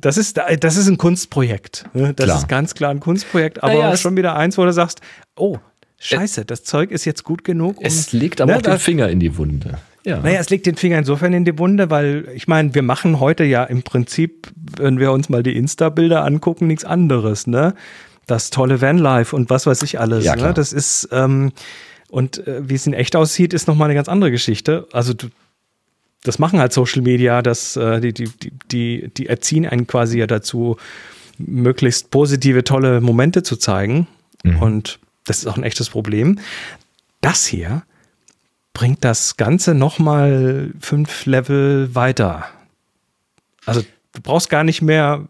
[0.00, 1.84] das ist, das ist ein Kunstprojekt.
[1.94, 2.12] ne?
[2.14, 2.38] Das Klar.
[2.38, 5.00] ist ganz klar ein Kunstprojekt, aber Naja, schon wieder eins, wo du sagst,
[5.36, 5.58] oh,
[5.98, 7.78] scheiße, das Zeug ist jetzt gut genug.
[7.78, 9.78] um- es legt aber Ne, auch den Finger in die Wunde.
[10.04, 10.20] Ja.
[10.20, 13.42] Naja, es legt den Finger insofern in die Wunde, weil ich meine, wir machen heute
[13.44, 14.48] ja im Prinzip,
[14.78, 17.74] wenn wir uns mal die Insta-Bilder angucken, nichts anderes, ne?
[18.26, 20.24] Das tolle Vanlife und was weiß ich alles.
[20.24, 20.52] Ja, ne?
[20.52, 21.52] Das ist, ähm,
[22.10, 24.86] und äh, wie es in echt aussieht, ist nochmal eine ganz andere Geschichte.
[24.92, 25.28] Also du,
[26.24, 28.30] das machen halt Social Media, das, äh, die, die,
[28.72, 30.76] die, die, erziehen einen quasi ja dazu,
[31.38, 34.08] möglichst positive, tolle Momente zu zeigen.
[34.60, 36.38] Und das ist auch ein echtes Problem.
[37.22, 37.82] Das hier
[38.74, 42.44] bringt das Ganze nochmal fünf Level weiter.
[43.64, 43.80] Also
[44.12, 45.26] du brauchst gar nicht mehr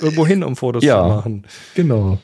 [0.00, 1.02] irgendwo hin, um Fotos Ja.
[1.02, 1.44] zu machen.
[1.74, 2.18] Genau.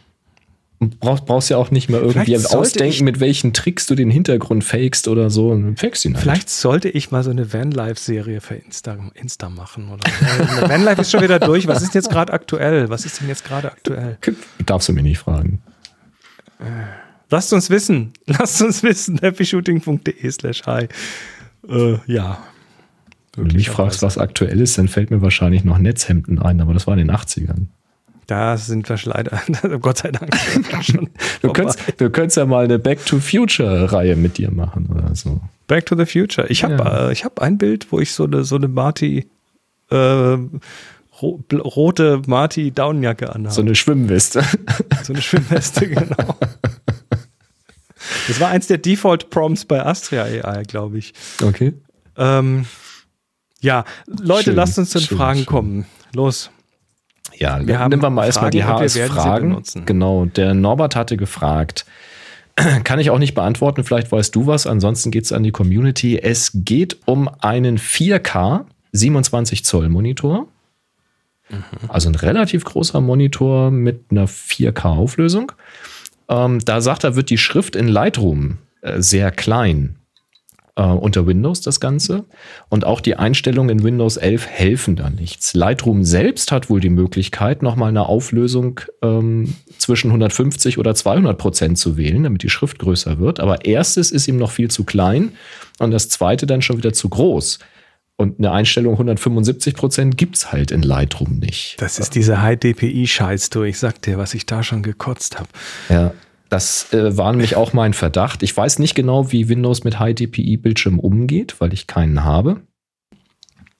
[0.90, 5.08] Brauchst, brauchst ja auch nicht mehr irgendwie ausdenken, mit welchen Tricks du den Hintergrund fakest
[5.08, 5.58] oder so.
[5.76, 6.22] Fakest ihn halt.
[6.22, 9.90] Vielleicht sollte ich mal so eine Vanlife-Serie für Insta, Insta machen.
[9.90, 10.68] Oder so.
[10.68, 11.66] Vanlife ist schon wieder durch.
[11.66, 12.88] Was ist jetzt gerade aktuell?
[12.90, 14.18] Was ist denn jetzt gerade aktuell?
[14.64, 15.62] Darfst du mich nicht fragen.
[17.30, 18.12] Lasst uns wissen.
[18.26, 19.18] Lasst uns wissen.
[19.20, 20.88] happyshooting.de slash hi.
[21.68, 22.38] Äh, ja.
[23.34, 26.74] Wenn du mich fragst, was aktuell ist, dann fällt mir wahrscheinlich noch Netzhemden ein, aber
[26.74, 27.68] das war in den 80ern.
[28.26, 29.40] Da sind wir leider,
[29.80, 30.34] Gott sei Dank,
[30.82, 31.10] schon
[31.42, 35.40] Du könntest, du könntest ja mal eine Back to Future-Reihe mit dir machen oder so.
[35.66, 36.46] Back to the Future.
[36.48, 37.08] Ich habe Ja.
[37.08, 39.28] äh, ich hab ein Bild, wo ich so eine, so eine Marty,
[39.90, 43.54] äh, ro rote Marty Daunenjacke anhabe.
[43.54, 44.42] So eine Schwimmweste.
[45.02, 46.36] so eine Schwimmweste, genau.
[48.28, 51.12] Das war eins der Default-Prompts bei Astria AI, glaube ich.
[51.42, 51.74] Okay.
[52.16, 52.66] Ähm,
[53.60, 55.46] ja, Leute, Schön, lasst uns zu den schön, Fragen schön.
[55.46, 55.86] kommen.
[56.14, 56.50] Los.
[57.42, 59.60] Ja, Wir haben nehmen wir mal erstmal die HS-Fragen.
[59.84, 61.84] Genau, der Norbert hatte gefragt,
[62.84, 66.18] kann ich auch nicht beantworten, vielleicht weißt du was, ansonsten geht es an die Community.
[66.18, 70.46] Es geht um einen 4K 27 Zoll Monitor.
[71.50, 71.62] Mhm.
[71.88, 75.50] Also ein relativ großer Monitor mit einer 4K Auflösung.
[76.28, 79.96] Ähm, da sagt er, wird die Schrift in Lightroom äh, sehr klein
[80.76, 82.24] äh, unter Windows das Ganze.
[82.68, 85.54] Und auch die Einstellungen in Windows 11 helfen da nichts.
[85.54, 91.78] Lightroom selbst hat wohl die Möglichkeit, nochmal eine Auflösung ähm, zwischen 150 oder 200 Prozent
[91.78, 93.40] zu wählen, damit die Schrift größer wird.
[93.40, 95.32] Aber erstes ist ihm noch viel zu klein
[95.78, 97.58] und das zweite dann schon wieder zu groß.
[98.16, 101.76] Und eine Einstellung 175 Prozent gibt es halt in Lightroom nicht.
[101.80, 103.64] Das ist diese High-DPI-Scheiß, du.
[103.64, 105.48] Ich sag dir, was ich da schon gekotzt habe.
[105.88, 106.12] Ja,
[106.52, 108.42] das äh, war nämlich auch mein Verdacht.
[108.42, 112.60] Ich weiß nicht genau, wie Windows mit High-DPI-Bildschirm umgeht, weil ich keinen habe.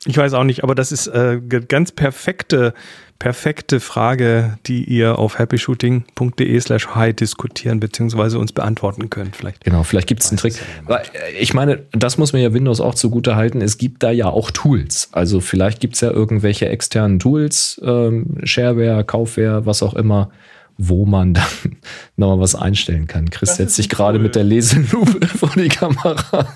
[0.07, 2.75] Ich weiß auch nicht, aber das ist äh, ganz perfekte,
[3.21, 8.37] perfekte Frage, die ihr auf happyshooting.de slash high diskutieren bzw.
[8.37, 9.37] uns beantworten könnt.
[9.37, 9.63] Vielleicht.
[9.63, 10.55] Genau, vielleicht gibt es einen Trick.
[10.87, 13.61] Weil, äh, ich meine, das muss man ja Windows auch zugute halten.
[13.61, 15.11] Es gibt da ja auch Tools.
[15.13, 20.31] Also vielleicht gibt es ja irgendwelche externen Tools, ähm, Shareware, Kaufware, was auch immer,
[20.79, 21.45] wo man dann
[22.17, 23.31] nochmal was einstellen kann.
[23.31, 24.25] Chris Das setzt sich gerade Tool.
[24.25, 26.49] mit der Leselupe vor die Kamera.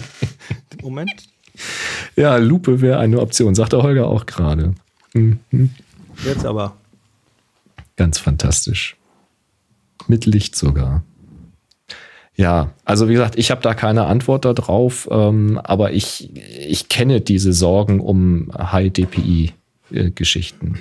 [0.82, 1.10] Moment.
[2.16, 4.74] ja, Lupe wäre eine Option, sagt der Holger auch gerade.
[5.12, 5.38] Mhm.
[6.24, 6.76] Jetzt aber.
[7.96, 8.96] Ganz fantastisch.
[10.06, 11.02] Mit Licht sogar.
[12.34, 17.20] Ja, also wie gesagt, ich habe da keine Antwort darauf, ähm, aber ich, ich kenne
[17.20, 20.78] diese Sorgen um High-DPI-Geschichten.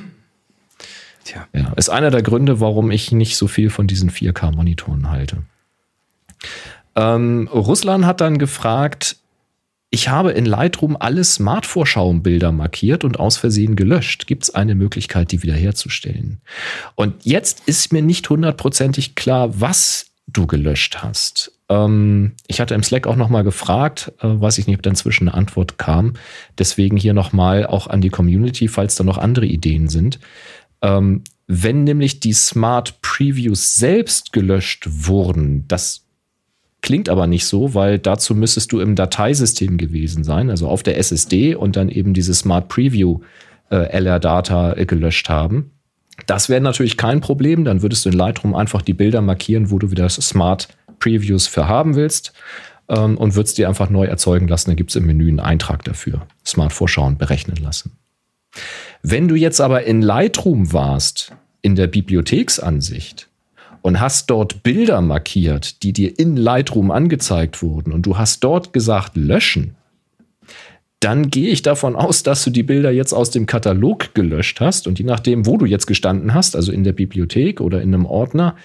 [1.30, 1.48] Tja.
[1.54, 5.44] Ja, ist einer der Gründe, warum ich nicht so viel von diesen 4K-Monitoren halte.
[6.96, 9.18] Ähm, Russland hat dann gefragt,
[9.92, 14.26] ich habe in Lightroom alle Smart-Vorschauenbilder markiert und aus Versehen gelöscht.
[14.26, 16.42] Gibt es eine Möglichkeit, die wiederherzustellen?
[16.96, 21.52] Und jetzt ist mir nicht hundertprozentig klar, was du gelöscht hast.
[21.70, 24.90] Ähm, ich hatte im Slack auch noch mal gefragt, äh, weiß ich nicht, ob da
[24.90, 26.14] inzwischen eine Antwort kam.
[26.58, 30.20] Deswegen hier noch mal auch an die Community, falls da noch andere Ideen sind.
[30.82, 36.06] Ähm, wenn nämlich die Smart Previews selbst gelöscht wurden, das
[36.82, 40.98] klingt aber nicht so, weil dazu müsstest du im Dateisystem gewesen sein, also auf der
[40.98, 43.20] SSD und dann eben diese Smart Preview
[43.72, 45.72] äh, LR-Data äh, gelöscht haben.
[46.28, 49.80] Das wäre natürlich kein Problem, dann würdest du in Lightroom einfach die Bilder markieren, wo
[49.80, 50.68] du wieder Smart
[51.00, 52.34] Previews für haben willst
[52.90, 54.70] ähm, und würdest die einfach neu erzeugen lassen.
[54.70, 56.28] Dann gibt es im Menü einen Eintrag dafür.
[56.46, 57.98] Smart Vorschauen berechnen lassen.
[59.02, 63.30] Wenn du jetzt aber in Lightroom warst, in der Bibliotheksansicht,
[63.82, 68.74] und hast dort Bilder markiert, die dir in Lightroom angezeigt wurden und du hast dort
[68.74, 69.76] gesagt löschen,
[71.00, 74.86] dann gehe ich davon aus, dass du die Bilder jetzt aus dem Katalog gelöscht hast
[74.86, 78.06] und je nachdem, wo du jetzt gestanden hast, also in der Bibliothek oder in einem
[78.06, 78.58] Ordner,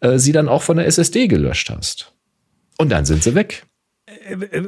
[0.00, 2.12] äh, sie dann auch von der SSD gelöscht hast.
[2.78, 3.66] Und dann sind sie weg.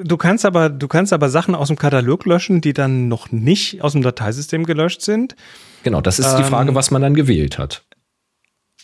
[0.05, 3.83] Du kannst aber, du kannst aber Sachen aus dem Katalog löschen, die dann noch nicht
[3.83, 5.37] aus dem Dateisystem gelöscht sind.
[5.83, 7.85] Genau, das ist die Ähm, Frage, was man dann gewählt hat.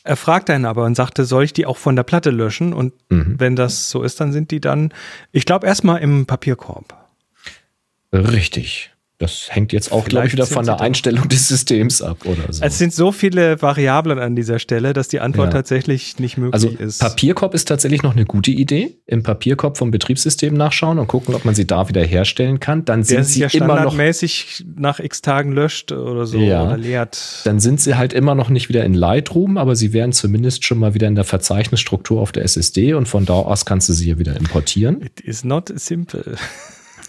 [0.05, 2.73] Er fragte einen aber und sagte, soll ich die auch von der Platte löschen?
[2.73, 3.35] Und Mhm.
[3.39, 4.93] wenn das so ist, dann sind die dann,
[5.33, 6.95] ich glaube, erstmal im Papierkorb.
[8.13, 8.90] Richtig.
[9.21, 12.65] Das hängt jetzt auch, glaube ich, wieder von der Einstellung des Systems ab oder so.
[12.65, 15.59] Es sind so viele Variablen an dieser Stelle, dass die Antwort Ja.
[15.59, 17.01] tatsächlich nicht möglich Also ist.
[17.01, 18.97] Papierkorb ist tatsächlich noch eine gute Idee.
[19.05, 22.87] Im Papierkorb vom Betriebssystem nachschauen und gucken, ob man sie da wieder herstellen kann.
[22.87, 26.65] Dann der sind sie ja immer noch, standardmäßig nach x Tagen löscht oder so Ja.
[26.65, 27.43] oder leert.
[27.45, 30.79] dann sind sie halt immer noch nicht wieder in Lightroom, aber sie wären zumindest schon
[30.79, 34.07] mal wieder in der Verzeichnisstruktur auf der SSD und von da aus kannst du sie
[34.07, 35.03] hier wieder importieren.
[35.03, 36.37] It is not simple.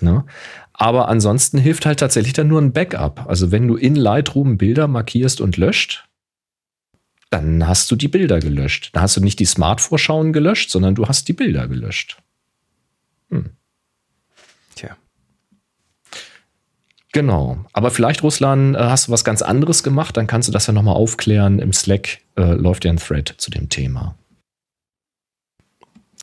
[0.04, 0.26] Ne?
[0.74, 3.26] Aber ansonsten hilft halt tatsächlich dann nur ein Backup.
[3.28, 6.08] Also wenn du in Lightroom Bilder markierst und löscht,
[7.30, 8.90] dann hast du die Bilder gelöscht.
[8.94, 12.18] Da hast du nicht die Smart-Vorschauen gelöscht, sondern du hast die Bilder gelöscht.
[14.76, 14.98] Tja.
[17.14, 17.64] Genau.
[17.74, 20.74] Aber vielleicht, Russland, äh, hast du was ganz anderes gemacht, dann kannst du das ja
[20.74, 21.60] nochmal aufklären.
[21.60, 24.16] Im Slack äh, läuft ja ein Thread zu dem Thema.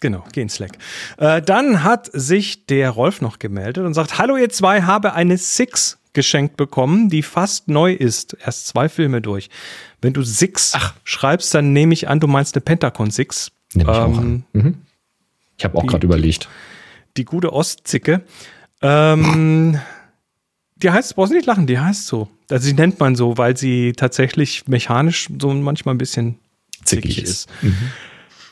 [0.00, 0.78] Genau, geh in Slack.
[1.16, 5.36] Äh, dann hat sich der Rolf noch gemeldet und sagt: Hallo, ihr zwei, habe eine
[5.38, 8.36] Six geschenkt bekommen, die fast neu ist.
[8.44, 9.50] Erst zwei Filme durch.
[10.00, 10.72] Wenn du Six
[11.04, 13.50] schreibst, dann nehme ich an, du meinst eine Pentacon Six.
[13.74, 14.44] Nehme ich auch Ähm, an.
[14.52, 14.74] Mhm.
[15.56, 16.48] Ich habe auch gerade überlegt.
[17.16, 18.22] Die gute Ostzicke.
[18.80, 19.80] Ähm,
[20.76, 22.28] die heißt, brauchst du nicht lachen, die heißt so.
[22.48, 26.38] Also die nennt man so, weil sie tatsächlich mechanisch so manchmal ein bisschen
[26.84, 27.30] Zickig zickig ist.
[27.30, 27.48] ist.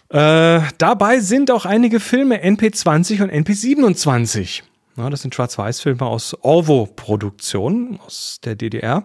[0.08, 4.62] Äh, dabei sind auch einige Filme NP20 und NP27.
[4.96, 9.04] Ja, das sind Schwarz-Weiß-Filme aus Orvo-Produktion aus der DDR.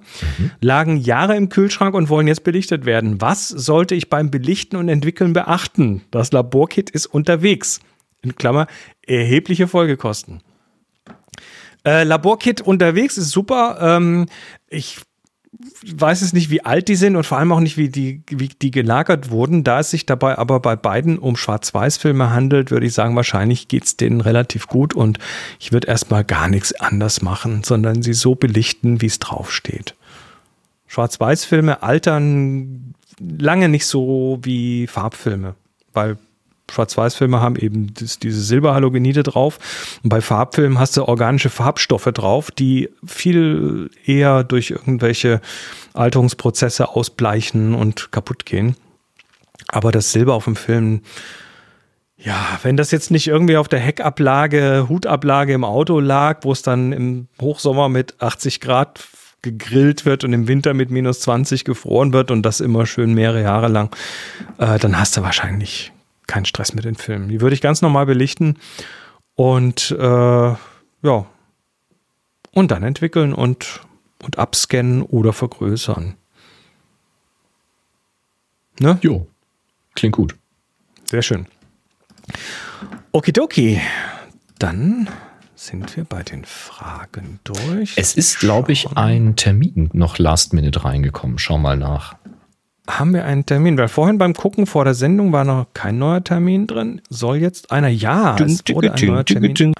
[0.62, 3.20] Lagen Jahre im Kühlschrank und wollen jetzt belichtet werden.
[3.20, 6.04] Was sollte ich beim Belichten und Entwickeln beachten?
[6.10, 7.82] Das Laborkit ist unterwegs.
[8.22, 8.68] In Klammer,
[9.06, 10.42] erhebliche Folgekosten.
[11.86, 13.78] Äh, Laborkit unterwegs ist super.
[13.82, 14.28] Ähm,
[14.70, 15.00] ich
[15.86, 18.50] weiß es nicht, wie alt die sind und vor allem auch nicht, wie die, wie
[18.50, 19.64] die gelagert wurden.
[19.64, 23.98] Da es sich dabei aber bei beiden um Schwarz-Weiß-Filme handelt, würde ich sagen, wahrscheinlich geht's
[23.98, 25.18] denen relativ gut und
[25.60, 29.96] ich würde erstmal gar nichts anders machen, sondern sie so belichten, wie es draufsteht.
[30.88, 35.56] Schwarz-Weiß-Filme altern lange nicht so wie Farbfilme,
[35.94, 36.18] weil
[36.72, 39.60] Schwarz-Weiß-Filme haben eben das, diese Silberhalogenide drauf.
[40.04, 45.42] Und bei Farbfilmen hast du organische Farbstoffe drauf, die viel eher durch irgendwelche
[45.94, 48.76] Alterungsprozesse ausbleichen und kaputt gehen.
[49.68, 51.02] Aber das Silber auf dem Film,
[52.18, 56.62] Ja, wenn das jetzt nicht irgendwie auf der Heckablage, Hutablage im Auto lag, wo es
[56.62, 59.00] dann im Hochsommer mit 80 Grad
[59.42, 63.42] gegrillt wird und im Winter mit minus 20 gefroren wird und das immer schön mehrere
[63.42, 63.96] Jahre lang,
[64.60, 65.92] äh, dann hast du wahrscheinlich
[66.32, 67.28] keinen Stress mit den Filmen.
[67.28, 68.58] Die würde ich ganz normal belichten
[69.36, 70.56] und äh,
[71.04, 71.26] ja,
[72.54, 73.82] und dann entwickeln und,
[74.24, 76.16] und abscannen oder vergrößern.
[78.80, 78.98] Ne?
[79.02, 79.28] Jo,
[79.94, 80.36] klingt gut.
[81.04, 81.48] Sehr schön.
[83.12, 83.82] Okidoki.
[84.58, 85.10] Dann
[85.56, 87.94] sind wir bei den Fragen durch.
[87.98, 91.40] Es ist, glaube ich, ein Termin noch last minute reingekommen.
[91.40, 92.16] Schau mal nach.
[92.90, 93.78] Haben wir einen Termin?
[93.78, 97.00] Weil vorhin beim Gucken vor der Sendung war noch kein neuer Termin drin.
[97.10, 97.90] Soll jetzt einer?
[97.90, 99.54] Ja, es wurde ein neuer Termin.
[99.54, 99.76] Den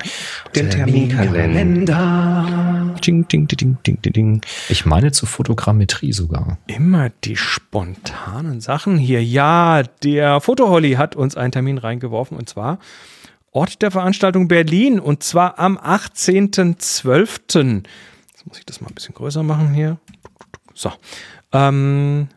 [0.70, 2.94] Terminkalender.
[3.06, 4.42] Ding, ding, ding, ding, ding, ding.
[4.70, 6.60] Ich meine zur Fotogrammetrie sogar.
[6.68, 9.24] Immer die spontanen Sachen hier.
[9.24, 12.78] Ja, der Fotoholly hat uns einen Termin reingeworfen und zwar
[13.54, 17.84] Ort der Veranstaltung Berlin und zwar am 18.12.
[18.32, 19.98] Jetzt muss ich das mal ein bisschen größer machen hier.
[20.74, 20.94] So.
[21.52, 22.30] Ähm,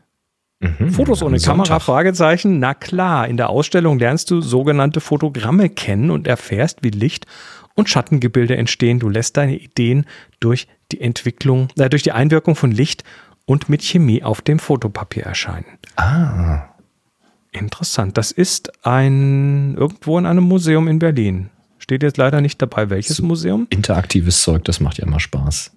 [0.79, 2.59] mhm, Fotos ohne Kamera, Fragezeichen.
[2.59, 7.27] Na klar, in der Ausstellung lernst du sogenannte Fotogramme kennen und erfährst, wie Licht
[7.75, 8.99] und Schattengebilde entstehen.
[8.99, 10.07] Du lässt deine Ideen
[10.41, 13.05] durch die Entwicklung, äh, durch die Einwirkung von Licht
[13.47, 15.67] und mit Chemie auf dem Fotopapier erscheinen.
[15.97, 16.69] Ah.
[17.53, 18.19] Interessant.
[18.19, 21.51] Das ist ein irgendwo in einem Museum in Berlin.
[21.79, 23.67] Steht jetzt leider nicht dabei, welches so Museum.
[23.71, 25.71] Interaktives Zeug, das macht ja immer Spaß.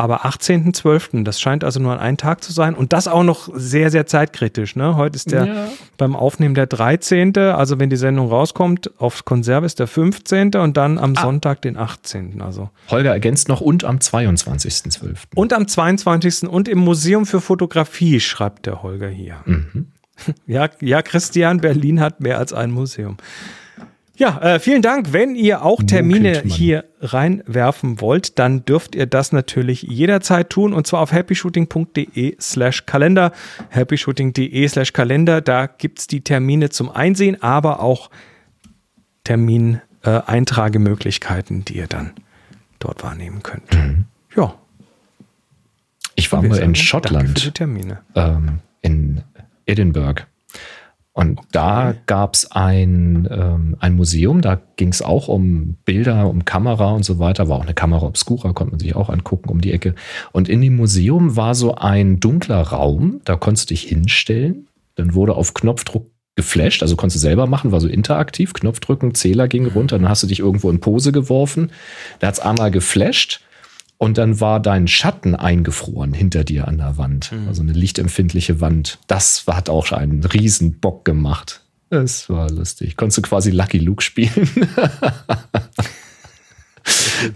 [0.00, 3.50] Aber 18.12., das scheint also nur an einem Tag zu sein und das auch noch
[3.52, 4.74] sehr, sehr zeitkritisch.
[4.74, 4.96] Ne?
[4.96, 5.68] Heute ist der ja.
[5.98, 10.54] beim Aufnehmen der 13., also wenn die Sendung rauskommt, auf Konserve ist der 15.
[10.54, 11.20] und dann am ah.
[11.20, 12.40] Sonntag den 18.
[12.40, 12.70] Also.
[12.88, 15.16] Holger ergänzt noch und am 22.12.
[15.34, 16.48] Und am 22.
[16.48, 19.36] und im Museum für Fotografie, schreibt der Holger hier.
[19.44, 19.88] Mhm.
[20.46, 23.16] Ja, ja, Christian, Berlin hat mehr als ein Museum.
[24.20, 25.14] Ja, äh, vielen Dank.
[25.14, 30.86] Wenn ihr auch Termine hier reinwerfen wollt, dann dürft ihr das natürlich jederzeit tun und
[30.86, 33.32] zwar auf happyshooting.de slash Kalender.
[33.70, 38.10] happyshooting.de slash Kalender, da gibt es die Termine zum Einsehen, aber auch
[39.24, 42.10] Termineintragemöglichkeiten, äh, die ihr dann
[42.78, 43.72] dort wahrnehmen könnt.
[43.72, 44.04] Mhm.
[44.36, 44.54] Ja.
[46.14, 47.28] Ich war mal in Schottland.
[47.28, 48.00] Danke für die Termine.
[48.14, 49.22] Ähm, in
[49.64, 50.24] Edinburgh.
[51.20, 51.48] Und okay.
[51.52, 56.92] da gab es ein, ähm, ein Museum, da ging es auch um Bilder, um Kamera
[56.92, 57.46] und so weiter.
[57.46, 59.94] War auch eine Kamera Obscura, konnte man sich auch angucken um die Ecke.
[60.32, 64.66] Und in dem Museum war so ein dunkler Raum, da konntest du dich hinstellen.
[64.94, 66.06] Dann wurde auf Knopfdruck
[66.36, 70.22] geflasht, also konntest du selber machen, war so interaktiv, Knopfdrücken, Zähler ging runter, dann hast
[70.22, 71.70] du dich irgendwo in Pose geworfen.
[72.20, 73.42] Da hat es einmal geflasht
[74.00, 77.32] und dann war dein Schatten eingefroren hinter dir an der Wand.
[77.32, 77.48] Mhm.
[77.48, 78.98] Also eine lichtempfindliche Wand.
[79.08, 81.60] Das hat auch einen riesen Bock gemacht.
[81.90, 82.96] Es war lustig.
[82.96, 84.48] Konntest du quasi Lucky Luke spielen.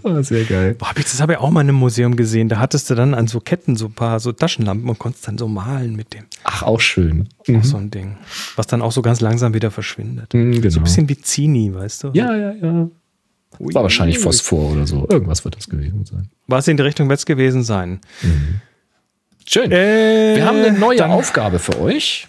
[0.01, 0.73] oh, sehr geil.
[0.73, 2.49] Boah, hab ich, das habe ich auch mal in einem Museum gesehen.
[2.49, 5.37] Da hattest du dann an so Ketten so ein paar so Taschenlampen und konntest dann
[5.37, 6.23] so malen mit dem.
[6.45, 7.29] Ach, auch schön.
[7.45, 7.59] Mhm.
[7.59, 8.17] Auch so ein Ding.
[8.55, 10.33] Was dann auch so ganz langsam wieder verschwindet.
[10.33, 10.69] Mhm, genau.
[10.69, 12.09] So ein bisschen wie Zini, weißt du?
[12.13, 12.89] Ja, ja, ja.
[13.59, 15.07] War wahrscheinlich Phosphor oder so.
[15.09, 16.29] Irgendwas wird das gewesen sein.
[16.47, 17.99] Was in die Richtung wird es gewesen sein.
[18.21, 18.61] Mhm.
[19.47, 19.71] Schön.
[19.71, 22.27] Äh, Wir haben eine neue Aufgabe für euch.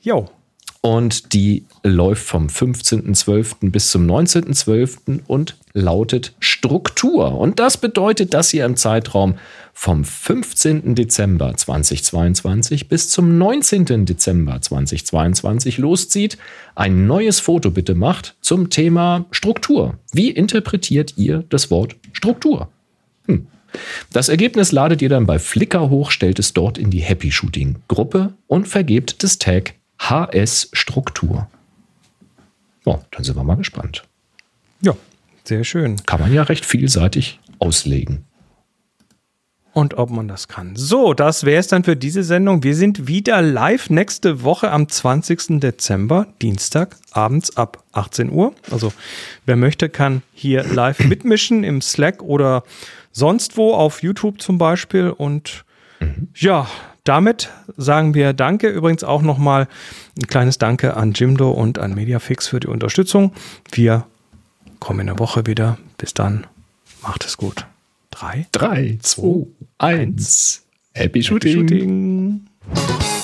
[0.00, 0.28] Jo.
[0.80, 3.70] Und die läuft vom 15.12.
[3.70, 5.20] bis zum 19.12.
[5.26, 7.38] und lautet Struktur.
[7.38, 9.34] Und das bedeutet, dass ihr im Zeitraum
[9.78, 10.94] vom 15.
[10.94, 14.06] Dezember 2022 bis zum 19.
[14.06, 16.38] Dezember 2022 loszieht,
[16.74, 19.98] ein neues Foto bitte macht zum Thema Struktur.
[20.12, 22.70] Wie interpretiert ihr das Wort Struktur?
[23.26, 23.48] Hm.
[24.10, 27.76] Das Ergebnis ladet ihr dann bei Flickr hoch, stellt es dort in die Happy Shooting
[27.86, 31.50] Gruppe und vergebt das Tag HS Struktur.
[32.86, 34.04] Ja, dann sind wir mal gespannt.
[34.80, 34.96] Ja,
[35.44, 35.96] sehr schön.
[36.06, 38.25] Kann man ja recht vielseitig auslegen
[39.76, 40.74] und ob man das kann.
[40.74, 42.62] So, das wäre es dann für diese Sendung.
[42.62, 45.60] Wir sind wieder live nächste Woche am 20.
[45.60, 48.54] Dezember, Dienstag, abends ab 18 Uhr.
[48.70, 48.94] Also
[49.44, 52.62] wer möchte, kann hier live mitmischen im Slack oder
[53.12, 55.10] sonst wo, auf YouTube zum Beispiel.
[55.10, 55.66] Und
[56.00, 56.28] mhm.
[56.34, 56.68] ja,
[57.04, 58.70] damit sagen wir Danke.
[58.70, 59.68] Übrigens auch nochmal
[60.16, 63.34] ein kleines Danke an Jimdo und an Mediafix für die Unterstützung.
[63.72, 64.06] Wir
[64.80, 65.76] kommen in der Woche wieder.
[65.98, 66.46] Bis dann.
[67.02, 67.66] Macht es gut.
[68.18, 70.64] Drei, drei, zwei, eins.
[70.94, 71.54] Happy Shooting.
[71.54, 73.15] Happy Shooting.